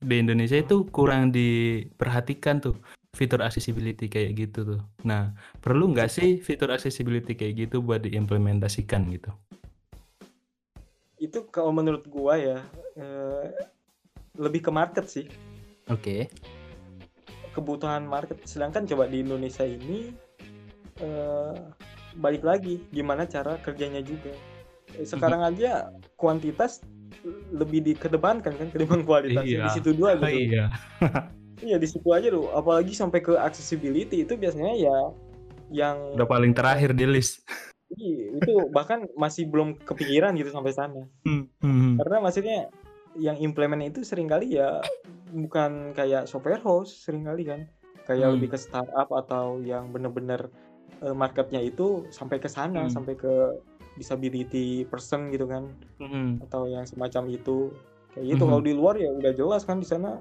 [0.00, 2.76] di Indonesia itu kurang diperhatikan tuh
[3.12, 4.80] fitur accessibility kayak gitu tuh.
[5.02, 9.34] Nah, perlu nggak sih fitur accessibility kayak gitu buat diimplementasikan gitu?
[11.20, 12.58] itu kalau menurut gua ya
[12.96, 13.52] eh,
[14.40, 15.28] lebih ke market sih.
[15.92, 16.00] Oke.
[16.00, 16.20] Okay.
[17.52, 18.40] Kebutuhan market.
[18.48, 20.16] Sedangkan coba di Indonesia ini
[21.04, 21.56] eh,
[22.16, 24.32] balik lagi gimana cara kerjanya juga.
[25.04, 25.58] Sekarang mm-hmm.
[25.60, 25.72] aja
[26.16, 26.84] kuantitas
[27.52, 29.44] lebih dikedepankan kan ketimbang kualitas.
[29.44, 29.68] Iya.
[29.68, 30.54] Di situ dua gitu.
[30.54, 30.64] Iya.
[31.66, 32.48] iya di situ aja loh.
[32.54, 34.96] Apalagi sampai ke accessibility itu biasanya ya
[35.70, 37.44] yang udah paling terakhir di list.
[37.90, 41.02] Iya, itu bahkan masih belum kepikiran gitu sampai sana.
[41.26, 41.98] Hmm, hmm.
[41.98, 42.58] Karena maksudnya
[43.18, 44.78] yang implement itu sering kali ya
[45.34, 47.66] bukan kayak software house sering kali kan.
[48.06, 48.34] Kayak hmm.
[48.38, 50.50] lebih ke startup atau yang bener-bener
[51.02, 52.94] uh, marketnya itu sampai ke sana, hmm.
[52.94, 53.34] sampai ke
[53.98, 55.70] disability person gitu kan.
[56.02, 56.42] Hmm.
[56.44, 57.72] Atau yang semacam itu.
[58.14, 58.42] Kayak gitu.
[58.46, 58.50] Hmm.
[58.54, 60.18] Kalau di luar ya udah jelas kan di sana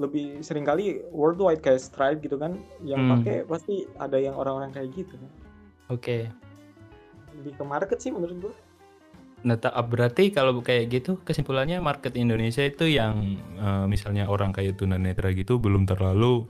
[0.00, 3.12] lebih sering kali worldwide kayak Stripe gitu kan yang hmm.
[3.20, 5.30] pakai pasti ada yang orang-orang kayak gitu kan.
[5.92, 6.00] Oke.
[6.00, 6.22] Okay
[7.42, 8.54] lebih ke market sih menurut gue
[9.42, 15.34] Nah, berarti kalau kayak gitu kesimpulannya market Indonesia itu yang uh, misalnya orang kayak tunanetra
[15.34, 16.46] gitu belum terlalu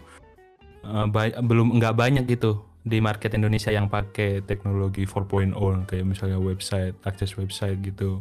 [0.85, 1.09] uh,
[1.41, 5.55] belum nggak banyak gitu di market Indonesia yang pakai teknologi 4.0
[5.87, 8.18] kayak misalnya website, akses website gitu.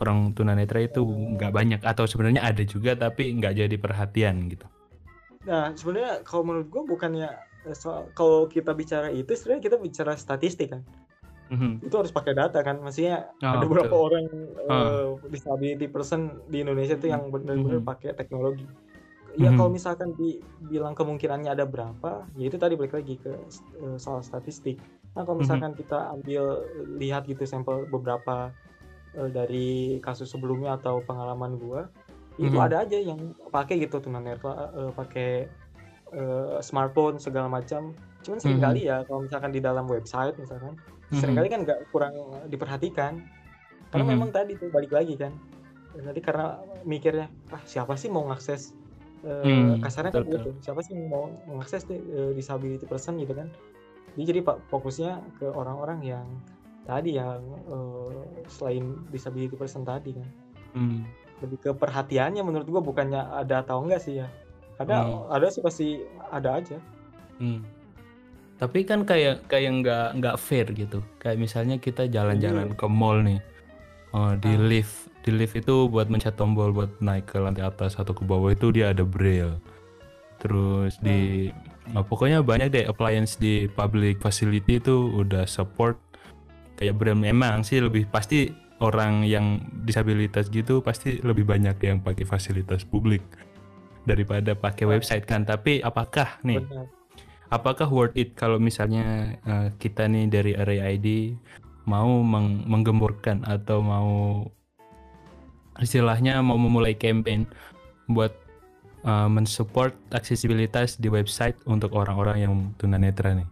[0.00, 4.64] Orang tunanetra itu nggak banyak atau sebenarnya ada juga tapi nggak jadi perhatian gitu.
[5.44, 7.28] Nah, sebenarnya kalau menurut gue bukannya
[7.68, 10.82] eh, soal kalau kita bicara itu sebenarnya kita bicara statistik kan
[11.50, 14.06] hmm itu harus pakai data kan maksudnya oh, ada beberapa betul.
[14.06, 14.26] orang
[14.70, 17.90] uh, disability person di Indonesia itu yang benar-benar mm-hmm.
[17.90, 18.64] pakai teknologi
[19.38, 19.58] ya mm-hmm.
[19.58, 23.32] kalau misalkan dibilang kemungkinannya ada berapa ya itu tadi balik lagi ke
[23.82, 24.82] uh, soal statistik
[25.14, 25.86] nah kalau misalkan mm-hmm.
[25.86, 26.42] kita ambil
[26.98, 28.50] lihat gitu sampel beberapa
[29.14, 32.46] uh, dari kasus sebelumnya atau pengalaman gua mm-hmm.
[32.50, 35.46] itu ada aja yang pakai gitu tunanetra uh, pakai
[36.14, 37.94] uh, smartphone segala macam
[38.26, 39.00] cuman sering kali mm-hmm.
[39.02, 40.74] ya kalau misalkan di dalam website misalkan
[41.10, 41.18] hmm.
[41.18, 42.14] sering kali kan nggak kurang
[42.48, 43.18] diperhatikan
[43.90, 44.12] karena hmm.
[44.14, 45.34] memang tadi tuh balik lagi kan
[45.98, 48.78] nanti karena mikirnya ah siapa sih mau ngakses
[49.24, 50.50] uh, hmm, kasarnya kan gitu.
[50.60, 53.48] siapa sih mau mengakses uh, disability person gitu kan?
[54.16, 56.26] Jadi jadi pak fokusnya ke orang-orang yang
[56.88, 57.40] tadi yang
[57.70, 58.10] uh,
[58.50, 60.28] selain disability person tadi kan.
[60.70, 61.02] Hmm.
[61.40, 64.28] lebih ke perhatiannya menurut gua bukannya ada atau enggak sih ya.
[64.76, 65.34] Ada hmm.
[65.34, 65.88] ada sih pasti
[66.30, 66.78] ada aja.
[67.40, 67.64] Hmm.
[68.60, 71.00] Tapi kan kayak kayak nggak nggak fair gitu.
[71.16, 72.76] Kayak misalnya kita jalan-jalan iya.
[72.76, 73.40] ke mall nih.
[74.10, 74.58] Uh, di ah.
[74.58, 78.52] lift di lift itu buat mencet tombol buat naik ke lantai atas atau ke bawah
[78.52, 79.60] itu dia ada braille.
[80.40, 81.52] Terus di
[81.92, 86.00] nah, pokoknya banyak deh appliance di public facility itu udah support.
[86.80, 88.48] Kayak braille memang sih lebih pasti
[88.80, 93.20] orang yang disabilitas gitu pasti lebih banyak yang pakai fasilitas publik
[94.08, 95.44] daripada pakai website kan.
[95.44, 97.00] Tapi apakah nih Benar
[97.50, 101.36] apakah worth it kalau misalnya uh, kita nih dari RAID
[101.84, 104.10] mau meng menggemburkan atau mau
[105.80, 107.48] istilahnya mau memulai campaign
[108.08, 108.32] buat
[109.04, 113.48] uh, mensupport aksesibilitas di website untuk orang-orang yang tunanetra nih.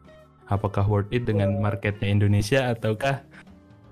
[0.48, 3.20] Apakah worth it dengan marketnya Indonesia ataukah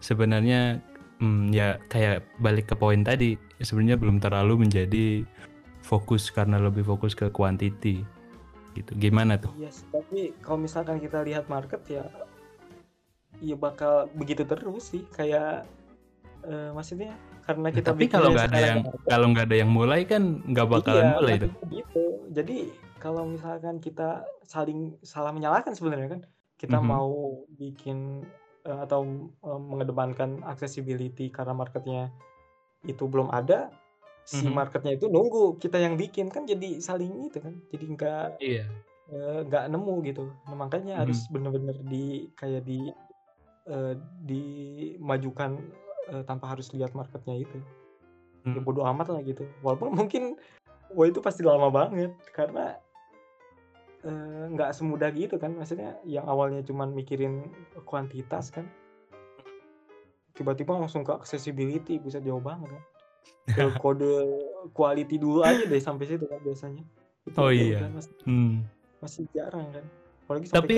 [0.01, 0.81] sebenarnya
[1.21, 5.25] hmm, ya kayak balik ke poin tadi sebenarnya belum terlalu menjadi
[5.85, 8.05] fokus karena lebih fokus ke quantity
[8.73, 8.91] gitu.
[8.97, 9.53] Gimana tuh?
[9.61, 12.05] Yes tapi kalau misalkan kita lihat market ya
[13.41, 15.05] ya bakal begitu terus sih.
[15.13, 15.69] Kayak
[16.45, 17.13] uh, maksudnya
[17.47, 20.67] karena kita nah, tapi kalau nggak ada yang kalau nggak ada yang mulai kan nggak
[20.67, 22.05] bakalan iya, mulai tuh gitu
[22.35, 22.59] jadi
[22.99, 26.21] kalau misalkan kita saling salah menyalahkan sebenarnya kan
[26.59, 26.91] kita mm -hmm.
[26.91, 27.11] mau
[27.55, 28.27] bikin
[28.67, 32.11] uh, atau uh, mengedepankan accessibility karena marketnya
[32.83, 33.71] itu belum ada
[34.27, 34.55] si mm -hmm.
[34.59, 38.67] marketnya itu nunggu kita yang bikin kan jadi saling itu kan jadi nggak iya
[39.47, 41.03] nggak uh, nemu gitu nah, makanya mm -hmm.
[41.07, 42.91] harus bener-bener di kayak di
[43.71, 43.95] uh,
[44.27, 45.63] dimajukan
[46.13, 47.67] uh, tanpa harus lihat marketnya itu ya
[48.51, 48.57] hmm.
[48.57, 50.39] ya bodo amat lah gitu walaupun mungkin
[50.95, 52.79] wah itu pasti lama banget karena
[54.55, 57.43] nggak uh, semudah gitu kan maksudnya yang awalnya cuma mikirin
[57.83, 58.71] kuantitas kan
[60.37, 62.85] tiba-tiba langsung ke accessibility bisa jauh banget kan
[63.47, 64.15] ke kode
[64.75, 66.85] quality dulu aja deh sampai situ kan biasanya.
[67.27, 67.87] Itu oh iya.
[67.87, 68.55] Kan masih, hmm.
[69.03, 69.85] masih jarang kan.
[70.27, 70.77] Apalagi sampai Tapi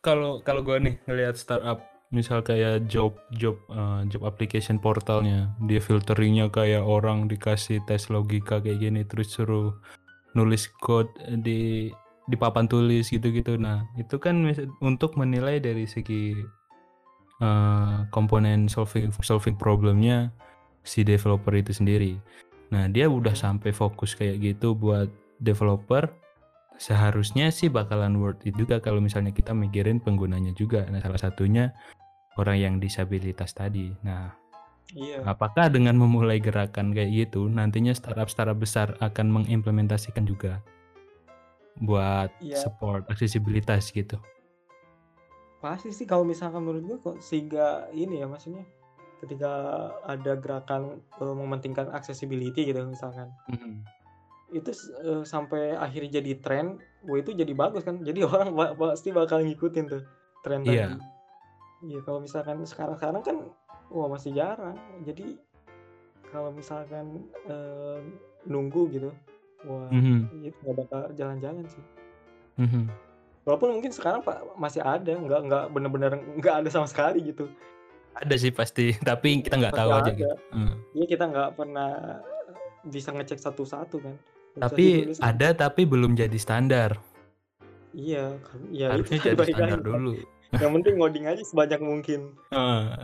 [0.00, 1.80] kalau kalau gue nih ngelihat startup
[2.12, 8.60] misal kayak job job uh, job application portalnya dia filteringnya kayak orang dikasih tes logika
[8.60, 9.74] kayak gini terus suruh
[10.36, 11.10] nulis code
[11.42, 11.90] di
[12.24, 14.44] di papan tulis gitu-gitu nah itu kan
[14.80, 16.36] untuk menilai dari segi
[17.42, 20.30] uh, komponen solving solving problemnya
[20.84, 22.20] si developer itu sendiri.
[22.70, 25.08] Nah, dia udah sampai fokus kayak gitu buat
[25.40, 26.12] developer.
[26.74, 30.86] Seharusnya sih bakalan worth it juga kalau misalnya kita mikirin penggunanya juga.
[30.90, 31.70] Nah, salah satunya
[32.34, 33.94] orang yang disabilitas tadi.
[34.02, 34.34] Nah,
[34.94, 35.22] iya.
[35.22, 40.60] apakah dengan memulai gerakan kayak gitu, nantinya startup-startup besar akan mengimplementasikan juga
[41.78, 42.58] buat iya.
[42.58, 44.18] support aksesibilitas gitu?
[45.62, 48.66] Pasti sih kalau misalkan menurut gue kok sehingga ini ya maksudnya
[49.24, 49.52] ketika
[50.04, 53.80] ada gerakan uh, mementingkan accessibility gitu misalkan mm-hmm.
[54.54, 54.70] Itu
[55.02, 59.84] uh, sampai akhirnya jadi tren wah itu jadi bagus kan jadi orang pasti bakal ngikutin
[59.90, 60.02] tuh
[60.46, 60.94] tren yeah.
[60.94, 63.36] tadi iya kalau misalkan sekarang sekarang kan
[63.90, 65.34] wah masih jarang jadi
[66.30, 67.98] kalau misalkan uh,
[68.46, 69.10] nunggu gitu
[69.66, 70.46] wah mm-hmm.
[70.46, 71.84] itu nggak bakal jalan-jalan sih
[72.62, 72.84] mm-hmm.
[73.42, 77.50] walaupun mungkin sekarang pak masih ada nggak nggak benar-benar nggak ada sama sekali gitu
[78.14, 80.36] ada sih pasti, tapi kita nggak tahu aja gitu.
[80.54, 80.78] Hmm.
[80.94, 82.22] Iya kita nggak pernah
[82.86, 84.14] bisa ngecek satu-satu kan.
[84.58, 86.98] Tapi ada tapi belum jadi standar.
[87.94, 88.60] Iya, kan.
[88.74, 89.86] Ya, Harusnya itu jadi standar kan.
[89.86, 90.12] dulu.
[90.62, 92.20] Yang penting ngoding aja sebanyak mungkin.
[92.50, 92.94] Iya.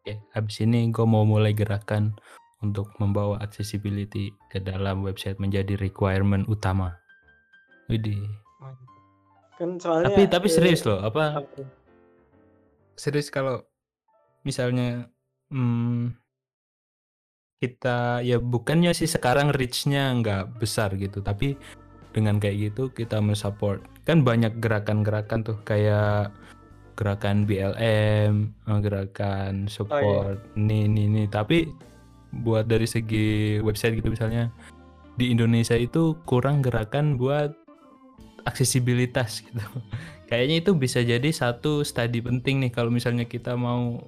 [0.00, 2.12] Oke, habis ini gue mau mulai gerakan
[2.60, 6.96] untuk membawa accessibility ke dalam website menjadi requirement utama.
[7.88, 8.24] Widih.
[9.60, 11.44] Kan soalnya Tapi tapi serius loh, apa
[12.98, 13.62] serius kalau
[14.42, 15.08] misalnya
[15.50, 16.14] hmm,
[17.58, 21.58] kita ya bukannya sih sekarang reach-nya nggak besar gitu, tapi
[22.14, 23.82] dengan kayak gitu kita mensupport.
[24.06, 26.30] Kan banyak gerakan-gerakan tuh kayak
[26.94, 30.60] gerakan BLM, eh, gerakan support, oh, iya.
[30.60, 31.26] nih nih nih.
[31.26, 31.58] Tapi
[32.42, 34.50] buat dari segi website gitu misalnya
[35.14, 37.54] di Indonesia itu kurang gerakan buat
[38.46, 39.62] aksesibilitas gitu.
[40.30, 44.02] Kayaknya itu bisa jadi satu studi penting nih kalau misalnya kita mau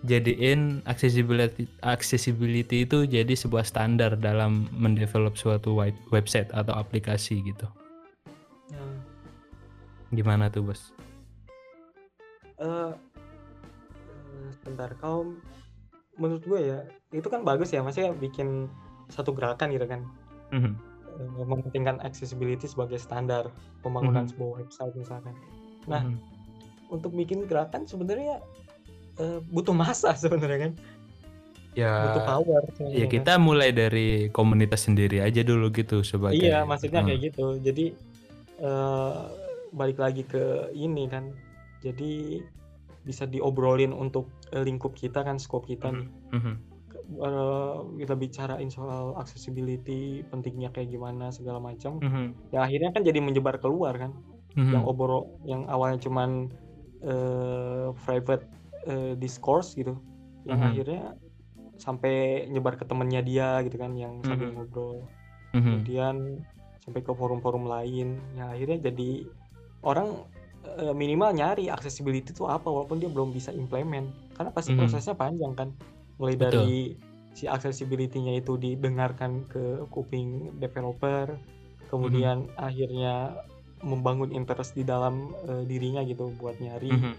[0.00, 5.76] jadiin accessibility accessibility itu jadi sebuah standar dalam mendevelop suatu
[6.08, 7.68] website atau aplikasi gitu.
[8.72, 8.84] Ya.
[10.14, 10.94] Gimana tuh bos?
[12.60, 12.92] Uh,
[14.60, 15.36] sebentar, kau
[16.20, 16.78] menurut gue ya
[17.12, 18.68] itu kan bagus ya, maksudnya bikin
[19.12, 20.00] satu gerakan gitu kan.
[20.52, 20.90] Mm -hmm
[21.20, 23.48] uh, mementingkan accessibility sebagai standar
[23.84, 24.36] pembangunan mm-hmm.
[24.36, 25.34] sebuah website misalkan.
[25.88, 26.94] Nah, mm-hmm.
[26.94, 28.40] untuk bikin gerakan sebenarnya
[29.20, 30.72] uh, butuh masa sebenarnya kan.
[31.78, 32.62] Ya, butuh power.
[32.90, 33.12] Ya kan.
[33.14, 36.40] kita mulai dari komunitas sendiri aja dulu gitu sebagai.
[36.40, 37.06] Iya, maksudnya uh.
[37.06, 37.46] kayak gitu.
[37.60, 37.94] Jadi
[38.64, 39.30] uh,
[39.76, 41.30] balik lagi ke ini kan.
[41.84, 42.42] Jadi
[43.00, 45.92] bisa diobrolin untuk lingkup kita kan, scope kita.
[46.34, 46.70] Mm-hmm
[47.18, 52.26] uh, kita bicarain soal accessibility pentingnya kayak gimana segala macam mm -hmm.
[52.54, 54.14] ya akhirnya kan jadi menyebar keluar kan
[54.54, 54.72] mm -hmm.
[54.78, 56.52] yang obrol yang awalnya cuman
[57.02, 58.46] uh, private
[58.86, 59.98] uh, discourse gitu
[60.48, 60.70] yang mm -hmm.
[60.72, 61.04] akhirnya
[61.80, 64.64] sampai nyebar ke temennya dia gitu kan yang sambil mm -hmm.
[64.68, 65.62] ngobrol mm -hmm.
[65.64, 66.16] kemudian
[66.80, 69.28] sampai ke forum-forum lain ya akhirnya jadi
[69.84, 70.24] orang
[70.80, 74.88] uh, minimal nyari accessibility itu apa walaupun dia belum bisa implement karena pasti mm -hmm.
[74.88, 75.68] prosesnya panjang kan
[76.20, 76.44] mulai Betul.
[76.52, 76.76] dari
[77.32, 81.38] si accessibility-nya itu didengarkan ke kuping developer
[81.90, 82.58] kemudian mm-hmm.
[82.58, 83.14] akhirnya
[83.80, 87.14] membangun interest di dalam uh, dirinya gitu buat nyari mm-hmm.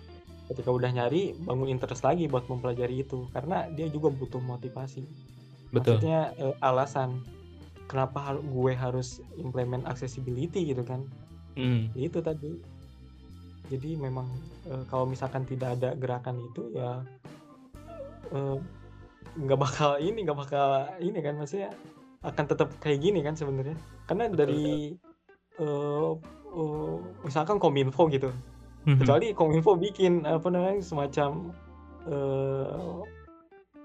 [0.51, 3.25] Ketika udah nyari bangun interest lagi buat mempelajari itu.
[3.31, 5.07] Karena dia juga butuh motivasi.
[5.71, 6.03] Betul.
[6.03, 7.23] maksudnya eh, alasan
[7.87, 11.07] kenapa har- gue harus implement accessibility gitu kan.
[11.95, 12.59] Ya itu tadi.
[13.71, 14.27] Jadi memang
[14.67, 16.99] eh, kalau misalkan tidak ada gerakan itu ya
[18.35, 18.57] eh,
[19.31, 21.71] nggak bakal ini nggak bakal ini kan maksudnya
[22.19, 23.79] akan tetap kayak gini kan sebenarnya.
[24.11, 24.91] Karena dari
[25.55, 26.11] eh,
[26.51, 28.27] eh, misalkan kominfo gitu
[28.81, 28.99] Mhm.
[29.05, 31.53] kecuali kominfo bikin apa namanya semacam
[32.09, 32.97] eh,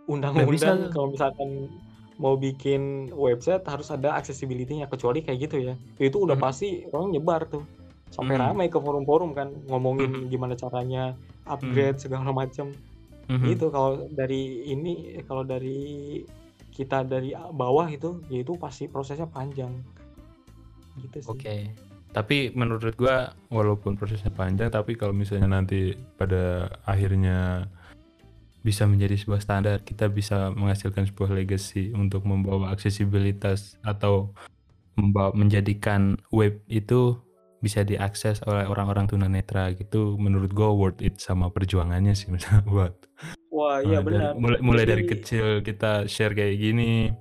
[0.09, 0.89] undang-undang bisa.
[0.89, 1.69] kalau misalkan
[2.17, 6.45] mau bikin website harus ada accessibility-nya kecuali kayak gitu ya itu udah Mhm.
[6.45, 7.65] pasti orang nyebar tuh
[8.09, 8.43] sampai Mhm.
[8.49, 10.33] ramai ke forum-forum kan ngomongin Mhm.
[10.33, 11.13] gimana caranya
[11.45, 12.73] upgrade segala macam
[13.29, 13.45] Mhm.
[13.53, 16.23] itu kalau dari ini kalau dari
[16.73, 19.77] kita dari bawah itu ya itu pasti prosesnya panjang
[21.05, 21.57] gitu sih Oke.
[22.17, 27.69] Tapi menurut gua walaupun prosesnya panjang tapi kalau misalnya nanti pada akhirnya
[28.65, 34.33] bisa menjadi sebuah standar, kita bisa menghasilkan sebuah legacy untuk membawa aksesibilitas atau
[34.97, 37.21] membawa menjadikan web itu
[37.61, 42.95] bisa diakses oleh orang-orang tunanetra gitu menurut gua worth it sama perjuangannya sih misalnya buat
[43.53, 44.33] wah iya dari- benar.
[44.41, 47.13] mulai mulai dari Jadi- kecil kita share kayak gini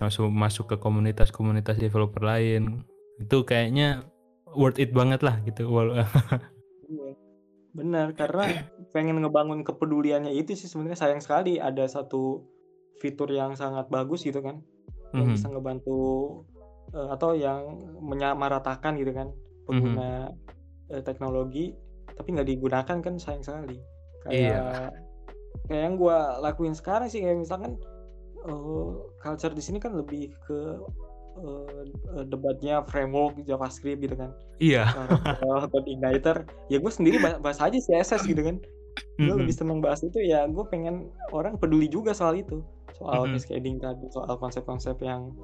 [0.00, 2.82] langsung masuk ke komunitas-komunitas developer lain.
[3.16, 4.04] Itu kayaknya
[4.54, 5.68] worth it banget lah gitu
[6.84, 7.16] Iya,
[7.74, 12.44] benar karena pengen ngebangun kepeduliannya itu sih sebenarnya sayang sekali ada satu
[13.00, 14.62] fitur yang sangat bagus gitu kan
[15.14, 15.34] yang Mhm.
[15.34, 16.00] bisa ngebantu
[16.92, 17.64] eh, atau yang
[17.98, 19.32] menyamaratakan gitu kan
[19.66, 20.30] pengguna
[20.92, 21.72] eh, teknologi
[22.14, 23.80] tapi nggak digunakan kan sayang sekali
[24.22, 24.62] kayak Iya.
[25.66, 27.80] kayak yang gua lakuin sekarang sih kayak misalkan
[28.44, 30.58] eh, culture di sini kan lebih ke
[31.34, 34.30] eh, eh, debatnya framework JavaScript gitu kan.
[34.58, 34.86] Iya.
[34.94, 36.36] Laravel atau Igniter.
[36.70, 38.56] Ya gue sendiri bahas, aja CSS gitu kan.
[39.18, 39.40] Gue Mhm.
[39.42, 42.62] lebih seneng bahas itu ya gue pengen orang peduli juga soal itu.
[42.94, 43.34] Soal Mhm.
[43.34, 45.34] cascading tadi soal konsep-konsep yang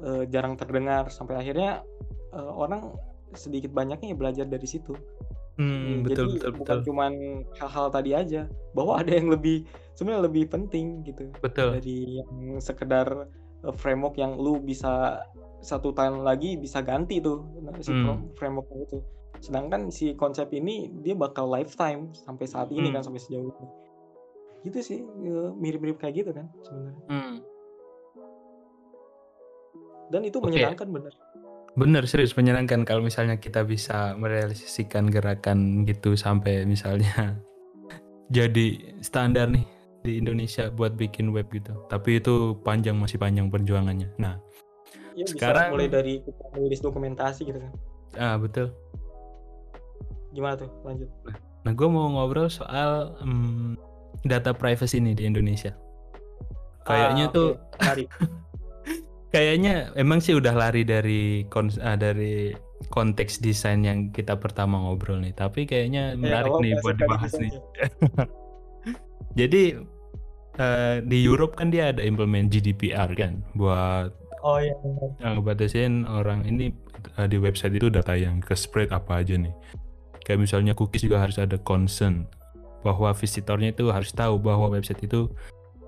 [0.00, 1.12] eh, jarang terdengar.
[1.12, 1.84] Sampai akhirnya
[2.32, 2.96] eh, orang
[3.34, 4.96] sedikit banyaknya ya belajar dari situ.
[5.60, 6.86] Hmm, jadi betul betul bukan betul.
[6.88, 7.12] cuman
[7.60, 8.48] hal-hal tadi aja.
[8.72, 11.28] Bahwa ada yang lebih sebenarnya lebih penting gitu.
[11.44, 11.76] Betul.
[11.76, 13.28] Dari yang sekedar uh,
[13.76, 15.20] framework yang lu bisa
[15.60, 18.32] satu tahun lagi bisa ganti tuh nah, si Hmm.
[18.32, 18.98] framework itu
[19.40, 23.00] sedangkan si konsep ini dia bakal lifetime sampai saat ini Hmm.
[23.00, 23.68] kan sampai sejauh ini
[24.60, 27.36] gitu sih ya, mirip-mirip kayak gitu kan sebenarnya Hmm.
[30.10, 30.48] dan itu Oke.
[30.48, 31.12] menyenangkan bener
[31.78, 37.38] bener serius menyenangkan kalau misalnya kita bisa merealisasikan gerakan gitu sampai misalnya
[38.36, 39.64] jadi standar nih
[40.00, 44.40] di Indonesia buat bikin web gitu tapi itu panjang masih panjang perjuangannya nah
[45.12, 47.72] ya bisa Sekarang- mulai dari kita dokumentasi gitu kan
[48.16, 48.72] ah betul
[50.30, 51.10] gimana tuh lanjut
[51.60, 53.76] Nah, gue mau ngobrol soal mm,
[54.24, 55.76] data privacy nih di Indonesia.
[56.88, 57.48] Kayaknya Ah, tuh.
[57.76, 58.08] Menarik.
[59.34, 62.56] kayaknya emang sih udah lari dari kon- ah, dari
[62.88, 65.36] konteks desain yang kita pertama ngobrol nih.
[65.36, 67.52] Tapi kayaknya Eh, menarik apa-apa, nih buat dibahas nih.
[69.32, 69.76] Jadi
[70.56, 75.08] eh, di Europe kan dia ada implement GDPR kan buat oh iya benar.
[75.20, 76.72] yang ngebatasin orang ini
[77.16, 79.52] eh, di website itu data yang ke spread apa aja nih.
[80.20, 82.26] Kayak misalnya cookies juga harus ada concern
[82.80, 85.28] bahwa visitornya itu harus tahu bahwa website itu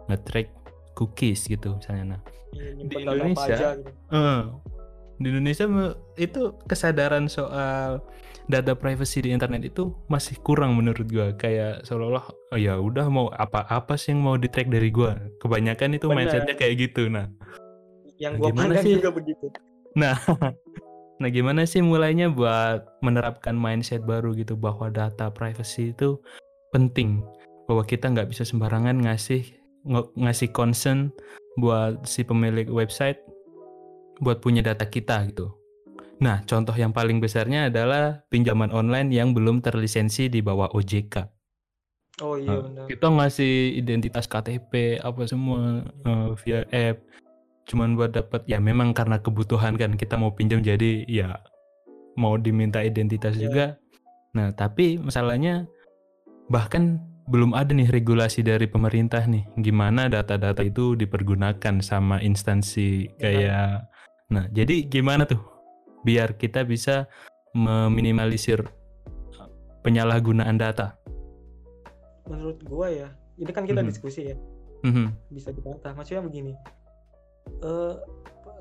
[0.06, 0.50] nge-track
[0.92, 2.16] cookies gitu misalnya.
[2.16, 2.20] Nah,
[2.52, 3.90] Iya, Di Indonesia, aja gitu.
[4.12, 4.42] eh,
[5.16, 8.04] di Indonesia me- itu kesadaran soal
[8.52, 11.32] data privacy di internet itu masih kurang menurut gua.
[11.34, 15.16] Kayak seolah-olah oh ya udah mau apa-apa sih yang mau di-track dari gua.
[15.40, 16.28] Kebanyakan itu Bener.
[16.28, 17.08] mindsetnya kayak gitu.
[17.08, 17.32] Nah,
[18.20, 18.94] yang Nah, gua gimana pandang sih?
[19.00, 19.44] juga begitu
[19.96, 20.16] Nah,
[21.20, 26.16] nah gimana sih mulainya buat menerapkan mindset baru gitu bahwa data privacy itu
[26.72, 27.20] penting,
[27.68, 29.44] bahwa kita nggak bisa sembarangan ngasih
[29.84, 31.12] ng- ngasih concern
[31.60, 33.20] buat si pemilik website
[34.24, 35.52] buat punya data kita gitu.
[36.22, 41.26] Nah, contoh yang paling besarnya adalah pinjaman online yang belum terlisensi di bawah OJK.
[42.20, 47.02] oh iya Nah, benar kita ngasih identitas KTP apa semua eh, via app
[47.64, 51.40] cuman buat dapat ya memang karena kebutuhan kan kita mau pinjam jadi ya
[52.14, 53.42] mau diminta identitas Iya.
[53.42, 53.66] juga
[54.32, 55.64] nah tapi masalahnya
[56.46, 63.18] bahkan belum ada nih regulasi dari pemerintah nih gimana data-data itu dipergunakan sama instansi Iya.
[63.18, 63.70] kayak
[64.28, 65.40] nah jadi gimana tuh
[66.02, 67.06] biar kita bisa
[67.52, 68.64] meminimalisir
[69.82, 70.96] penyalahgunaan data
[72.26, 73.08] menurut gua ya
[73.38, 73.88] ini kan kita Mhm.
[73.90, 74.36] diskusi ya
[74.82, 75.06] Mhm.
[75.30, 76.54] bisa dibantah maksudnya begini
[77.62, 77.96] eh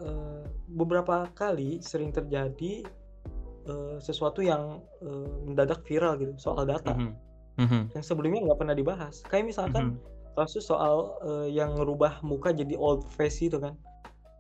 [0.02, 0.44] eh,
[0.74, 2.82] beberapa kali sering terjadi
[3.62, 7.14] eh, sesuatu yang eh, mendadak viral gitu soal data Mhm.
[7.62, 7.82] Mhm.
[7.94, 9.22] yang sebelumnya nggak pernah dibahas.
[9.30, 9.98] Kayak misalkan Mhm.
[10.34, 13.78] kasus soal eh, yang ngerubah muka jadi old face itu kan,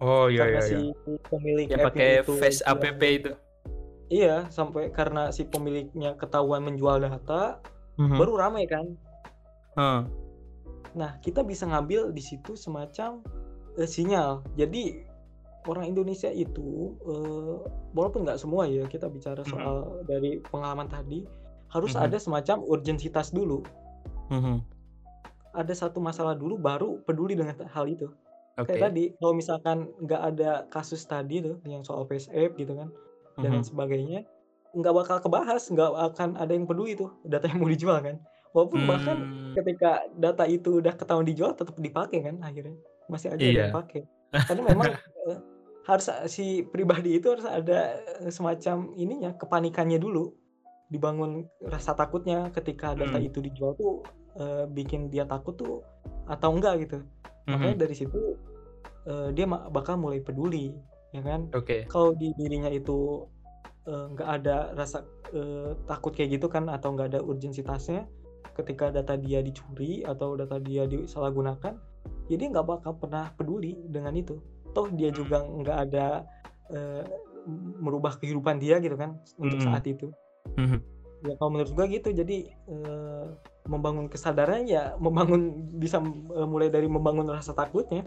[0.01, 1.15] Oh iya karena iya si iya.
[1.29, 3.31] pemilik Yang pakai itu face app itu.
[4.11, 7.63] Iya, sampai karena si pemiliknya ketahuan menjual data,
[7.95, 8.17] Mhm.
[8.19, 8.97] baru ramai kan.
[9.79, 10.01] Heeh.
[10.99, 13.23] Nah, kita bisa ngambil di situ semacam
[13.79, 14.43] eh, sinyal.
[14.59, 14.99] Jadi
[15.63, 17.55] orang Indonesia itu, eh,
[17.95, 19.51] walaupun nggak semua ya, kita bicara Mhm.
[19.53, 21.23] soal dari pengalaman tadi,
[21.71, 22.03] harus Mhm.
[22.03, 23.63] ada semacam urgensitas dulu.
[24.27, 24.59] Mhm.
[25.55, 28.11] Ada satu masalah dulu, baru peduli dengan hal itu.
[28.59, 28.75] Oke.
[28.75, 32.91] Kayak tadi, kalau misalkan nggak ada kasus tadi tuh, yang soal face app gitu kan,
[33.39, 33.69] dan lain Mhm.
[33.71, 34.19] sebagainya,
[34.75, 38.19] nggak bakal kebahas, nggak akan ada yang peduli tuh data yang mau dijual kan.
[38.51, 39.55] Walaupun bahkan Hmm.
[39.55, 42.75] ketika data itu udah ketahuan dijual, tetap dipakai kan akhirnya,
[43.07, 43.61] masih aja Iya.
[43.71, 44.03] yang pakai.
[44.47, 44.87] Karena memang
[45.31, 45.39] eh,
[45.87, 50.35] harus si pribadi itu harus ada eh, semacam ininya, kepanikannya dulu,
[50.91, 53.27] dibangun rasa takutnya ketika data Hmm.
[53.31, 54.03] itu dijual tuh
[54.35, 55.83] eh, bikin dia takut tuh
[56.27, 56.99] atau enggak gitu.
[57.47, 57.83] Makanya Mhm.
[57.83, 58.21] dari situ
[59.01, 60.77] eh, dia bakal mulai peduli,
[61.09, 61.49] ya kan?
[61.57, 61.89] Oke.
[61.89, 63.25] Kalau di dirinya itu
[63.89, 65.01] eh, nggak ada rasa
[65.33, 68.05] eh, takut kayak gitu kan, atau nggak ada urgensitasnya,
[68.53, 71.73] ketika data dia dicuri atau data dia disalahgunakan,
[72.29, 74.37] ya dia nggak bakal pernah peduli dengan itu.
[74.77, 75.17] Toh dia Hmm.
[75.17, 76.05] juga nggak ada
[77.47, 79.65] m- merubah kehidupan dia gitu kan untuk Mhm.
[79.65, 80.13] saat itu.
[80.61, 80.79] Mhm.
[81.25, 82.13] Ya kalau menurut gua gitu.
[82.13, 83.25] Jadi eh,
[83.69, 88.01] membangun kesadaran ya membangun bisa eh, mulai dari membangun rasa takutnya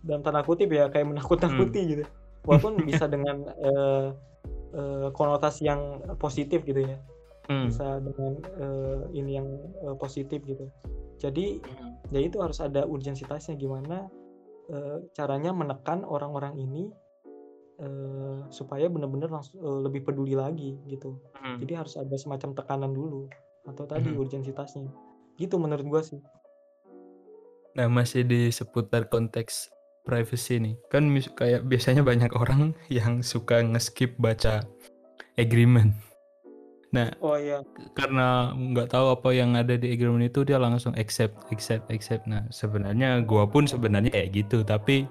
[0.00, 2.04] dalam tanda kutip ya kayak menakut-nakuti gitu.
[2.48, 4.08] Walaupun bisa dengan eh,
[4.72, 6.96] eh, konotasi yang positif gitu ya.
[7.50, 7.68] Hmm.
[7.68, 9.48] Bisa dengan eh, ini yang
[9.84, 10.72] eh, positif gitu.
[11.20, 12.16] Jadi Mhm.
[12.16, 14.08] ya itu harus ada urgensitasnya gimana
[14.72, 16.88] eh, caranya menekan orang-orang ini
[17.76, 21.20] eh, supaya benar-benar langsung eh, lebih peduli lagi gitu.
[21.36, 21.60] Mhm.
[21.60, 23.28] Jadi harus ada semacam tekanan dulu
[23.64, 24.20] atau tadi Mhm.
[24.20, 24.88] urgensitasnya.
[25.36, 26.20] Gitu menurut gua sih.
[27.78, 29.70] Nah, masih di seputar konteks
[30.02, 30.74] privacy nih.
[30.90, 34.66] Kan kayak biasanya banyak orang yang suka nge-skip baca
[35.38, 35.94] agreement.
[36.90, 37.62] Nah, Oh iya,
[37.94, 42.26] karena nggak tahu apa yang ada di agreement itu dia langsung accept, accept, accept.
[42.26, 45.06] Nah, sebenarnya gua pun sebenarnya kayak gitu, tapi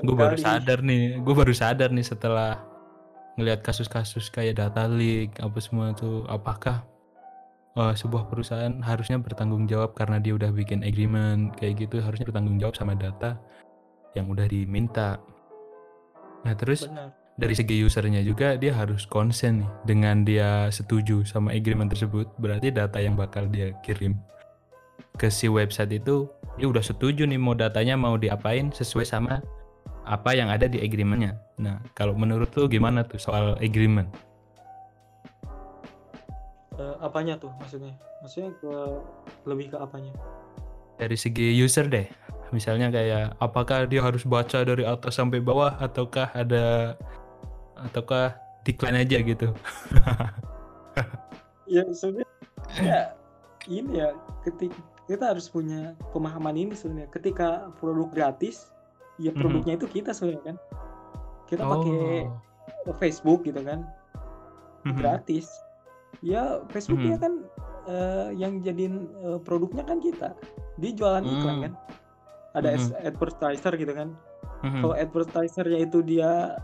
[0.00, 2.64] gue baru sadar nih, gue baru sadar nih setelah
[3.36, 6.80] ngelihat kasus-kasus kayak data leak apa semua tuh, apakah
[7.76, 12.58] eh, sebuah perusahaan harusnya bertanggung jawab karena dia udah bikin agreement kayak gitu harusnya bertanggung
[12.60, 13.38] jawab sama data
[14.12, 15.20] yang udah diminta.
[16.44, 17.14] Nah terus Benar.
[17.38, 22.68] dari segi usernya juga dia harus konsen nih dengan dia setuju sama agreement tersebut berarti
[22.68, 24.18] data yang bakal dia kirim
[25.16, 26.28] ke si website itu
[26.60, 29.40] dia udah setuju nih mau datanya mau diapain sesuai sama
[30.02, 31.38] apa yang ada di agreementnya.
[31.62, 34.10] Nah kalau menurut lu gimana tuh soal agreement?
[36.82, 37.94] Eh, apanya tuh maksudnya?
[38.26, 38.72] Maksudnya ke
[39.46, 40.10] lebih ke apanya?
[40.98, 42.06] Dari segi user deh,
[42.50, 46.98] misalnya kayak apakah dia harus baca dari atas sampai bawah ataukah ada
[47.78, 48.34] ataukah
[48.66, 49.54] decline aja gitu?
[51.72, 52.28] Ya sebenarnya
[52.84, 53.00] ya,
[53.64, 54.12] ini ya
[54.44, 54.76] ketika
[55.08, 57.08] kita harus punya pemahaman ini sebenarnya.
[57.08, 58.68] Ketika produk gratis,
[59.16, 59.40] ya Mhm.
[59.40, 60.56] produknya itu kita sebenarnya kan.
[61.48, 62.28] Kita pakai
[63.00, 63.88] Facebook gitu kan,
[64.84, 65.00] Mhm.
[65.00, 65.48] gratis.
[66.20, 67.22] Ya Facebook ya Mhm.
[67.22, 67.34] kan
[67.82, 70.36] eh, yang jadiin eh, produknya kan kita.
[70.76, 71.64] Dia jualan iklan Hmm.
[71.64, 71.72] kan.
[72.52, 74.12] Ada as- advertiser gitu kan.
[74.62, 74.80] Mhm.
[74.84, 76.60] Kalau advertisernya itu dia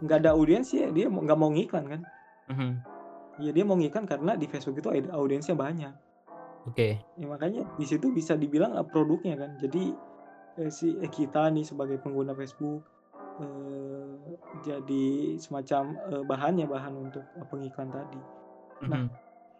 [0.00, 2.00] nggak ada audiens ya dia nggak mau ngiklan kan.
[2.50, 2.70] Mhm.
[3.38, 5.92] Ya dia mau ngiklan karena di Facebook itu ada audiensnya banyak.
[6.66, 6.98] Oke.
[7.14, 9.54] Ya makanya di situ bisa dibilang eh, produknya kan.
[9.60, 9.94] Jadi
[10.56, 12.82] eh, si eh, kita nih sebagai pengguna Facebook
[13.38, 14.10] eh,
[14.64, 15.06] jadi
[15.36, 18.18] semacam eh, bahannya bahan untuk pengiklan tadi.
[18.84, 19.08] Nah,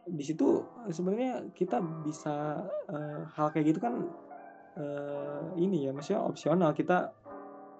[0.06, 2.62] di situ eh, sebenarnya kita bisa
[2.92, 4.04] eh, hal kayak gitu kan
[4.76, 7.10] eh, ini ya, maksudnya opsional kita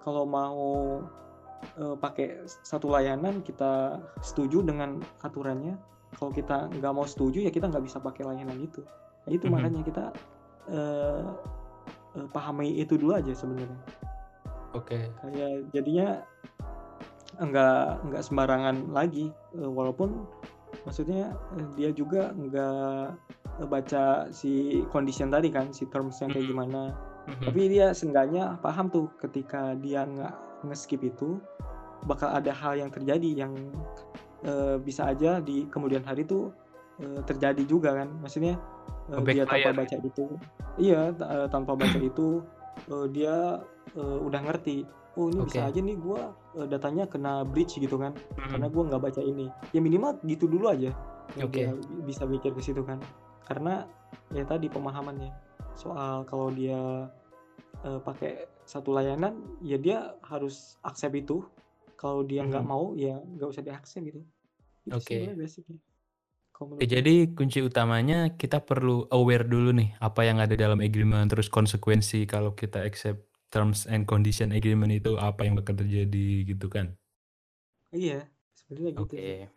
[0.01, 0.99] kalau mau
[1.77, 5.77] eh, pakai satu layanan kita setuju dengan aturannya.
[6.17, 8.81] Kalau kita nggak mau setuju ya kita nggak bisa pakai layanan itu.
[9.27, 9.53] Nah, itu Mhm.
[9.53, 10.05] makanya kita
[10.67, 11.23] eh,
[12.17, 13.79] eh, pahami itu dulu aja sebenarnya.
[14.75, 15.07] Oke.
[15.23, 16.07] Kayak jadinya
[17.37, 20.25] nggak nggak sembarangan lagi walaupun
[20.87, 23.11] maksudnya eh, dia juga nggak
[23.67, 24.53] baca si
[24.87, 26.51] condition tadi kan si termsnya kayak Mhm.
[26.53, 26.81] gimana
[27.27, 27.43] Mhm.
[27.43, 30.31] tapi dia seenggaknya paham tuh ketika dia nggak
[30.63, 31.43] nge-skip itu
[32.05, 33.51] bakal ada hal yang terjadi yang
[34.41, 36.53] eh, bisa aja di kemudian hari tuh
[36.97, 38.55] eh, terjadi juga kan maksudnya
[39.09, 39.75] eh, dia tanpa Backfire.
[39.75, 40.25] baca itu
[40.77, 42.39] iya ta- tanpa baca itu
[43.09, 43.57] dia
[43.97, 44.85] udah ngerti
[45.17, 45.69] oh ini bisa Oke.
[45.73, 46.21] aja nih gua
[46.55, 48.49] eh, datanya kena breach gitu kan Mhm.
[48.53, 50.93] karena gua nggak baca ini ya minimal gitu dulu aja
[51.35, 51.75] Ya, dia
[52.07, 53.03] bisa mikir ke situ kan
[53.43, 53.83] karena
[54.31, 55.35] ya tadi pemahamannya
[55.75, 57.11] soal kalau dia
[57.83, 61.43] uh, pakai satu layanan ya dia harus accept itu
[61.99, 62.71] kalau dia nggak hmm.
[62.71, 64.23] mau ya nggak usah diakses gitu
[64.87, 65.35] Oke.
[65.35, 65.75] Okay.
[66.57, 71.53] Oke, jadi kunci utamanya kita perlu aware dulu nih apa yang ada dalam agreement terus
[71.53, 76.87] konsekuensi kalau kita accept terms and condition agreement itu apa yang bakal terjadi gitu kan?
[77.95, 78.17] Iya,
[78.57, 79.17] sebenarnya gitu.
[79.17, 79.49] Oke.